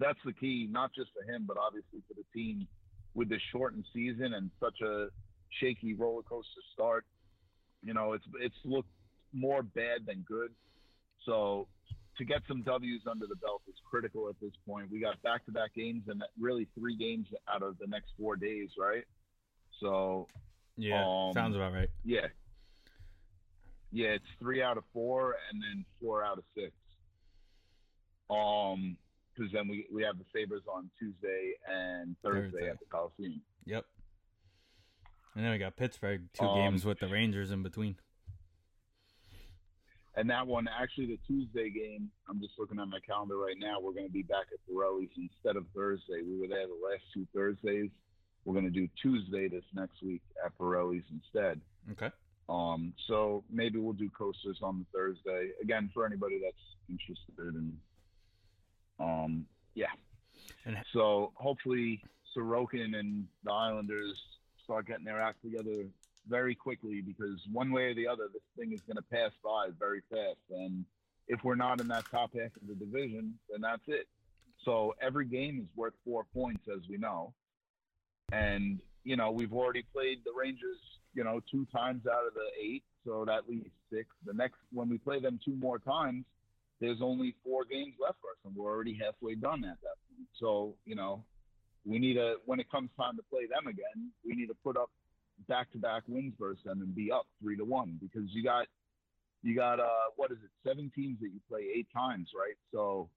that's 0.00 0.18
the 0.24 0.32
key, 0.32 0.66
not 0.70 0.90
just 0.94 1.10
for 1.12 1.30
him, 1.30 1.44
but 1.46 1.56
obviously 1.56 2.00
for 2.08 2.14
the 2.14 2.24
team 2.34 2.66
with 3.14 3.28
this 3.28 3.40
shortened 3.52 3.84
season 3.92 4.34
and 4.34 4.50
such 4.58 4.80
a 4.80 5.06
shaky 5.60 5.94
roller 5.94 6.22
coaster 6.22 6.62
start. 6.72 7.04
You 7.82 7.94
know, 7.94 8.12
it's 8.14 8.24
it's 8.40 8.56
looked 8.64 8.90
more 9.32 9.62
bad 9.62 10.06
than 10.06 10.24
good. 10.26 10.50
So 11.26 11.68
to 12.18 12.24
get 12.24 12.42
some 12.48 12.62
W's 12.62 13.02
under 13.10 13.26
the 13.26 13.36
belt 13.36 13.62
is 13.68 13.74
critical 13.88 14.28
at 14.28 14.36
this 14.40 14.52
point. 14.66 14.90
We 14.90 15.00
got 15.00 15.20
back 15.22 15.44
to 15.46 15.52
back 15.52 15.74
games 15.74 16.04
and 16.08 16.22
really 16.40 16.68
three 16.78 16.96
games 16.96 17.26
out 17.52 17.62
of 17.62 17.76
the 17.78 17.86
next 17.86 18.10
four 18.18 18.36
days, 18.36 18.70
right? 18.78 19.04
So 19.80 20.28
Yeah, 20.76 21.04
Um, 21.06 21.32
sounds 21.34 21.54
about 21.56 21.72
right. 21.72 21.90
yeah. 22.04 22.26
Yeah, 23.92 24.08
it's 24.08 24.24
three 24.40 24.60
out 24.60 24.76
of 24.76 24.84
four 24.92 25.36
and 25.52 25.62
then 25.62 25.84
four 26.00 26.24
out 26.24 26.38
of 26.38 26.44
six. 26.56 26.72
Um, 28.30 28.96
because 29.34 29.52
then 29.52 29.68
we, 29.68 29.86
we 29.92 30.02
have 30.02 30.16
the 30.18 30.24
Sabres 30.32 30.62
on 30.72 30.90
Tuesday 30.98 31.54
and 31.68 32.14
Thursday, 32.22 32.50
Thursday. 32.52 32.70
at 32.70 32.78
the 32.78 32.86
Coliseum. 32.86 33.40
Yep. 33.66 33.84
And 35.34 35.44
then 35.44 35.50
we 35.50 35.58
got 35.58 35.76
Pittsburgh, 35.76 36.22
two 36.32 36.44
Um, 36.44 36.56
games 36.56 36.84
with 36.84 37.00
the 37.00 37.08
Rangers 37.08 37.50
in 37.50 37.62
between. 37.62 37.96
And 40.16 40.30
that 40.30 40.46
one, 40.46 40.68
actually, 40.68 41.06
the 41.06 41.18
Tuesday 41.26 41.70
game, 41.70 42.08
I'm 42.28 42.40
just 42.40 42.54
looking 42.56 42.78
at 42.78 42.86
my 42.86 43.00
calendar 43.00 43.36
right 43.36 43.56
now. 43.58 43.80
We're 43.80 43.94
going 43.94 44.06
to 44.06 44.12
be 44.12 44.22
back 44.22 44.46
at 44.52 44.60
Borelli's 44.68 45.10
instead 45.16 45.56
of 45.56 45.66
Thursday. 45.74 46.22
We 46.24 46.38
were 46.38 46.46
there 46.46 46.68
the 46.68 46.78
last 46.88 47.02
two 47.12 47.26
Thursdays. 47.34 47.90
We're 48.44 48.54
going 48.54 48.66
to 48.66 48.70
do 48.70 48.88
Tuesday 49.02 49.48
this 49.48 49.64
next 49.74 50.02
week 50.04 50.22
at 50.44 50.56
Borelli's 50.56 51.02
instead. 51.10 51.60
Okay. 51.90 52.10
Um, 52.48 52.92
so 53.08 53.42
maybe 53.50 53.78
we'll 53.78 53.94
do 53.94 54.08
coasters 54.10 54.58
on 54.62 54.78
the 54.78 54.86
Thursday 54.96 55.50
again 55.60 55.90
for 55.92 56.06
anybody 56.06 56.40
that's 56.44 56.56
interested. 56.88 57.54
And 57.54 57.76
um, 58.98 59.46
yeah. 59.74 59.86
And- 60.64 60.76
so 60.92 61.32
hopefully 61.34 62.02
Sorokin 62.36 62.96
and 62.96 63.26
the 63.44 63.52
Islanders 63.52 64.20
start 64.62 64.86
getting 64.86 65.04
their 65.04 65.20
act 65.20 65.42
together 65.42 65.84
very 66.28 66.54
quickly 66.54 67.02
because 67.02 67.38
one 67.52 67.70
way 67.70 67.84
or 67.84 67.94
the 67.94 68.08
other, 68.08 68.28
this 68.32 68.42
thing 68.56 68.72
is 68.72 68.80
going 68.86 68.96
to 68.96 69.02
pass 69.02 69.30
by 69.42 69.68
very 69.78 70.00
fast. 70.10 70.38
And 70.50 70.84
if 71.28 71.42
we're 71.44 71.54
not 71.54 71.80
in 71.80 71.88
that 71.88 72.04
top 72.10 72.30
half 72.34 72.50
of 72.56 72.66
the 72.66 72.74
division, 72.74 73.34
then 73.50 73.60
that's 73.60 73.82
it. 73.86 74.06
So 74.64 74.94
every 75.02 75.26
game 75.26 75.60
is 75.60 75.68
worth 75.76 75.92
four 76.04 76.24
points, 76.32 76.64
as 76.74 76.80
we 76.88 76.96
know. 76.96 77.34
And, 78.32 78.80
you 79.04 79.16
know, 79.16 79.30
we've 79.30 79.52
already 79.52 79.84
played 79.92 80.20
the 80.24 80.32
Rangers, 80.34 80.78
you 81.12 81.24
know, 81.24 81.40
two 81.50 81.66
times 81.66 82.06
out 82.06 82.26
of 82.26 82.32
the 82.34 82.48
eight. 82.62 82.82
So 83.04 83.24
that 83.26 83.48
leaves 83.48 83.70
six. 83.92 84.08
The 84.24 84.32
next, 84.32 84.56
when 84.72 84.88
we 84.88 84.96
play 84.96 85.20
them 85.20 85.38
two 85.44 85.54
more 85.56 85.78
times, 85.78 86.24
there's 86.84 87.00
only 87.00 87.34
four 87.42 87.64
games 87.64 87.94
left 87.98 88.18
for 88.20 88.28
us, 88.28 88.36
and 88.44 88.54
we're 88.54 88.70
already 88.70 88.98
halfway 89.02 89.34
done 89.34 89.64
at 89.64 89.80
that 89.80 89.96
point. 90.08 90.28
So, 90.38 90.74
you 90.84 90.94
know, 90.94 91.24
we 91.86 91.98
need 91.98 92.14
to, 92.14 92.36
when 92.44 92.60
it 92.60 92.70
comes 92.70 92.90
time 92.96 93.16
to 93.16 93.22
play 93.30 93.46
them 93.46 93.66
again, 93.66 94.10
we 94.24 94.34
need 94.34 94.48
to 94.48 94.56
put 94.62 94.76
up 94.76 94.90
back 95.48 95.72
to 95.72 95.78
back 95.78 96.02
wins 96.06 96.34
versus 96.38 96.62
them 96.64 96.82
and 96.82 96.94
be 96.94 97.10
up 97.10 97.26
three 97.40 97.56
to 97.56 97.64
one 97.64 97.98
because 98.00 98.28
you 98.32 98.44
got, 98.44 98.66
you 99.42 99.54
got, 99.54 99.80
uh, 99.80 100.12
what 100.16 100.30
is 100.30 100.38
it, 100.44 100.50
seven 100.66 100.92
teams 100.94 101.18
that 101.20 101.28
you 101.28 101.40
play 101.48 101.68
eight 101.74 101.88
times, 101.94 102.28
right? 102.38 102.56
So 102.70 103.08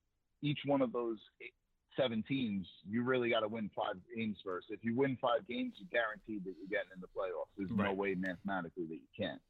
each 0.41 0.59
one 0.65 0.81
of 0.81 0.93
those 0.93 1.17
eight, 1.41 1.53
seven 1.97 2.23
teams, 2.27 2.67
you 2.89 3.03
really 3.03 3.29
got 3.29 3.41
to 3.41 3.47
win 3.47 3.69
five 3.75 3.95
games 4.15 4.37
first. 4.45 4.67
If 4.69 4.79
you 4.83 4.95
win 4.95 5.17
five 5.21 5.47
games, 5.47 5.73
you're 5.77 5.89
guaranteed 5.91 6.45
that 6.45 6.55
you're 6.57 6.69
getting 6.69 6.91
in 6.95 7.01
the 7.01 7.07
playoffs. 7.07 7.51
There's 7.57 7.71
no 7.71 7.93
way 7.93 8.15
mathematically 8.15 8.85
that 8.85 8.95
you 8.95 9.11
can't. 9.17 9.41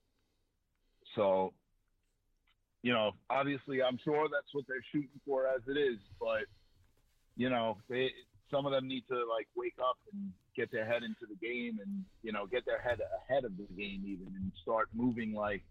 So, 1.15 1.53
you 2.83 2.93
know, 2.93 3.11
obviously, 3.29 3.81
I'm 3.81 3.97
sure 4.03 4.27
that's 4.31 4.53
what 4.53 4.65
they're 4.67 4.83
shooting 4.91 5.19
for 5.25 5.47
as 5.47 5.61
it 5.67 5.77
is, 5.77 5.99
but 6.19 6.45
you 7.35 7.49
know, 7.49 7.77
they 7.89 8.11
some 8.49 8.65
of 8.65 8.71
them 8.71 8.87
need 8.87 9.03
to 9.09 9.15
like 9.25 9.47
wake 9.55 9.75
up 9.79 9.97
and 10.13 10.31
get 10.55 10.71
their 10.71 10.85
head 10.85 11.03
into 11.03 11.25
the 11.29 11.35
game 11.35 11.79
and 11.83 12.03
you 12.23 12.31
know 12.31 12.45
get 12.45 12.65
their 12.65 12.79
head 12.81 12.99
ahead 13.29 13.45
of 13.45 13.51
the 13.57 13.67
game 13.75 14.03
even 14.05 14.27
and 14.35 14.51
start 14.61 14.87
moving 14.93 15.33
like 15.33 15.63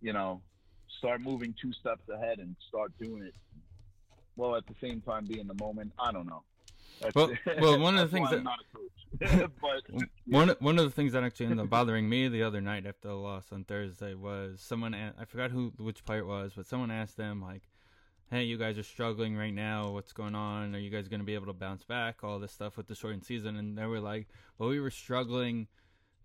you 0.00 0.12
know 0.12 0.40
start 0.98 1.20
moving 1.20 1.54
two 1.60 1.72
steps 1.72 2.08
ahead 2.08 2.38
and 2.38 2.56
start 2.68 2.92
doing 2.98 3.22
it. 3.22 3.34
Well 4.36 4.56
at 4.56 4.66
the 4.66 4.74
same 4.80 5.00
time 5.00 5.26
be 5.26 5.40
in 5.40 5.46
the 5.46 5.54
moment 5.54 5.92
i 5.98 6.12
don't 6.12 6.26
know 6.26 6.42
that's, 7.00 7.14
well, 7.14 7.30
well 7.60 7.78
one 7.88 7.96
of 7.96 8.10
the 8.10 8.16
things 8.16 8.30
that 8.30 8.42
not 8.42 8.58
a 8.60 8.76
coach 8.76 9.50
but 9.60 9.82
one 10.26 10.54
one 10.60 10.78
of 10.78 10.84
the 10.84 10.90
things 10.90 11.12
that 11.12 11.24
actually 11.24 11.46
ended 11.46 11.60
up 11.60 11.70
bothering 11.70 12.08
me 12.08 12.28
the 12.28 12.42
other 12.42 12.60
night 12.60 12.86
after 12.86 13.08
the 13.08 13.14
loss 13.14 13.46
on 13.52 13.64
thursday 13.64 14.14
was 14.14 14.60
someone 14.60 14.94
i 14.94 15.24
forgot 15.24 15.50
who 15.50 15.72
which 15.78 16.04
player 16.04 16.20
it 16.20 16.26
was 16.26 16.52
but 16.54 16.66
someone 16.66 16.90
asked 16.90 17.16
them 17.16 17.40
like 17.40 17.62
hey, 18.30 18.44
you 18.44 18.58
guys 18.58 18.78
are 18.78 18.82
struggling 18.82 19.36
right 19.36 19.54
now. 19.54 19.90
What's 19.90 20.12
going 20.12 20.34
on? 20.34 20.74
Are 20.74 20.78
you 20.78 20.90
guys 20.90 21.08
going 21.08 21.20
to 21.20 21.26
be 21.26 21.34
able 21.34 21.46
to 21.46 21.52
bounce 21.52 21.84
back? 21.84 22.22
All 22.22 22.38
this 22.38 22.52
stuff 22.52 22.76
with 22.76 22.86
the 22.86 22.94
shortened 22.94 23.24
season. 23.24 23.56
And 23.56 23.76
they 23.76 23.86
were 23.86 24.00
like, 24.00 24.28
well, 24.58 24.68
we 24.68 24.80
were 24.80 24.90
struggling 24.90 25.66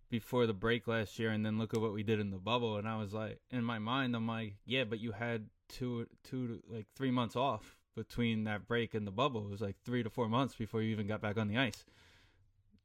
before 0.09 0.45
the 0.45 0.53
break 0.53 0.87
last 0.87 1.17
year, 1.17 1.31
and 1.31 1.45
then 1.45 1.57
look 1.57 1.73
at 1.73 1.81
what 1.81 1.93
we 1.93 2.03
did 2.03 2.19
in 2.19 2.29
the 2.29 2.37
bubble. 2.37 2.77
And 2.77 2.87
I 2.87 2.97
was 2.97 3.13
like, 3.13 3.39
in 3.49 3.63
my 3.63 3.79
mind, 3.79 4.15
I'm 4.15 4.27
like, 4.27 4.55
yeah, 4.65 4.83
but 4.83 4.99
you 4.99 5.11
had 5.11 5.47
two, 5.69 6.07
two, 6.23 6.59
like 6.69 6.85
three 6.95 7.11
months 7.11 7.35
off 7.35 7.77
between 7.95 8.45
that 8.45 8.67
break 8.67 8.93
and 8.93 9.05
the 9.05 9.11
bubble. 9.11 9.45
It 9.45 9.51
was 9.51 9.61
like 9.61 9.75
three 9.83 10.03
to 10.03 10.09
four 10.09 10.27
months 10.27 10.55
before 10.55 10.81
you 10.81 10.91
even 10.91 11.07
got 11.07 11.21
back 11.21 11.37
on 11.37 11.47
the 11.47 11.57
ice. 11.57 11.85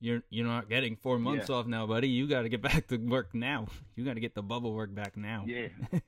You're 0.01 0.23
you're 0.31 0.47
not 0.47 0.69
getting 0.69 0.97
four 0.97 1.19
months 1.19 1.49
yeah. 1.49 1.57
off 1.57 1.67
now, 1.67 1.87
buddy. 1.87 2.09
You 2.09 2.29
got 2.29 2.43
to 2.43 2.49
get 2.49 2.63
back 2.71 2.87
to 2.89 2.97
work 2.97 3.35
now. 3.35 3.67
You 3.97 4.05
got 4.05 4.15
to 4.15 4.21
get 4.21 4.35
the 4.35 4.43
bubble 4.43 4.73
work 4.73 4.95
back 4.95 5.17
now. 5.17 5.45
Yeah. 5.47 5.69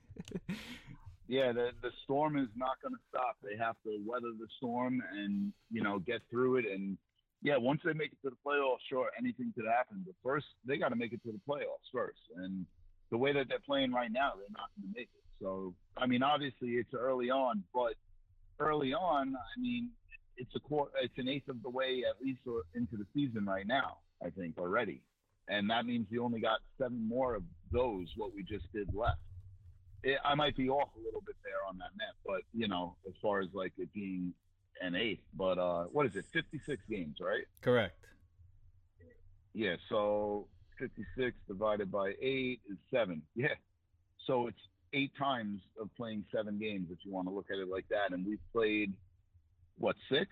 yeah, 1.28 1.52
the 1.52 1.70
the 1.82 1.90
storm 2.04 2.38
is 2.38 2.48
not 2.56 2.80
going 2.82 2.94
to 2.94 3.00
stop. 3.08 3.36
They 3.42 3.56
have 3.56 3.76
to 3.84 3.98
weather 4.06 4.32
the 4.38 4.46
storm 4.58 5.02
and 5.12 5.52
you 5.70 5.82
know 5.82 5.98
get 5.98 6.20
through 6.30 6.56
it. 6.56 6.66
And 6.72 6.98
yeah, 7.42 7.56
once 7.56 7.80
they 7.84 7.92
make 7.92 8.12
it 8.12 8.18
to 8.22 8.30
the 8.30 8.36
playoffs, 8.46 8.78
sure, 8.88 9.10
anything 9.18 9.52
could 9.56 9.66
happen. 9.66 10.04
But 10.06 10.14
first, 10.22 10.46
they 10.64 10.76
got 10.76 10.90
to 10.90 10.96
make 10.96 11.12
it 11.12 11.22
to 11.24 11.32
the 11.32 11.40
playoffs 11.48 11.90
first. 11.92 12.20
And 12.36 12.66
the 13.10 13.18
way 13.18 13.32
that 13.32 13.48
they're 13.48 13.58
playing 13.66 13.92
right 13.92 14.12
now, 14.12 14.32
they're 14.36 14.46
not 14.52 14.70
going 14.76 14.92
to 14.92 14.98
make 14.98 15.08
it. 15.14 15.24
So 15.40 15.74
I 15.96 16.06
mean, 16.06 16.22
obviously 16.22 16.70
it's 16.70 16.94
early 16.94 17.30
on, 17.30 17.64
but 17.74 17.94
early 18.60 18.94
on, 18.94 19.34
I 19.34 19.60
mean, 19.60 19.90
it's 20.36 20.54
a 20.54 20.60
quarter, 20.60 20.92
it's 21.02 21.18
an 21.18 21.28
eighth 21.28 21.48
of 21.48 21.62
the 21.62 21.70
way 21.70 22.04
at 22.08 22.24
least 22.24 22.40
into 22.74 22.96
the 22.96 23.06
season 23.14 23.44
right 23.44 23.66
now. 23.66 23.98
I 24.24 24.28
think 24.30 24.58
already, 24.58 25.02
and 25.48 25.70
that 25.70 25.86
means 25.86 26.06
you 26.10 26.22
only 26.22 26.40
got 26.40 26.60
seven 26.78 27.08
more 27.08 27.34
of 27.34 27.42
those 27.72 28.06
what 28.16 28.34
we 28.34 28.42
just 28.42 28.70
did 28.72 28.94
left 28.94 29.18
it, 30.02 30.18
I 30.24 30.34
might 30.34 30.56
be 30.56 30.68
off 30.68 30.88
a 30.96 31.04
little 31.04 31.22
bit 31.26 31.36
there 31.44 31.68
on 31.68 31.78
that 31.78 31.90
net, 31.98 32.14
but 32.24 32.42
you 32.54 32.68
know, 32.68 32.96
as 33.06 33.14
far 33.20 33.40
as 33.40 33.48
like 33.52 33.72
it 33.78 33.92
being 33.92 34.32
an 34.80 34.94
eighth, 34.94 35.22
but 35.34 35.58
uh, 35.58 35.84
what 35.84 36.06
is 36.06 36.16
it? 36.16 36.24
Fifty 36.32 36.60
six 36.66 36.82
games, 36.88 37.16
right? 37.20 37.44
Correct. 37.60 37.96
Yeah. 39.52 39.76
So 39.88 40.46
fifty 40.78 41.04
six 41.16 41.36
divided 41.46 41.90
by 41.90 42.12
eight 42.20 42.60
is 42.70 42.78
seven. 42.90 43.22
Yeah. 43.34 43.54
So 44.26 44.46
it's 44.46 44.60
eight 44.92 45.12
times 45.18 45.60
of 45.80 45.88
playing 45.96 46.24
seven 46.34 46.58
games 46.58 46.88
if 46.90 46.98
you 47.04 47.12
want 47.12 47.28
to 47.28 47.34
look 47.34 47.46
at 47.50 47.58
it 47.58 47.68
like 47.68 47.88
that, 47.90 48.12
and 48.12 48.26
we've 48.26 48.38
played 48.52 48.92
what 49.78 49.96
six? 50.10 50.28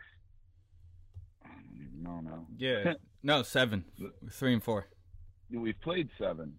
I 1.44 1.48
don't 1.48 1.88
even 1.88 2.02
know 2.02 2.20
now. 2.20 2.46
Yeah. 2.56 2.94
no, 3.22 3.42
seven. 3.42 3.84
Three 4.30 4.52
and 4.52 4.62
four. 4.62 4.88
We've 5.50 5.80
played 5.80 6.10
seven. 6.18 6.54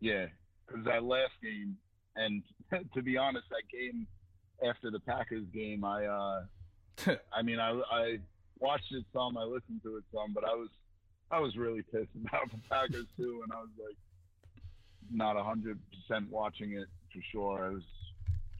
Yeah, 0.00 0.26
because 0.66 0.84
that 0.86 1.04
last 1.04 1.32
game 1.42 1.76
and 2.16 2.42
to 2.94 3.02
be 3.02 3.16
honest, 3.16 3.46
that 3.50 3.68
game 3.70 4.06
after 4.66 4.90
the 4.90 5.00
Packers 5.00 5.44
game, 5.52 5.84
I 5.84 6.06
uh, 6.06 6.42
I 7.32 7.42
mean, 7.42 7.58
I 7.58 7.80
I 7.90 8.18
watched 8.58 8.92
it 8.92 9.04
some, 9.12 9.36
I 9.36 9.44
listened 9.44 9.80
to 9.84 9.96
it 9.96 10.04
some, 10.12 10.32
but 10.32 10.44
I 10.44 10.54
was 10.54 10.68
I 11.30 11.40
was 11.40 11.56
really 11.56 11.82
pissed 11.92 12.10
about 12.24 12.50
the 12.50 12.58
Packers 12.68 13.06
too, 13.16 13.40
and 13.42 13.52
I 13.52 13.60
was 13.60 13.70
like 13.78 13.96
not 15.12 15.36
a 15.36 15.42
hundred 15.42 15.78
percent 15.90 16.30
watching 16.30 16.72
it 16.72 16.86
for 17.12 17.20
sure. 17.30 17.64
I 17.64 17.68
was 17.70 17.82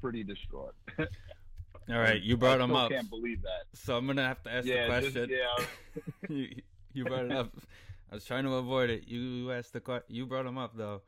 pretty 0.01 0.25
distraught. 0.25 0.75
All 0.99 1.99
right, 1.99 2.21
you 2.21 2.37
brought 2.37 2.61
him 2.61 2.75
up. 2.75 2.91
I 2.91 2.95
can't 2.95 3.11
believe 3.11 3.43
that. 3.43 3.65
So 3.75 3.97
I'm 3.97 4.07
gonna 4.07 4.27
have 4.27 4.43
to 4.45 4.53
ask 4.53 4.67
yeah, 4.67 4.83
the 4.83 4.87
question. 4.89 5.29
Just, 5.29 5.31
yeah, 5.31 6.05
you, 6.29 6.49
you 6.93 7.05
brought 7.05 7.25
it 7.25 7.33
up. 7.33 7.53
I 8.11 8.15
was 8.15 8.25
trying 8.25 8.45
to 8.45 8.55
avoid 8.55 8.91
it. 8.91 9.09
You 9.09 9.51
asked 9.53 9.73
the 9.73 9.81
question. 9.81 10.15
You 10.15 10.27
brought 10.27 10.47
him 10.47 10.59
up 10.59 10.77
though. 10.77 11.03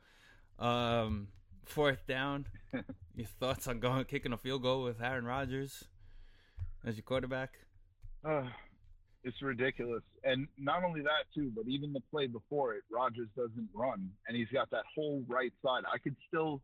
Um, 0.59 1.27
fourth 1.65 2.05
down. 2.07 2.45
your 3.15 3.27
thoughts 3.39 3.67
on 3.67 3.79
going 3.79 4.03
kicking 4.05 4.33
a 4.33 4.37
field 4.37 4.63
goal 4.63 4.83
with 4.83 5.01
Aaron 5.01 5.25
Rodgers 5.25 5.85
as 6.85 6.95
your 6.95 7.03
quarterback? 7.03 7.51
Uh, 8.25 8.43
it's 9.23 9.41
ridiculous. 9.41 10.03
And 10.23 10.47
not 10.57 10.83
only 10.83 11.01
that 11.01 11.25
too, 11.33 11.51
but 11.55 11.65
even 11.67 11.93
the 11.93 12.01
play 12.11 12.27
before 12.27 12.73
it, 12.73 12.83
Rodgers 12.91 13.29
doesn't 13.35 13.69
run 13.73 14.09
and 14.27 14.35
he's 14.35 14.49
got 14.51 14.69
that 14.71 14.83
whole 14.93 15.23
right 15.27 15.53
side. 15.63 15.83
I 15.91 15.97
could 15.97 16.15
still 16.27 16.61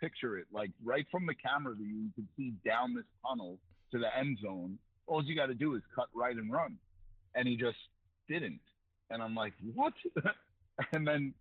picture 0.00 0.38
it 0.38 0.46
like 0.52 0.70
right 0.84 1.06
from 1.10 1.26
the 1.26 1.34
camera 1.34 1.74
view, 1.74 1.86
you 1.86 2.10
can 2.14 2.28
see 2.36 2.52
down 2.64 2.94
this 2.94 3.04
tunnel 3.26 3.58
to 3.92 3.98
the 3.98 4.16
end 4.16 4.38
zone. 4.42 4.78
All 5.06 5.24
you 5.24 5.34
got 5.34 5.46
to 5.46 5.54
do 5.54 5.74
is 5.74 5.82
cut 5.94 6.06
right 6.14 6.36
and 6.36 6.52
run. 6.52 6.76
And 7.34 7.46
he 7.46 7.56
just 7.56 7.78
didn't. 8.28 8.60
And 9.10 9.22
I'm 9.22 9.34
like, 9.34 9.52
what? 9.74 9.92
and 10.92 11.06
then 11.06 11.34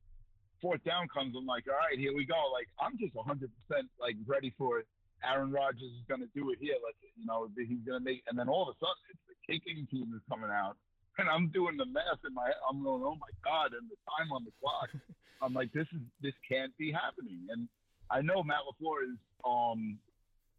fourth 0.62 0.84
down 0.84 1.08
comes, 1.08 1.36
I'm 1.38 1.46
like, 1.46 1.66
all 1.68 1.78
right, 1.78 1.98
here 1.98 2.16
we 2.16 2.26
go. 2.26 2.40
Like 2.52 2.68
I'm 2.82 2.98
just 2.98 3.16
100 3.16 3.50
percent 3.50 3.88
like 4.00 4.16
ready 4.26 4.54
for 4.58 4.80
it. 4.80 4.88
Aaron 5.24 5.52
Rodgers 5.52 5.92
is 6.00 6.06
going 6.08 6.22
to 6.22 6.32
do 6.32 6.52
it 6.52 6.58
here. 6.62 6.80
Like 6.80 6.96
you 7.02 7.26
know, 7.26 7.48
he's 7.56 7.84
going 7.84 8.00
to 8.00 8.06
make. 8.06 8.24
And 8.28 8.40
then 8.40 8.48
all 8.48 8.64
of 8.64 8.72
a 8.72 8.78
sudden, 8.80 9.04
it's 9.12 9.26
the 9.28 9.38
kicking 9.44 9.88
team 9.92 10.16
is 10.16 10.24
coming 10.30 10.50
out, 10.50 10.80
and 11.18 11.28
I'm 11.28 11.50
doing 11.52 11.76
the 11.76 11.86
math 11.86 12.24
in 12.26 12.34
my. 12.34 12.48
head. 12.48 12.60
I'm 12.70 12.84
going, 12.84 13.04
oh 13.04 13.20
my 13.20 13.34
god, 13.44 13.76
and 13.76 13.84
the 13.92 14.00
time 14.08 14.32
on 14.32 14.46
the 14.48 14.56
clock. 14.64 14.90
I'm 15.42 15.54
like, 15.54 15.72
this 15.72 15.88
is 15.92 16.04
this 16.22 16.36
can't 16.48 16.76
be 16.78 16.92
happening. 16.92 17.48
And 17.52 17.68
I 18.12 18.22
know 18.22 18.44
Matt 18.44 18.60
LaFleur 18.68 19.12
is, 19.12 19.18
um, 19.46 19.98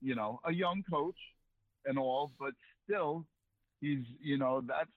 you 0.00 0.14
know, 0.14 0.40
a 0.44 0.52
young 0.52 0.82
coach 0.88 1.18
and 1.84 1.98
all, 1.98 2.32
but 2.38 2.52
still, 2.84 3.24
he's, 3.80 4.04
you 4.22 4.38
know, 4.38 4.62
that's 4.66 4.90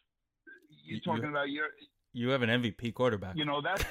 you're 0.86 1.00
talking 1.00 1.24
you, 1.24 1.30
about 1.30 1.50
your. 1.50 1.66
You 2.14 2.30
have 2.30 2.42
an 2.42 2.50
MVP 2.50 2.94
quarterback. 2.94 3.36
You 3.36 3.46
know 3.46 3.62
that's 3.62 3.86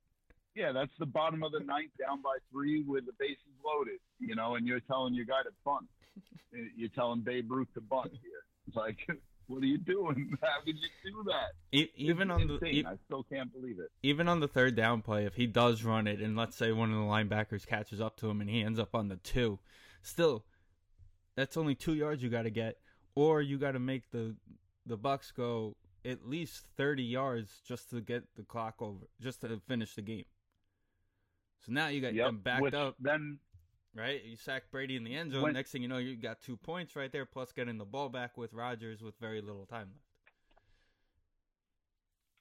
yeah, 0.54 0.72
that's 0.72 0.92
the 0.98 1.06
bottom 1.06 1.42
of 1.42 1.52
the 1.52 1.60
ninth, 1.60 1.90
down 1.98 2.22
by 2.22 2.36
three 2.50 2.82
with 2.82 3.06
the 3.06 3.12
bases 3.18 3.38
loaded. 3.64 3.98
You 4.18 4.34
know, 4.34 4.56
and 4.56 4.66
you're 4.66 4.80
telling 4.80 5.14
your 5.14 5.24
guy 5.24 5.42
to 5.42 5.50
bunt. 5.64 5.86
You're 6.76 6.90
telling 6.90 7.20
Babe 7.20 7.50
Ruth 7.50 7.68
to 7.72 7.80
bunt 7.80 8.10
here. 8.10 8.44
It's 8.66 8.76
like, 8.76 8.98
what 9.52 9.62
are 9.62 9.66
you 9.66 9.78
doing? 9.78 10.36
How 10.42 10.60
could 10.64 10.76
you 10.76 10.88
do 11.04 11.24
that? 11.26 11.88
even 11.96 12.30
on 12.30 12.42
insane. 12.42 12.58
the, 12.60 12.66
e- 12.66 12.86
I 12.86 12.94
still 13.04 13.22
can't 13.24 13.52
believe 13.52 13.78
it. 13.78 13.90
Even 14.02 14.28
on 14.28 14.40
the 14.40 14.48
third 14.48 14.74
down 14.74 15.02
play, 15.02 15.26
if 15.26 15.34
he 15.34 15.46
does 15.46 15.84
run 15.84 16.06
it, 16.06 16.20
and 16.20 16.36
let's 16.36 16.56
say 16.56 16.72
one 16.72 16.90
of 16.90 16.96
the 16.96 17.04
linebackers 17.04 17.66
catches 17.66 18.00
up 18.00 18.16
to 18.18 18.30
him, 18.30 18.40
and 18.40 18.48
he 18.48 18.62
ends 18.62 18.78
up 18.78 18.94
on 18.94 19.08
the 19.08 19.16
two, 19.16 19.58
still, 20.00 20.44
that's 21.36 21.56
only 21.56 21.74
two 21.74 21.94
yards 21.94 22.22
you 22.22 22.30
got 22.30 22.42
to 22.42 22.50
get, 22.50 22.78
or 23.14 23.42
you 23.42 23.58
got 23.58 23.72
to 23.72 23.78
make 23.78 24.10
the 24.10 24.36
the 24.86 24.98
Bucs 24.98 25.32
go 25.34 25.76
at 26.04 26.26
least 26.26 26.64
30 26.76 27.04
yards 27.04 27.60
just 27.64 27.90
to 27.90 28.00
get 28.00 28.24
the 28.36 28.42
clock 28.42 28.76
over, 28.80 29.08
just 29.20 29.42
to 29.42 29.60
finish 29.68 29.94
the 29.94 30.02
game. 30.02 30.24
So 31.64 31.72
now 31.72 31.86
you 31.88 32.00
got 32.00 32.14
yep, 32.14 32.26
them 32.26 32.40
backed 32.42 32.74
up. 32.74 32.96
Then 32.98 33.38
right, 33.96 34.22
you 34.24 34.36
sack 34.36 34.64
Brady 34.70 34.96
in 34.96 35.04
the 35.04 35.14
end 35.14 35.32
zone. 35.32 35.42
When, 35.42 35.52
Next 35.52 35.70
thing 35.70 35.82
you 35.82 35.88
know, 35.88 35.98
you 35.98 36.16
got 36.16 36.40
two 36.40 36.56
points 36.56 36.96
right 36.96 37.12
there, 37.12 37.26
plus 37.26 37.52
getting 37.52 37.78
the 37.78 37.84
ball 37.84 38.08
back 38.08 38.36
with 38.36 38.52
Rodgers 38.52 39.02
with 39.02 39.14
very 39.20 39.40
little 39.40 39.66
time 39.66 39.88
left. 39.92 40.06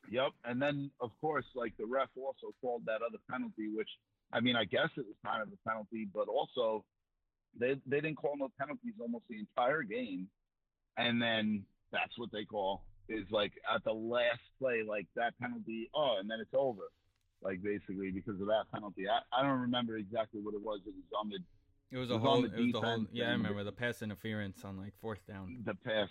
Yep, 0.09 0.31
and 0.45 0.61
then 0.61 0.91
of 0.99 1.11
course, 1.21 1.45
like 1.55 1.73
the 1.77 1.85
ref 1.85 2.09
also 2.17 2.53
called 2.59 2.83
that 2.85 3.01
other 3.07 3.19
penalty, 3.29 3.69
which 3.73 3.89
I 4.33 4.39
mean, 4.39 4.55
I 4.55 4.65
guess 4.65 4.89
it 4.97 5.05
was 5.05 5.15
kind 5.25 5.41
of 5.41 5.49
a 5.49 5.69
penalty, 5.69 6.07
but 6.13 6.27
also 6.27 6.83
they 7.57 7.75
they 7.85 8.01
didn't 8.01 8.15
call 8.15 8.35
no 8.37 8.49
penalties 8.59 8.93
almost 8.99 9.25
the 9.29 9.39
entire 9.39 9.83
game, 9.83 10.27
and 10.97 11.21
then 11.21 11.63
that's 11.91 12.17
what 12.17 12.31
they 12.31 12.45
call 12.45 12.83
is 13.09 13.25
like 13.29 13.51
at 13.73 13.83
the 13.83 13.91
last 13.91 14.41
play, 14.59 14.83
like 14.87 15.07
that 15.15 15.37
penalty. 15.39 15.89
Oh, 15.93 16.17
and 16.19 16.29
then 16.29 16.39
it's 16.39 16.53
over 16.53 16.83
like 17.41 17.61
basically 17.63 18.11
because 18.11 18.39
of 18.39 18.47
that 18.47 18.65
penalty. 18.73 19.05
I, 19.07 19.19
I 19.37 19.41
don't 19.41 19.61
remember 19.61 19.97
exactly 19.97 20.41
what 20.41 20.53
it 20.53 20.61
was. 20.61 20.79
It 20.85 20.93
was 20.93 21.05
on 21.19 21.29
the. 21.29 21.39
It 21.91 21.99
was 21.99 22.09
a 22.09 22.17
whole. 22.17 22.45
It 22.45 22.51
was 22.55 22.71
the 22.71 22.81
whole. 22.81 23.05
Yeah, 23.11 23.29
I 23.29 23.31
remember 23.31 23.63
the 23.63 23.71
pass 23.71 24.01
interference 24.01 24.63
on 24.63 24.77
like 24.77 24.93
fourth 25.01 25.25
down. 25.27 25.63
The 25.65 25.75
pass. 25.75 26.09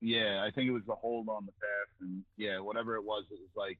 Yeah, 0.00 0.42
I 0.46 0.50
think 0.50 0.68
it 0.68 0.72
was 0.72 0.82
the 0.86 0.94
hold 0.94 1.28
on 1.28 1.44
the 1.44 1.52
pass, 1.52 1.88
and 2.00 2.22
yeah, 2.36 2.58
whatever 2.58 2.96
it 2.96 3.04
was, 3.04 3.24
it 3.30 3.38
was 3.38 3.50
like. 3.56 3.78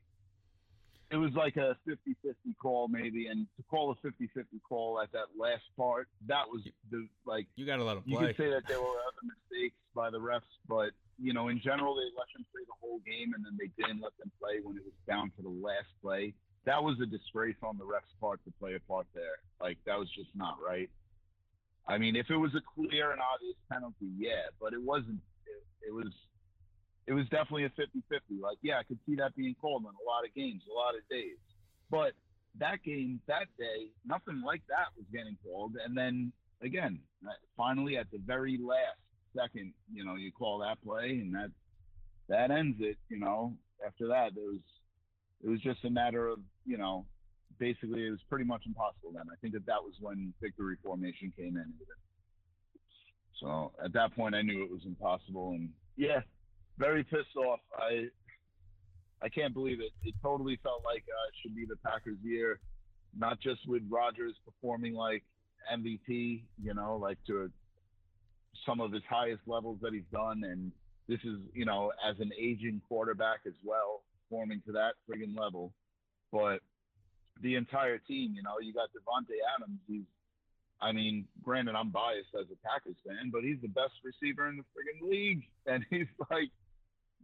It 1.13 1.17
was 1.17 1.33
like 1.35 1.57
a 1.57 1.77
50-50 1.89 2.55
call 2.63 2.87
maybe, 2.87 3.27
and 3.27 3.45
to 3.57 3.65
call 3.69 3.91
a 3.91 4.07
50-50 4.07 4.45
call 4.63 5.01
at 5.01 5.11
that 5.11 5.27
last 5.37 5.65
part, 5.77 6.07
that 6.29 6.47
was 6.47 6.63
the 6.93 7.09
like. 7.27 7.49
You 7.57 7.67
got 7.67 7.79
to 7.79 7.85
let 7.85 7.95
them 7.95 8.05
play. 8.05 8.13
You 8.13 8.27
could 8.29 8.37
say 8.37 8.49
that 8.51 8.63
there 8.69 8.79
were 8.79 8.87
other 8.87 9.27
mistakes 9.27 9.75
by 9.93 10.11
the 10.11 10.21
refs, 10.21 10.47
but 10.69 10.91
you 11.21 11.33
know, 11.33 11.49
in 11.49 11.61
general, 11.61 11.97
they 11.97 12.07
let 12.17 12.31
them 12.33 12.47
play 12.53 12.63
the 12.65 12.79
whole 12.81 13.01
game, 13.05 13.35
and 13.35 13.45
then 13.45 13.59
they 13.59 13.71
didn't 13.83 14.01
let 14.01 14.17
them 14.19 14.31
play 14.39 14.61
when 14.63 14.77
it 14.77 14.85
was 14.85 14.95
down 15.09 15.33
to 15.35 15.43
the 15.43 15.49
last 15.49 15.91
play 16.01 16.33
that 16.71 16.85
was 16.85 16.95
a 17.03 17.07
disgrace 17.07 17.59
on 17.64 17.77
the 17.77 17.85
ref's 17.85 18.14
part 18.21 18.39
to 18.45 18.53
play 18.61 18.75
a 18.77 18.81
part 18.87 19.07
there. 19.12 19.43
Like 19.61 19.79
that 19.87 19.99
was 19.99 20.09
just 20.14 20.31
not 20.37 20.55
right. 20.64 20.89
I 21.89 21.99
mean, 21.99 22.14
if 22.14 22.31
it 22.31 22.37
was 22.37 22.55
a 22.55 22.62
clear 22.62 23.11
and 23.11 23.21
obvious 23.21 23.57
penalty, 23.71 24.14
yeah, 24.16 24.55
but 24.61 24.73
it 24.73 24.81
wasn't. 24.81 25.18
It, 25.47 25.89
it 25.89 25.93
was. 25.93 26.12
It 27.07 27.14
was 27.14 27.25
definitely 27.25 27.64
a 27.64 27.71
50-50. 27.71 28.39
Like, 28.41 28.59
yeah, 28.62 28.79
I 28.79 28.85
could 28.85 29.01
see 29.05 29.16
that 29.16 29.35
being 29.35 29.57
called 29.61 29.83
in 29.83 29.89
a 29.89 30.07
lot 30.07 30.23
of 30.25 30.33
games, 30.33 30.62
a 30.71 30.73
lot 30.73 30.95
of 30.95 31.01
days. 31.11 31.39
But 31.91 32.12
that 32.61 32.85
game, 32.85 33.18
that 33.27 33.49
day, 33.59 33.91
nothing 34.07 34.43
like 34.47 34.62
that 34.68 34.95
was 34.97 35.07
getting 35.12 35.37
called. 35.43 35.75
And 35.85 35.97
then 35.97 36.31
again, 36.62 37.01
finally 37.57 37.97
at 37.97 38.07
the 38.12 38.21
very 38.25 38.61
last 38.62 39.01
second, 39.37 39.73
you 39.93 40.05
know, 40.05 40.14
you 40.14 40.31
call 40.31 40.59
that 40.59 40.81
play, 40.85 41.18
and 41.21 41.35
that 41.35 41.51
that 42.29 42.53
ends 42.53 42.77
it. 42.79 42.97
You 43.09 43.18
know, 43.18 43.55
after 43.85 44.07
that, 44.07 44.29
it 44.29 44.35
was 44.37 44.61
it 45.43 45.49
was 45.49 45.61
just 45.61 45.84
a 45.84 45.91
matter 45.91 46.28
of 46.28 46.38
you 46.66 46.78
know, 46.78 47.07
basically 47.59 48.07
it 48.07 48.11
was 48.11 48.20
pretty 48.28 48.45
much 48.45 48.62
impossible. 48.66 49.12
Then 49.14 49.24
I 49.30 49.36
think 49.41 49.55
that 49.55 49.66
that 49.66 49.82
was 49.82 49.95
when 50.01 50.32
victory 50.41 50.76
formation 50.82 51.32
came 51.36 51.57
in. 51.57 51.72
So 53.41 53.72
at 53.82 53.93
that 53.95 54.14
point, 54.14 54.34
I 54.34 54.43
knew 54.43 54.62
it 54.62 54.70
was 54.70 54.82
impossible, 54.84 55.51
and 55.51 55.70
yeah, 55.97 56.20
very 56.78 57.05
pissed 57.05 57.36
off. 57.36 57.61
I 57.76 58.09
I 59.22 59.28
can't 59.28 59.55
believe 59.55 59.80
it. 59.80 59.93
It 60.03 60.14
totally 60.22 60.59
felt 60.62 60.82
like 60.84 61.05
uh, 61.09 61.28
it 61.28 61.34
should 61.43 61.55
be 61.55 61.66
the 61.66 61.76
Packers' 61.76 62.18
year, 62.22 62.59
not 63.16 63.41
just 63.41 63.61
with 63.66 63.82
Rodgers 63.88 64.34
performing 64.45 64.95
like 64.95 65.22
MVP, 65.72 66.43
you 66.62 66.74
know, 66.74 66.97
like 66.97 67.18
to 67.26 67.51
some 68.66 68.80
of 68.80 68.93
his 68.93 69.03
highest 69.09 69.43
levels 69.47 69.78
that 69.82 69.93
he's 69.93 70.09
done, 70.12 70.43
and 70.45 70.72
this 71.09 71.20
is, 71.24 71.38
you 71.55 71.64
know, 71.64 71.93
as 72.09 72.18
an 72.20 72.30
aging 72.38 72.80
quarterback 72.88 73.41
as 73.47 73.55
well, 73.64 74.03
performing 74.31 74.62
to 74.66 74.72
that 74.72 74.95
friggin' 75.09 75.39
level. 75.39 75.72
But 76.33 76.61
the 77.43 77.57
entire 77.57 77.99
team, 77.99 78.35
you 78.35 78.43
know, 78.43 78.61
you 78.62 78.72
got 78.72 78.91
Davante 78.91 79.35
Adams. 79.57 79.81
He's, 79.89 80.07
I 80.81 80.93
mean, 80.93 81.26
granted, 81.43 81.74
I'm 81.74 81.91
biased 81.91 82.31
as 82.39 82.47
a 82.53 82.66
Packers 82.66 82.97
fan, 83.07 83.31
but 83.33 83.43
he's 83.43 83.61
the 83.61 83.68
best 83.68 83.95
receiver 84.05 84.49
in 84.49 84.57
the 84.57 84.62
friggin' 84.62 85.11
league, 85.11 85.43
and 85.66 85.85
he's 85.91 86.09
like 86.31 86.51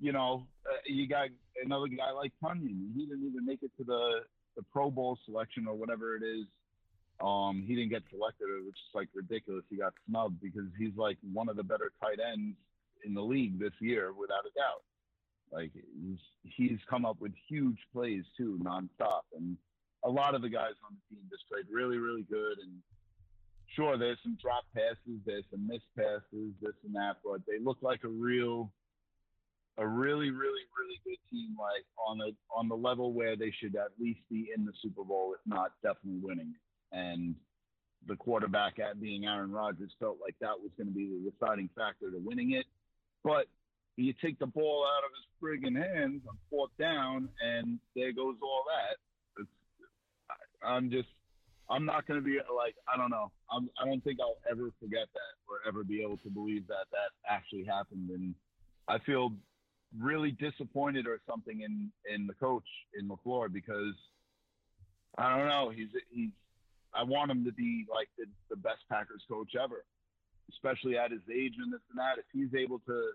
you 0.01 0.13
know, 0.13 0.47
uh, 0.67 0.77
you 0.87 1.09
got 1.09 1.29
another 1.65 1.89
guy 1.89 2.11
like 2.11 2.33
Tonyan. 2.43 2.95
He 2.95 3.07
didn't 3.07 3.27
even 3.27 3.45
make 3.45 3.63
it 3.63 3.71
to 3.79 3.85
the 3.85 4.21
the 4.57 4.63
Pro 4.73 4.91
Bowl 4.91 5.19
selection 5.27 5.67
or 5.67 5.75
whatever 5.75 6.17
it 6.17 6.23
is. 6.23 6.47
Um, 7.21 7.65
he 7.67 7.75
didn't 7.75 7.91
get 7.91 8.03
selected, 8.11 8.47
which 8.65 8.77
is 8.77 8.95
like 8.95 9.09
ridiculous. 9.15 9.65
He 9.71 9.77
got 9.77 9.93
snubbed 10.09 10.41
because 10.41 10.69
he's 10.79 10.97
like 10.97 11.19
one 11.33 11.49
of 11.49 11.57
the 11.57 11.63
better 11.63 11.93
tight 12.01 12.19
ends 12.21 12.57
in 13.05 13.15
the 13.15 13.23
league 13.23 13.59
this 13.59 13.73
year, 13.81 14.13
without 14.13 14.45
a 14.45 14.53
doubt. 14.55 14.85
Like 15.53 15.73
he's 16.43 16.81
come 16.89 17.05
up 17.05 17.21
with 17.21 17.33
huge 17.49 17.79
plays 17.93 18.25
too, 18.37 18.59
nonstop, 18.63 19.23
and 19.37 19.57
a 20.05 20.11
lot 20.11 20.35
of 20.35 20.43
the 20.43 20.49
guys 20.49 20.75
on 20.85 20.95
the 20.95 21.17
team 21.17 21.25
just 21.31 21.49
played 21.49 21.65
really, 21.71 21.99
really 21.99 22.25
good. 22.31 22.59
And 22.59 22.83
sure, 23.75 23.97
there's 23.97 24.19
some 24.23 24.37
drop 24.41 24.65
passes, 24.75 25.21
there's 25.25 25.45
some 25.51 25.67
missed 25.67 25.89
passes, 25.97 26.53
this 26.61 26.75
and 26.85 26.95
that, 26.95 27.17
but 27.25 27.41
they 27.47 27.63
look 27.63 27.79
like 27.81 28.05
a 28.05 28.09
real 28.09 28.71
a 29.79 29.87
really, 29.87 30.31
really, 30.31 30.65
really 30.79 31.01
good 31.05 31.19
team, 31.31 31.55
like 31.59 31.85
on 32.07 32.19
the 32.19 32.33
on 32.55 32.69
the 32.69 32.77
level 32.77 33.13
where 33.13 33.37
they 33.37 33.53
should 33.61 33.77
at 33.77 33.93
least 34.01 34.21
be 34.31 34.51
in 34.57 34.65
the 34.65 34.73
Super 34.83 35.05
Bowl, 35.05 35.35
if 35.35 35.41
not 35.47 35.73
definitely 35.83 36.21
winning. 36.23 36.55
And 36.93 37.35
the 38.07 38.17
quarterback 38.17 38.79
at 38.79 39.01
being 39.01 39.27
Aaron 39.27 39.51
Rodgers 39.51 39.93
felt 39.99 40.19
like 40.23 40.37
that 40.41 40.59
was 40.61 40.71
going 40.77 40.89
to 40.89 40.95
be 40.95 41.07
the 41.07 41.31
deciding 41.31 41.69
factor 41.77 42.11
to 42.11 42.19
winning 42.19 42.53
it. 42.53 42.67
But 43.23 43.47
you 43.97 44.15
take 44.23 44.39
the 44.39 44.47
ball 44.47 44.87
out 44.87 45.05
of 45.05 45.11
his 45.11 45.27
friggin' 45.41 45.77
hands 45.77 46.23
on 46.29 46.37
fourth 46.51 46.71
down, 46.79 47.29
and 47.41 47.79
there 47.95 48.13
goes 48.13 48.37
all 48.43 48.65
that. 48.67 49.43
It's, 49.43 49.51
I'm 50.63 50.91
just, 50.91 51.09
I'm 51.71 51.85
not 51.85 52.07
going 52.07 52.21
to 52.21 52.25
be 52.25 52.39
like, 52.55 52.75
I 52.93 52.97
don't 52.97 53.11
know. 53.11 53.31
I'm, 53.51 53.69
I 53.81 53.87
don't 53.87 54.03
think 54.05 54.19
I'll 54.21 54.39
ever 54.51 54.71
forget 54.81 55.09
that 55.13 55.35
or 55.49 55.67
ever 55.67 55.83
be 55.83 56.03
able 56.03 56.19
to 56.19 56.31
believe 56.31 56.67
that 56.69 56.87
that 56.93 57.11
actually 57.29 57.65
happened. 57.65 58.11
And 58.11 58.35
I 58.89 58.99
feel 58.99 59.33
really 59.99 60.33
disappointed 60.33 61.07
or 61.07 61.21
something 61.29 61.63
in 61.63 61.91
in 62.13 62.27
the 62.27 62.35
coach 62.35 62.67
in 62.99 63.09
LaFleur 63.09 63.53
because 63.53 63.95
I 65.17 65.39
don't 65.39 65.49
know. 65.49 65.71
He's 65.71 65.89
he's 66.11 66.31
I 66.95 67.03
want 67.03 67.31
him 67.31 67.45
to 67.45 67.53
be 67.53 67.87
like 67.93 68.09
the, 68.19 68.25
the 68.49 68.57
best 68.57 68.81
Packers 68.91 69.23
coach 69.29 69.53
ever, 69.63 69.85
especially 70.51 70.97
at 70.97 71.11
his 71.11 71.21
age 71.33 71.55
and 71.61 71.73
this 71.73 71.81
and 71.91 71.99
that. 71.99 72.19
If 72.19 72.25
he's 72.33 72.55
able 72.59 72.79
to, 72.81 73.11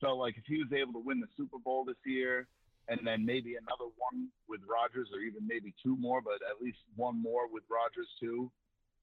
so 0.00 0.16
like 0.16 0.36
if 0.36 0.44
he 0.46 0.58
was 0.58 0.72
able 0.72 0.92
to 0.94 1.04
win 1.04 1.20
the 1.20 1.28
Super 1.36 1.58
Bowl 1.58 1.84
this 1.84 1.96
year, 2.04 2.46
and 2.88 3.00
then 3.06 3.24
maybe 3.24 3.56
another 3.56 3.90
one 3.96 4.28
with 4.48 4.60
Rodgers, 4.68 5.08
or 5.12 5.20
even 5.20 5.46
maybe 5.46 5.74
two 5.82 5.96
more, 5.96 6.20
but 6.22 6.40
at 6.48 6.62
least 6.62 6.78
one 6.96 7.20
more 7.20 7.42
with 7.50 7.62
Rodgers 7.70 8.08
too, 8.20 8.50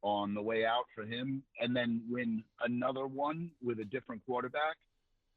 on 0.01 0.33
the 0.33 0.41
way 0.41 0.65
out 0.65 0.85
for 0.93 1.03
him, 1.03 1.43
and 1.59 1.75
then 1.75 2.01
win 2.09 2.43
another 2.61 3.07
one 3.07 3.49
with 3.63 3.79
a 3.79 3.85
different 3.85 4.21
quarterback, 4.25 4.75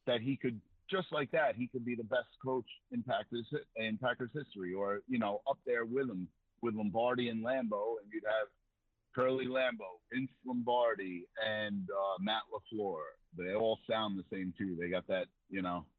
that 0.06 0.20
he 0.20 0.36
could 0.36 0.60
just 0.90 1.08
like 1.12 1.30
that, 1.30 1.54
he 1.54 1.66
could 1.66 1.84
be 1.84 1.94
the 1.94 2.04
best 2.04 2.28
coach 2.42 2.64
in 2.92 3.02
Packers 3.02 3.46
in 3.76 3.98
Packers 3.98 4.30
history, 4.32 4.72
or 4.72 5.00
you 5.08 5.18
know, 5.18 5.42
up 5.48 5.58
there 5.66 5.84
with 5.84 6.08
him 6.08 6.28
with 6.62 6.74
Lombardi 6.74 7.28
and 7.28 7.44
Lambeau, 7.44 8.00
and 8.02 8.10
you'd 8.12 8.24
have 8.24 8.48
Curly 9.14 9.46
Lambeau, 9.46 10.00
Vince 10.12 10.30
Lombardi, 10.46 11.26
and 11.44 11.88
uh, 11.90 12.16
Matt 12.20 12.42
LaFleur. 12.52 13.00
They 13.36 13.54
all 13.54 13.78
sound 13.88 14.18
the 14.18 14.24
same 14.34 14.54
too. 14.56 14.76
They 14.80 14.88
got 14.88 15.06
that, 15.08 15.26
you 15.50 15.62
know. 15.62 15.84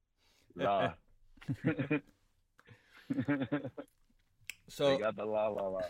Uh, 0.59 0.89
so 4.67 4.89
they 4.89 4.97
got 4.97 5.15
the 5.15 5.23
la 5.23 5.47
la 5.47 5.67
la. 5.67 5.81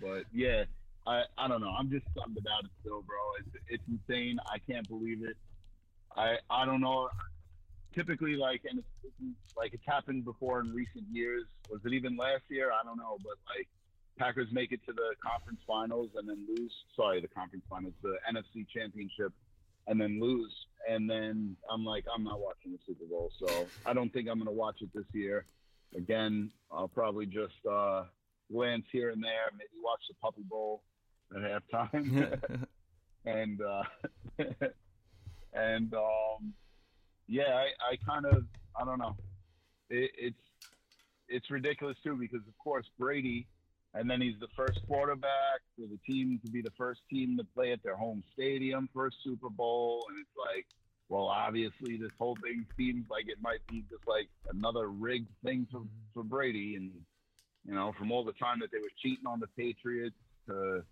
But 0.00 0.24
yeah, 0.32 0.64
I 1.06 1.24
I 1.36 1.48
don't 1.48 1.60
know. 1.60 1.68
I'm 1.68 1.90
just 1.90 2.06
stunned 2.12 2.38
about 2.38 2.64
it 2.64 2.70
still, 2.80 3.02
bro. 3.02 3.16
It's 3.40 3.50
it's 3.68 3.82
insane. 3.88 4.38
I 4.50 4.58
can't 4.58 4.88
believe 4.88 5.22
it. 5.22 5.36
I 6.16 6.36
I 6.48 6.64
don't 6.64 6.80
know 6.80 7.10
typically 7.96 8.36
like 8.36 8.60
and 8.68 8.78
it's, 8.78 9.56
like 9.56 9.72
it's 9.72 9.86
happened 9.86 10.24
before 10.24 10.60
in 10.60 10.72
recent 10.72 11.04
years. 11.10 11.44
Was 11.70 11.80
it 11.84 11.94
even 11.94 12.16
last 12.16 12.44
year? 12.48 12.70
I 12.70 12.84
don't 12.84 12.98
know, 12.98 13.16
but 13.24 13.40
like 13.56 13.66
Packers 14.18 14.48
make 14.52 14.70
it 14.72 14.80
to 14.86 14.92
the 14.92 15.16
conference 15.24 15.60
finals 15.66 16.10
and 16.14 16.28
then 16.28 16.46
lose. 16.46 16.72
Sorry, 16.94 17.20
the 17.20 17.28
conference 17.28 17.64
finals, 17.68 17.94
the 18.02 18.16
NFC 18.30 18.66
Championship, 18.68 19.32
and 19.86 20.00
then 20.00 20.20
lose. 20.20 20.54
And 20.88 21.08
then 21.10 21.56
I'm 21.70 21.84
like, 21.84 22.04
I'm 22.14 22.22
not 22.22 22.40
watching 22.40 22.72
the 22.72 22.78
Super 22.86 23.04
Bowl, 23.06 23.30
so 23.38 23.66
I 23.84 23.92
don't 23.92 24.12
think 24.12 24.28
I'm 24.28 24.38
going 24.38 24.46
to 24.46 24.52
watch 24.52 24.76
it 24.80 24.90
this 24.94 25.06
year. 25.12 25.44
Again, 25.96 26.50
I'll 26.70 26.88
probably 26.88 27.26
just 27.26 27.54
uh, 27.68 28.04
glance 28.52 28.84
here 28.92 29.10
and 29.10 29.22
there, 29.22 29.50
maybe 29.52 29.68
watch 29.82 30.00
the 30.08 30.14
Puppy 30.22 30.42
Bowl 30.48 30.82
at 31.34 31.42
halftime, 31.42 32.38
and 33.24 33.60
uh, 33.60 33.82
and 35.54 35.92
um, 35.94 36.54
yeah, 37.26 37.54
I, 37.54 37.92
I 37.92 37.96
kind 38.06 38.26
of 38.26 38.44
I 38.80 38.84
don't 38.84 38.98
know. 38.98 39.16
It, 39.90 40.10
it's 40.16 40.36
it's 41.28 41.50
ridiculous 41.50 41.96
too 42.04 42.16
because 42.16 42.46
of 42.46 42.58
course 42.62 42.86
Brady, 42.98 43.46
and 43.98 44.08
then 44.08 44.20
he's 44.20 44.38
the 44.40 44.48
first 44.56 44.78
quarterback 44.86 45.60
for 45.74 45.86
the 45.86 45.98
team 46.06 46.38
to 46.44 46.50
be 46.50 46.60
the 46.60 46.72
first 46.76 47.00
team 47.10 47.36
to 47.38 47.44
play 47.54 47.72
at 47.72 47.82
their 47.82 47.96
home 47.96 48.22
stadium 48.32 48.88
for 48.92 49.06
a 49.06 49.10
Super 49.24 49.48
Bowl, 49.48 50.04
and 50.10 50.18
it's 50.18 50.36
like, 50.36 50.66
well, 51.08 51.26
obviously 51.26 51.96
this 51.96 52.10
whole 52.18 52.36
thing 52.42 52.66
seems 52.76 53.04
like 53.10 53.28
it 53.28 53.38
might 53.40 53.66
be 53.68 53.84
just 53.88 54.06
like 54.06 54.28
another 54.52 54.88
rigged 54.88 55.30
thing 55.44 55.66
for 55.70 55.82
for 56.12 56.22
Brady, 56.22 56.76
and 56.76 56.90
you 57.66 57.74
know, 57.74 57.92
from 57.98 58.12
all 58.12 58.24
the 58.24 58.32
time 58.32 58.60
that 58.60 58.70
they 58.70 58.78
were 58.78 58.92
cheating 59.02 59.26
on 59.26 59.40
the 59.40 59.48
Patriots 59.56 60.16
to 60.46 60.84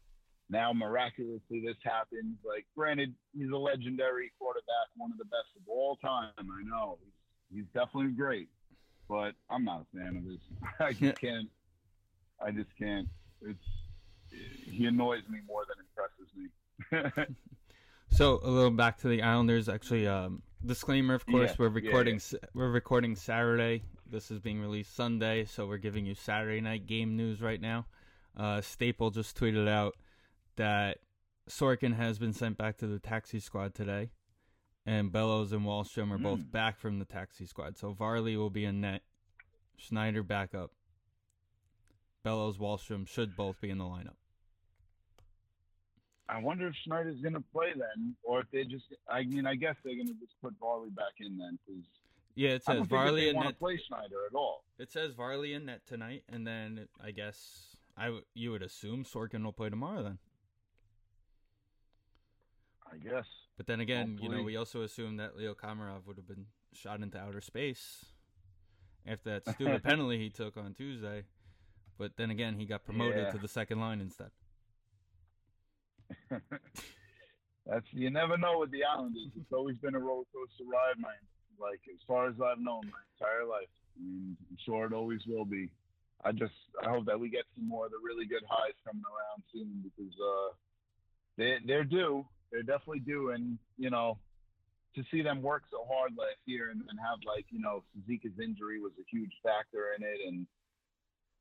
now 0.50 0.72
miraculously 0.72 1.62
this 1.64 1.76
happens. 1.82 2.36
Like, 2.46 2.66
granted, 2.76 3.14
he's 3.36 3.50
a 3.50 3.56
legendary 3.56 4.32
quarterback, 4.38 4.88
one 4.96 5.10
of 5.12 5.18
the 5.18 5.24
best 5.24 5.50
of 5.56 5.62
all 5.68 5.96
time. 5.96 6.32
I 6.38 6.62
know 6.64 6.98
he's 7.02 7.60
he's 7.60 7.66
definitely 7.74 8.12
great, 8.12 8.48
but 9.08 9.32
I'm 9.50 9.64
not 9.64 9.82
a 9.82 9.96
fan 9.96 10.16
of 10.16 10.24
this. 10.24 10.40
I 10.80 10.92
just 10.92 11.20
can't. 11.20 11.48
I 12.40 12.50
just 12.50 12.70
can't. 12.78 13.08
It's 13.42 13.64
he 14.70 14.86
annoys 14.86 15.22
me 15.28 15.38
more 15.46 15.62
than 15.68 15.84
impresses 17.06 17.26
me. 17.28 17.34
so 18.10 18.40
a 18.42 18.48
little 18.50 18.70
back 18.70 18.98
to 18.98 19.08
the 19.08 19.22
Islanders. 19.22 19.68
Actually, 19.68 20.06
um, 20.08 20.42
disclaimer, 20.64 21.14
of 21.14 21.24
course, 21.26 21.50
Yeah, 21.50 21.56
we're 21.58 21.68
recording. 21.68 22.20
yeah, 22.32 22.38
We're 22.54 22.70
recording 22.70 23.14
Saturday. 23.16 23.82
This 24.10 24.30
is 24.30 24.40
being 24.40 24.60
released 24.60 24.94
Sunday, 24.94 25.44
so 25.44 25.66
we're 25.66 25.78
giving 25.78 26.04
you 26.06 26.14
Saturday 26.14 26.60
night 26.60 26.86
game 26.86 27.16
news 27.16 27.40
right 27.40 27.60
now. 27.60 27.86
Uh, 28.36 28.60
Staple 28.60 29.10
just 29.10 29.38
tweeted 29.38 29.68
out 29.68 29.94
that 30.56 30.98
Sorokin 31.48 31.94
has 31.96 32.18
been 32.18 32.32
sent 32.32 32.56
back 32.58 32.76
to 32.78 32.86
the 32.86 32.98
taxi 32.98 33.38
squad 33.40 33.74
today, 33.74 34.10
and 34.86 35.12
Bellows 35.12 35.52
and 35.52 35.62
Wahlstrom 35.62 36.10
are 36.12 36.18
both 36.18 36.40
Mm. 36.40 36.50
back 36.50 36.78
from 36.78 36.98
the 36.98 37.04
taxi 37.04 37.46
squad. 37.46 37.76
So 37.76 37.92
Varley 37.92 38.36
will 38.36 38.50
be 38.50 38.64
in 38.64 38.80
net. 38.80 39.02
Schneider 39.76 40.22
back 40.22 40.54
up. 40.54 40.70
Bellows, 42.24 42.56
Wahlstrom 42.58 43.06
should 43.06 43.36
both 43.36 43.60
be 43.60 43.70
in 43.70 43.78
the 43.78 43.84
lineup. 43.84 44.16
I 46.28 46.38
wonder 46.40 46.66
if 46.66 46.74
Schneider's 46.84 47.20
going 47.20 47.34
to 47.34 47.44
play 47.52 47.72
then, 47.76 48.16
or 48.22 48.40
if 48.40 48.46
they 48.50 48.64
just. 48.64 48.86
I 49.08 49.24
mean, 49.24 49.46
I 49.46 49.54
guess 49.54 49.76
they're 49.84 49.94
going 49.94 50.08
to 50.08 50.14
just 50.14 50.32
put 50.42 50.54
Varley 50.58 50.88
back 50.90 51.12
in 51.20 51.36
then, 51.36 51.58
because 51.66 51.84
Yeah, 52.34 52.50
it 52.50 52.64
says 52.64 52.78
don't 52.78 52.88
Varley 52.88 53.30
want 53.34 53.46
net. 53.46 53.54
to 53.54 53.58
play 53.60 53.78
Schneider 53.86 54.24
at 54.28 54.34
all. 54.34 54.64
It 54.78 54.90
says 54.90 55.12
Varley 55.12 55.52
in 55.52 55.66
net 55.66 55.82
tonight, 55.86 56.24
and 56.32 56.46
then 56.46 56.88
I 56.98 57.10
guess 57.10 57.76
I 57.94 58.06
w- 58.06 58.24
you 58.32 58.52
would 58.52 58.62
assume 58.62 59.04
Sorokin 59.04 59.44
will 59.44 59.52
play 59.52 59.68
tomorrow. 59.68 60.02
Then 60.02 60.18
I 62.90 62.96
guess. 62.96 63.26
But 63.58 63.66
then 63.66 63.80
again, 63.80 64.18
you 64.20 64.30
know, 64.30 64.42
we 64.42 64.56
also 64.56 64.80
assume 64.82 65.18
that 65.18 65.36
Leo 65.36 65.54
Komarov 65.54 66.06
would 66.06 66.16
have 66.16 66.26
been 66.26 66.46
shot 66.72 67.00
into 67.02 67.18
outer 67.18 67.42
space 67.42 68.06
after 69.06 69.30
that 69.30 69.46
stupid 69.54 69.84
penalty 69.84 70.18
he 70.18 70.30
took 70.30 70.56
on 70.56 70.72
Tuesday. 70.72 71.24
But 71.98 72.12
then 72.16 72.30
again, 72.30 72.58
he 72.58 72.66
got 72.66 72.84
promoted 72.84 73.24
Yeah. 73.26 73.30
to 73.32 73.38
the 73.38 73.48
second 73.48 73.80
line 73.80 74.00
instead. 74.00 74.30
That's 77.66 77.86
you 77.92 78.10
never 78.10 78.36
know 78.36 78.58
with 78.58 78.70
the 78.70 78.84
Islanders. 78.84 79.30
It's 79.36 79.52
always 79.52 79.76
been 79.78 79.94
a 79.94 79.98
roller 79.98 80.24
coaster 80.34 80.64
ride, 80.70 80.98
man. 80.98 81.12
Like 81.58 81.80
as 81.92 82.00
far 82.06 82.28
as 82.28 82.34
I've 82.42 82.58
known 82.58 82.82
my 82.92 83.00
entire 83.18 83.44
life. 83.46 83.70
I 83.96 84.02
mean, 84.02 84.36
I'm 84.50 84.58
sure 84.66 84.84
it 84.86 84.92
always 84.92 85.20
will 85.26 85.44
be. 85.44 85.70
I 86.24 86.32
just 86.32 86.52
I 86.84 86.90
hope 86.90 87.06
that 87.06 87.18
we 87.18 87.28
get 87.30 87.44
some 87.54 87.68
more 87.68 87.86
of 87.86 87.92
the 87.92 87.98
really 88.04 88.26
good 88.26 88.42
highs 88.48 88.74
coming 88.84 89.04
around 89.04 89.42
soon 89.52 89.82
because 89.82 90.12
uh, 90.20 90.52
they 91.38 91.56
they're 91.66 91.84
due. 91.84 92.26
They're 92.50 92.62
definitely 92.62 93.00
due, 93.00 93.30
and 93.30 93.58
you 93.78 93.88
know, 93.90 94.18
to 94.96 95.02
see 95.10 95.22
them 95.22 95.40
work 95.42 95.62
so 95.70 95.86
hard 95.90 96.12
last 96.18 96.38
year 96.44 96.70
and, 96.70 96.82
and 96.88 96.98
have 97.00 97.18
like 97.26 97.46
you 97.50 97.60
know 97.60 97.82
Suzuki's 97.94 98.38
injury 98.42 98.80
was 98.80 98.92
a 99.00 99.04
huge 99.10 99.32
factor 99.42 99.94
in 99.96 100.02
it, 100.04 100.18
and 100.26 100.46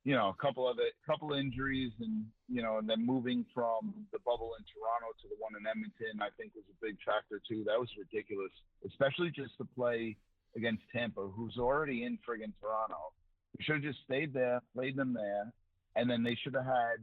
you 0.03 0.15
know 0.15 0.29
a 0.29 0.41
couple 0.41 0.67
of 0.67 0.79
it, 0.79 0.93
couple 1.05 1.33
injuries, 1.33 1.91
and 1.99 2.25
you 2.49 2.61
know, 2.61 2.77
and 2.77 2.89
then 2.89 3.05
moving 3.05 3.45
from 3.53 3.93
the 4.11 4.19
bubble 4.19 4.51
in 4.59 4.65
Toronto 4.67 5.15
to 5.21 5.27
the 5.29 5.35
one 5.39 5.53
in 5.59 5.65
Edmonton, 5.65 6.19
I 6.21 6.29
think 6.35 6.53
was 6.55 6.67
a 6.67 6.77
big 6.83 6.97
factor 7.05 7.41
too. 7.47 7.63
That 7.65 7.79
was 7.79 7.89
ridiculous, 7.97 8.51
especially 8.85 9.31
just 9.31 9.55
to 9.57 9.65
play 9.75 10.17
against 10.55 10.83
Tampa, 10.91 11.21
who's 11.21 11.57
already 11.57 12.03
in 12.03 12.19
friggin' 12.27 12.53
Toronto. 12.59 13.15
We 13.57 13.63
should 13.63 13.75
have 13.75 13.83
just 13.83 14.03
stayed 14.05 14.33
there, 14.33 14.61
played 14.75 14.95
them 14.95 15.13
there, 15.13 15.51
and 15.95 16.09
then 16.09 16.23
they 16.23 16.35
should 16.35 16.53
have 16.53 16.65
had 16.65 16.99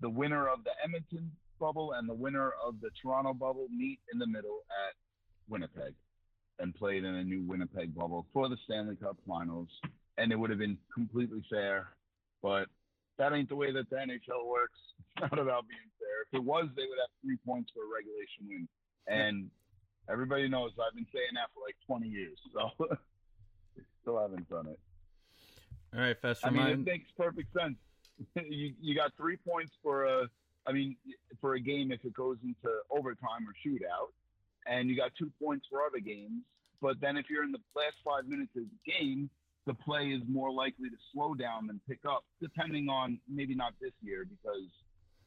the 0.00 0.10
winner 0.10 0.48
of 0.48 0.64
the 0.64 0.70
Edmonton 0.84 1.32
bubble 1.58 1.92
and 1.92 2.08
the 2.08 2.14
winner 2.14 2.52
of 2.64 2.80
the 2.80 2.90
Toronto 3.00 3.32
bubble 3.32 3.68
meet 3.74 3.98
in 4.12 4.18
the 4.18 4.26
middle 4.26 4.60
at 4.68 4.94
Winnipeg 5.48 5.94
and 6.58 6.74
played 6.74 7.04
in 7.04 7.14
a 7.14 7.24
new 7.24 7.42
Winnipeg 7.42 7.94
bubble 7.94 8.26
for 8.32 8.48
the 8.48 8.56
Stanley 8.64 8.96
Cup 8.96 9.16
Finals, 9.26 9.68
and 10.18 10.32
it 10.32 10.36
would 10.36 10.50
have 10.50 10.58
been 10.58 10.78
completely 10.92 11.42
fair. 11.50 11.88
But 12.42 12.68
that 13.18 13.32
ain't 13.32 13.48
the 13.48 13.56
way 13.56 13.72
that 13.72 13.88
the 13.90 13.96
NHL 13.96 14.46
works. 14.46 14.78
It's 15.16 15.30
not 15.30 15.38
about 15.38 15.68
being 15.68 15.90
fair. 15.98 16.22
If 16.30 16.40
it 16.40 16.44
was, 16.44 16.68
they 16.76 16.82
would 16.82 16.98
have 17.00 17.10
three 17.22 17.38
points 17.46 17.72
for 17.74 17.80
a 17.80 17.88
regulation 17.88 18.46
win, 18.48 18.68
and 19.06 19.50
everybody 20.10 20.48
knows 20.48 20.72
I've 20.74 20.94
been 20.94 21.06
saying 21.12 21.34
that 21.34 21.48
for 21.54 21.60
like 21.66 21.76
20 21.86 22.06
years, 22.06 22.38
so 22.52 22.70
still 24.02 24.20
haven't 24.20 24.48
done 24.48 24.66
it. 24.66 24.78
All 25.94 26.00
right, 26.00 26.20
Fess, 26.20 26.40
I 26.44 26.50
mean, 26.50 26.66
it 26.66 26.84
makes 26.84 27.10
perfect 27.16 27.52
sense. 27.58 27.76
you 28.48 28.74
you 28.80 28.94
got 28.94 29.12
three 29.16 29.36
points 29.36 29.72
for 29.82 30.04
a, 30.04 30.28
I 30.66 30.72
mean, 30.72 30.96
for 31.40 31.54
a 31.54 31.60
game 31.60 31.92
if 31.92 32.04
it 32.04 32.12
goes 32.12 32.36
into 32.44 32.74
overtime 32.90 33.46
or 33.46 33.54
shootout, 33.64 34.12
and 34.66 34.90
you 34.90 34.96
got 34.96 35.12
two 35.18 35.30
points 35.42 35.66
for 35.70 35.82
other 35.82 36.00
games. 36.00 36.42
But 36.82 37.00
then 37.00 37.16
if 37.16 37.30
you're 37.30 37.44
in 37.44 37.52
the 37.52 37.60
last 37.74 37.96
five 38.04 38.28
minutes 38.28 38.52
of 38.56 38.64
the 38.64 38.92
game, 38.92 39.30
the 39.66 39.74
play 39.74 40.06
is 40.06 40.22
more 40.28 40.52
likely 40.52 40.88
to 40.88 40.96
slow 41.12 41.34
down 41.34 41.66
than 41.66 41.80
pick 41.88 41.98
up, 42.08 42.24
depending 42.40 42.88
on 42.88 43.18
maybe 43.28 43.54
not 43.54 43.72
this 43.80 43.92
year 44.00 44.24
because 44.24 44.68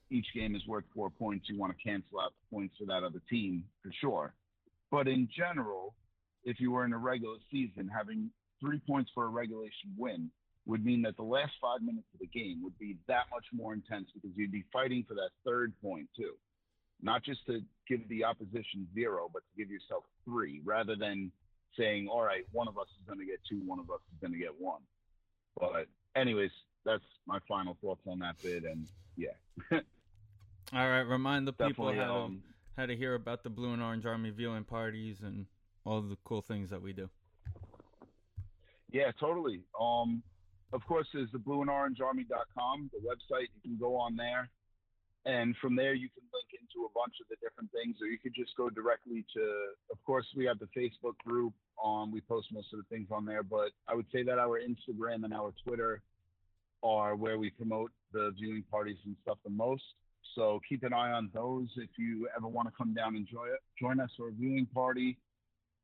each 0.09 0.27
game 0.33 0.55
is 0.55 0.65
worth 0.65 0.85
four 0.95 1.09
points. 1.09 1.47
You 1.49 1.59
want 1.59 1.75
to 1.77 1.83
cancel 1.83 2.19
out 2.19 2.31
the 2.31 2.55
points 2.55 2.75
for 2.79 2.85
that 2.85 3.03
other 3.03 3.21
team 3.29 3.65
for 3.83 3.91
sure. 3.99 4.33
But 4.91 5.07
in 5.07 5.27
general, 5.35 5.93
if 6.43 6.59
you 6.59 6.71
were 6.71 6.85
in 6.85 6.93
a 6.93 6.97
regular 6.97 7.37
season, 7.51 7.89
having 7.93 8.31
three 8.59 8.81
points 8.87 9.11
for 9.13 9.25
a 9.25 9.29
regulation 9.29 9.93
win 9.97 10.31
would 10.65 10.85
mean 10.85 11.01
that 11.01 11.17
the 11.17 11.23
last 11.23 11.51
five 11.61 11.81
minutes 11.81 12.07
of 12.13 12.19
the 12.19 12.27
game 12.27 12.61
would 12.63 12.77
be 12.79 12.97
that 13.07 13.25
much 13.31 13.45
more 13.53 13.73
intense 13.73 14.07
because 14.13 14.31
you'd 14.35 14.51
be 14.51 14.63
fighting 14.71 15.03
for 15.07 15.15
that 15.15 15.29
third 15.45 15.73
point 15.81 16.07
too. 16.15 16.33
Not 17.01 17.23
just 17.23 17.45
to 17.47 17.61
give 17.87 18.07
the 18.09 18.23
opposition 18.23 18.87
zero, 18.93 19.29
but 19.31 19.39
to 19.39 19.57
give 19.57 19.71
yourself 19.71 20.03
three, 20.25 20.61
rather 20.65 20.95
than 20.95 21.31
saying, 21.77 22.07
all 22.07 22.23
right, 22.23 22.43
one 22.51 22.67
of 22.67 22.77
us 22.77 22.87
is 22.99 23.05
going 23.07 23.19
to 23.19 23.25
get 23.25 23.39
two, 23.49 23.61
one 23.65 23.79
of 23.79 23.89
us 23.89 23.99
is 24.11 24.19
going 24.21 24.33
to 24.33 24.39
get 24.39 24.59
one. 24.59 24.81
But, 25.59 25.87
anyways, 26.15 26.51
that's 26.85 27.03
my 27.25 27.39
final 27.47 27.77
thoughts 27.81 28.01
on 28.07 28.19
that 28.19 28.35
bid. 28.41 28.63
And 28.63 28.87
yeah, 29.17 29.29
All 29.71 30.87
right, 30.89 31.01
remind 31.01 31.47
the 31.47 31.53
people 31.53 31.87
how 31.87 32.05
to, 32.05 32.13
Um, 32.13 32.43
how 32.77 32.85
to 32.85 32.95
hear 32.95 33.15
about 33.15 33.43
the 33.43 33.49
Blue 33.49 33.73
and 33.73 33.81
Orange 33.81 34.05
Army 34.05 34.29
viewing 34.29 34.63
parties 34.63 35.21
and 35.21 35.47
all 35.83 36.01
the 36.01 36.17
cool 36.23 36.41
things 36.41 36.69
that 36.69 36.81
we 36.81 36.93
do. 36.93 37.09
Yeah, 38.91 39.11
totally. 39.19 39.61
Um, 39.79 40.23
of 40.73 40.85
course, 40.85 41.07
there's 41.13 41.31
the 41.31 41.39
blue 41.39 41.61
and 41.61 41.69
orange 41.69 41.99
army.com, 41.99 42.91
the 42.93 42.99
website. 42.99 43.47
You 43.55 43.71
can 43.71 43.77
go 43.79 43.95
on 43.95 44.15
there. 44.15 44.49
And 45.25 45.55
from 45.61 45.75
there, 45.75 45.93
you 45.93 46.09
can 46.09 46.23
link 46.33 46.49
into 46.53 46.85
a 46.85 46.91
bunch 46.95 47.15
of 47.21 47.27
the 47.29 47.35
different 47.41 47.71
things, 47.71 47.97
or 48.01 48.07
you 48.07 48.17
could 48.17 48.33
just 48.33 48.55
go 48.55 48.69
directly 48.69 49.25
to, 49.35 49.41
of 49.91 50.03
course, 50.05 50.25
we 50.35 50.45
have 50.45 50.59
the 50.59 50.69
Facebook 50.75 51.17
group. 51.25 51.53
Um, 51.83 52.11
we 52.11 52.21
post 52.21 52.47
most 52.51 52.67
of 52.73 52.79
the 52.79 52.85
things 52.89 53.07
on 53.11 53.25
there, 53.25 53.43
but 53.43 53.71
I 53.87 53.95
would 53.95 54.07
say 54.11 54.23
that 54.23 54.39
our 54.39 54.59
Instagram 54.59 55.23
and 55.23 55.33
our 55.33 55.53
Twitter 55.65 56.01
are 56.83 57.15
where 57.15 57.37
we 57.37 57.49
promote 57.49 57.91
the 58.13 58.33
viewing 58.37 58.63
parties 58.71 58.97
and 59.05 59.15
stuff 59.21 59.37
the 59.43 59.49
most. 59.49 59.83
So 60.35 60.59
keep 60.67 60.83
an 60.83 60.93
eye 60.93 61.11
on 61.11 61.29
those 61.33 61.67
if 61.77 61.89
you 61.97 62.29
ever 62.35 62.47
want 62.47 62.67
to 62.67 62.73
come 62.77 62.93
down 62.93 63.15
and 63.15 63.27
join, 63.27 63.49
join 63.79 63.99
us 63.99 64.09
for 64.15 64.29
a 64.29 64.31
viewing 64.31 64.67
party 64.67 65.17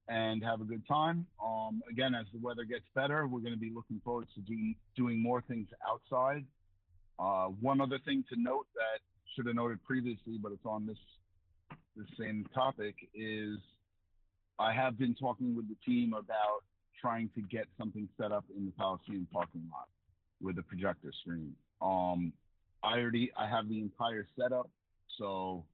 and 0.07 0.43
have 0.43 0.61
a 0.61 0.63
good 0.63 0.87
time. 0.87 1.25
Um, 1.43 1.81
again, 1.91 2.13
as 2.13 2.25
the 2.31 2.39
weather 2.39 2.63
gets 2.63 2.85
better, 2.93 3.27
we're 3.27 3.39
going 3.39 3.53
to 3.53 3.59
be 3.59 3.71
looking 3.73 3.99
forward 4.03 4.27
to 4.35 4.41
doing 4.41 4.75
doing 4.95 5.21
more 5.21 5.41
things 5.41 5.67
outside. 5.89 6.45
Uh, 7.17 7.47
one 7.59 7.81
other 7.81 7.99
thing 8.05 8.23
to 8.29 8.39
note 8.39 8.67
that 8.75 8.99
should 9.35 9.47
have 9.47 9.55
noted 9.55 9.83
previously, 9.83 10.37
but 10.41 10.51
it's 10.51 10.65
on 10.65 10.85
this 10.85 10.97
the 11.95 12.05
same 12.19 12.45
topic 12.53 12.95
is 13.13 13.57
I 14.59 14.73
have 14.73 14.97
been 14.97 15.15
talking 15.15 15.55
with 15.55 15.67
the 15.67 15.75
team 15.85 16.13
about 16.13 16.63
trying 16.99 17.29
to 17.35 17.41
get 17.41 17.67
something 17.77 18.07
set 18.19 18.31
up 18.31 18.45
in 18.55 18.65
the 18.65 18.71
Coliseum 18.77 19.27
parking 19.31 19.63
lot 19.71 19.87
with 20.41 20.57
a 20.57 20.63
projector 20.63 21.11
screen. 21.21 21.53
Um, 21.81 22.33
I 22.83 22.99
already 22.99 23.31
I 23.37 23.47
have 23.47 23.69
the 23.69 23.79
entire 23.79 24.27
setup, 24.39 24.69
so 25.17 25.65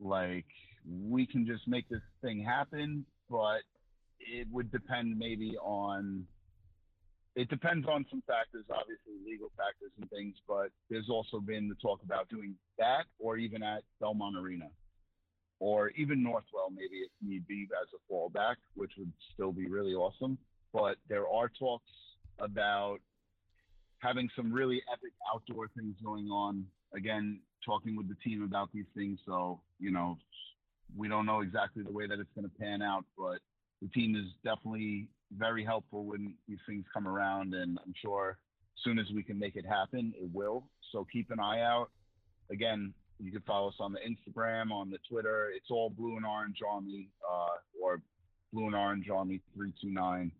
like 0.00 0.46
we 0.88 1.26
can 1.26 1.46
just 1.46 1.66
make 1.68 1.88
this 1.88 2.02
thing 2.22 2.42
happen, 2.42 3.04
but 3.28 3.62
it 4.18 4.46
would 4.50 4.70
depend 4.70 5.18
maybe 5.18 5.56
on 5.62 6.24
it 7.36 7.48
depends 7.48 7.86
on 7.86 8.04
some 8.10 8.22
factors, 8.26 8.64
obviously 8.70 9.14
legal 9.24 9.50
factors 9.56 9.92
and 10.00 10.10
things, 10.10 10.36
but 10.48 10.70
there's 10.88 11.08
also 11.08 11.40
been 11.40 11.68
the 11.68 11.76
talk 11.76 12.00
about 12.04 12.28
doing 12.28 12.54
that 12.78 13.04
or 13.18 13.36
even 13.36 13.62
at 13.62 13.82
Belmont 14.00 14.36
Arena 14.36 14.68
or 15.60 15.90
even 15.90 16.24
Northwell, 16.24 16.70
maybe 16.74 16.96
if 16.96 17.10
need 17.22 17.46
be 17.46 17.68
as 17.80 17.88
a 17.94 18.12
fallback, 18.12 18.56
which 18.74 18.92
would 18.98 19.12
still 19.32 19.52
be 19.52 19.68
really 19.68 19.94
awesome. 19.94 20.38
But 20.72 20.96
there 21.08 21.28
are 21.28 21.50
talks 21.58 21.90
about 22.38 22.98
having 23.98 24.28
some 24.34 24.52
really 24.52 24.82
epic 24.92 25.12
outdoor 25.32 25.68
things 25.76 25.94
going 26.02 26.30
on. 26.30 26.64
Again, 26.94 27.40
talking 27.64 27.96
with 27.96 28.08
the 28.08 28.16
team 28.24 28.42
about 28.42 28.70
these 28.72 28.86
things. 28.96 29.18
So, 29.26 29.60
you 29.78 29.90
know, 29.90 30.16
we 30.96 31.08
don't 31.08 31.26
know 31.26 31.40
exactly 31.40 31.82
the 31.84 31.92
way 31.92 32.06
that 32.06 32.18
it's 32.18 32.30
going 32.34 32.48
to 32.48 32.58
pan 32.58 32.82
out, 32.82 33.04
but 33.16 33.38
the 33.82 33.88
team 33.88 34.16
is 34.16 34.26
definitely 34.42 35.08
very 35.36 35.64
helpful 35.64 36.04
when 36.04 36.34
these 36.48 36.58
things 36.66 36.84
come 36.92 37.06
around. 37.06 37.54
And 37.54 37.78
I'm 37.84 37.94
sure 38.00 38.38
as 38.76 38.82
soon 38.84 38.98
as 38.98 39.06
we 39.14 39.22
can 39.22 39.38
make 39.38 39.56
it 39.56 39.66
happen, 39.66 40.12
it 40.16 40.28
will. 40.32 40.64
So 40.92 41.06
keep 41.12 41.30
an 41.30 41.40
eye 41.40 41.60
out. 41.60 41.90
Again, 42.50 42.92
you 43.18 43.30
can 43.30 43.42
follow 43.42 43.68
us 43.68 43.74
on 43.80 43.92
the 43.92 44.00
Instagram, 44.00 44.72
on 44.72 44.90
the 44.90 44.98
Twitter. 45.08 45.50
It's 45.54 45.70
all 45.70 45.90
Blue 45.90 46.16
and 46.16 46.26
Orange 46.26 46.58
Army 46.68 47.08
uh, 47.30 47.56
or 47.80 48.00
Blue 48.52 48.66
and 48.66 48.74
Orange 48.74 49.08
Army 49.10 49.40
329. 49.54 50.32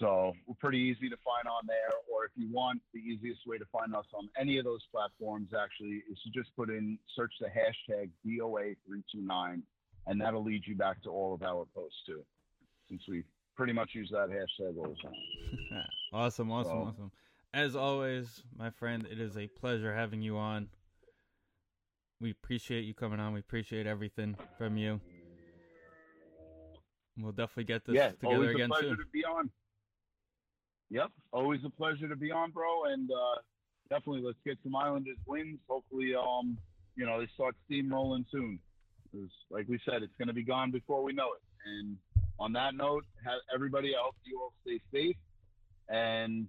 So 0.00 0.32
we're 0.46 0.54
pretty 0.60 0.78
easy 0.78 1.08
to 1.08 1.16
find 1.24 1.46
on 1.46 1.66
there. 1.66 1.92
Or 2.12 2.24
if 2.24 2.32
you 2.34 2.48
want, 2.52 2.80
the 2.92 3.00
easiest 3.00 3.46
way 3.46 3.58
to 3.58 3.64
find 3.72 3.94
us 3.94 4.04
on 4.14 4.28
any 4.38 4.58
of 4.58 4.64
those 4.64 4.82
platforms 4.92 5.50
actually 5.58 6.02
is 6.10 6.18
to 6.24 6.30
just 6.30 6.54
put 6.56 6.70
in, 6.70 6.98
search 7.14 7.32
the 7.40 7.46
hashtag 7.46 8.10
BOA329, 8.26 9.62
and 10.06 10.20
that'll 10.20 10.44
lead 10.44 10.62
you 10.66 10.74
back 10.74 11.02
to 11.04 11.10
all 11.10 11.34
of 11.34 11.42
our 11.42 11.66
posts 11.74 11.98
too, 12.06 12.22
since 12.88 13.02
we 13.08 13.22
pretty 13.56 13.72
much 13.72 13.90
use 13.94 14.10
that 14.12 14.28
hashtag 14.28 14.76
all 14.78 14.88
the 14.88 15.02
time. 15.02 15.84
awesome, 16.12 16.50
awesome, 16.50 16.70
So- 16.72 16.78
awesome. 16.88 17.12
As 17.54 17.74
always, 17.74 18.42
my 18.58 18.68
friend, 18.68 19.06
it 19.10 19.18
is 19.18 19.38
a 19.38 19.46
pleasure 19.46 19.94
having 19.94 20.20
you 20.20 20.36
on. 20.36 20.68
We 22.20 22.30
appreciate 22.30 22.82
you 22.84 22.92
coming 22.92 23.18
on. 23.18 23.32
We 23.32 23.40
appreciate 23.40 23.86
everything 23.86 24.36
from 24.58 24.76
you. 24.76 25.00
We'll 27.18 27.32
definitely 27.32 27.64
get 27.64 27.86
this 27.86 27.94
yeah, 27.94 28.10
together 28.10 28.34
always 28.34 28.50
again 28.50 28.66
a 28.66 28.68
pleasure 28.74 28.88
soon. 28.88 28.96
to 28.98 29.04
be 29.10 29.24
on. 29.24 29.50
Yep, 30.90 31.10
always 31.32 31.60
a 31.64 31.70
pleasure 31.70 32.08
to 32.08 32.16
be 32.16 32.30
on, 32.30 32.50
bro. 32.50 32.84
And 32.86 33.10
uh, 33.10 33.40
definitely, 33.88 34.20
let's 34.22 34.38
get 34.44 34.58
some 34.62 34.76
Islanders 34.76 35.16
wins. 35.26 35.58
Hopefully, 35.68 36.14
um, 36.14 36.58
you 36.94 37.06
know, 37.06 37.18
they 37.20 37.26
start 37.34 37.54
steamrolling 37.70 38.24
soon. 38.30 38.58
'Cause 39.12 39.30
like 39.50 39.66
we 39.68 39.78
said, 39.88 40.02
it's 40.02 40.14
going 40.18 40.28
to 40.28 40.34
be 40.34 40.42
gone 40.42 40.70
before 40.70 41.02
we 41.02 41.12
know 41.14 41.28
it. 41.32 41.42
And 41.64 41.96
on 42.38 42.52
that 42.52 42.74
note, 42.74 43.04
have 43.24 43.40
everybody 43.54 43.94
else, 43.94 44.14
you 44.24 44.40
all 44.40 44.52
stay 44.62 44.80
safe. 44.92 45.16
And 45.88 46.48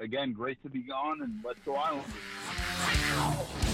again, 0.00 0.32
great 0.32 0.62
to 0.62 0.70
be 0.70 0.82
gone. 0.82 1.22
And 1.22 1.40
let's 1.44 1.60
go 1.64 1.74
Islanders. 1.74 3.71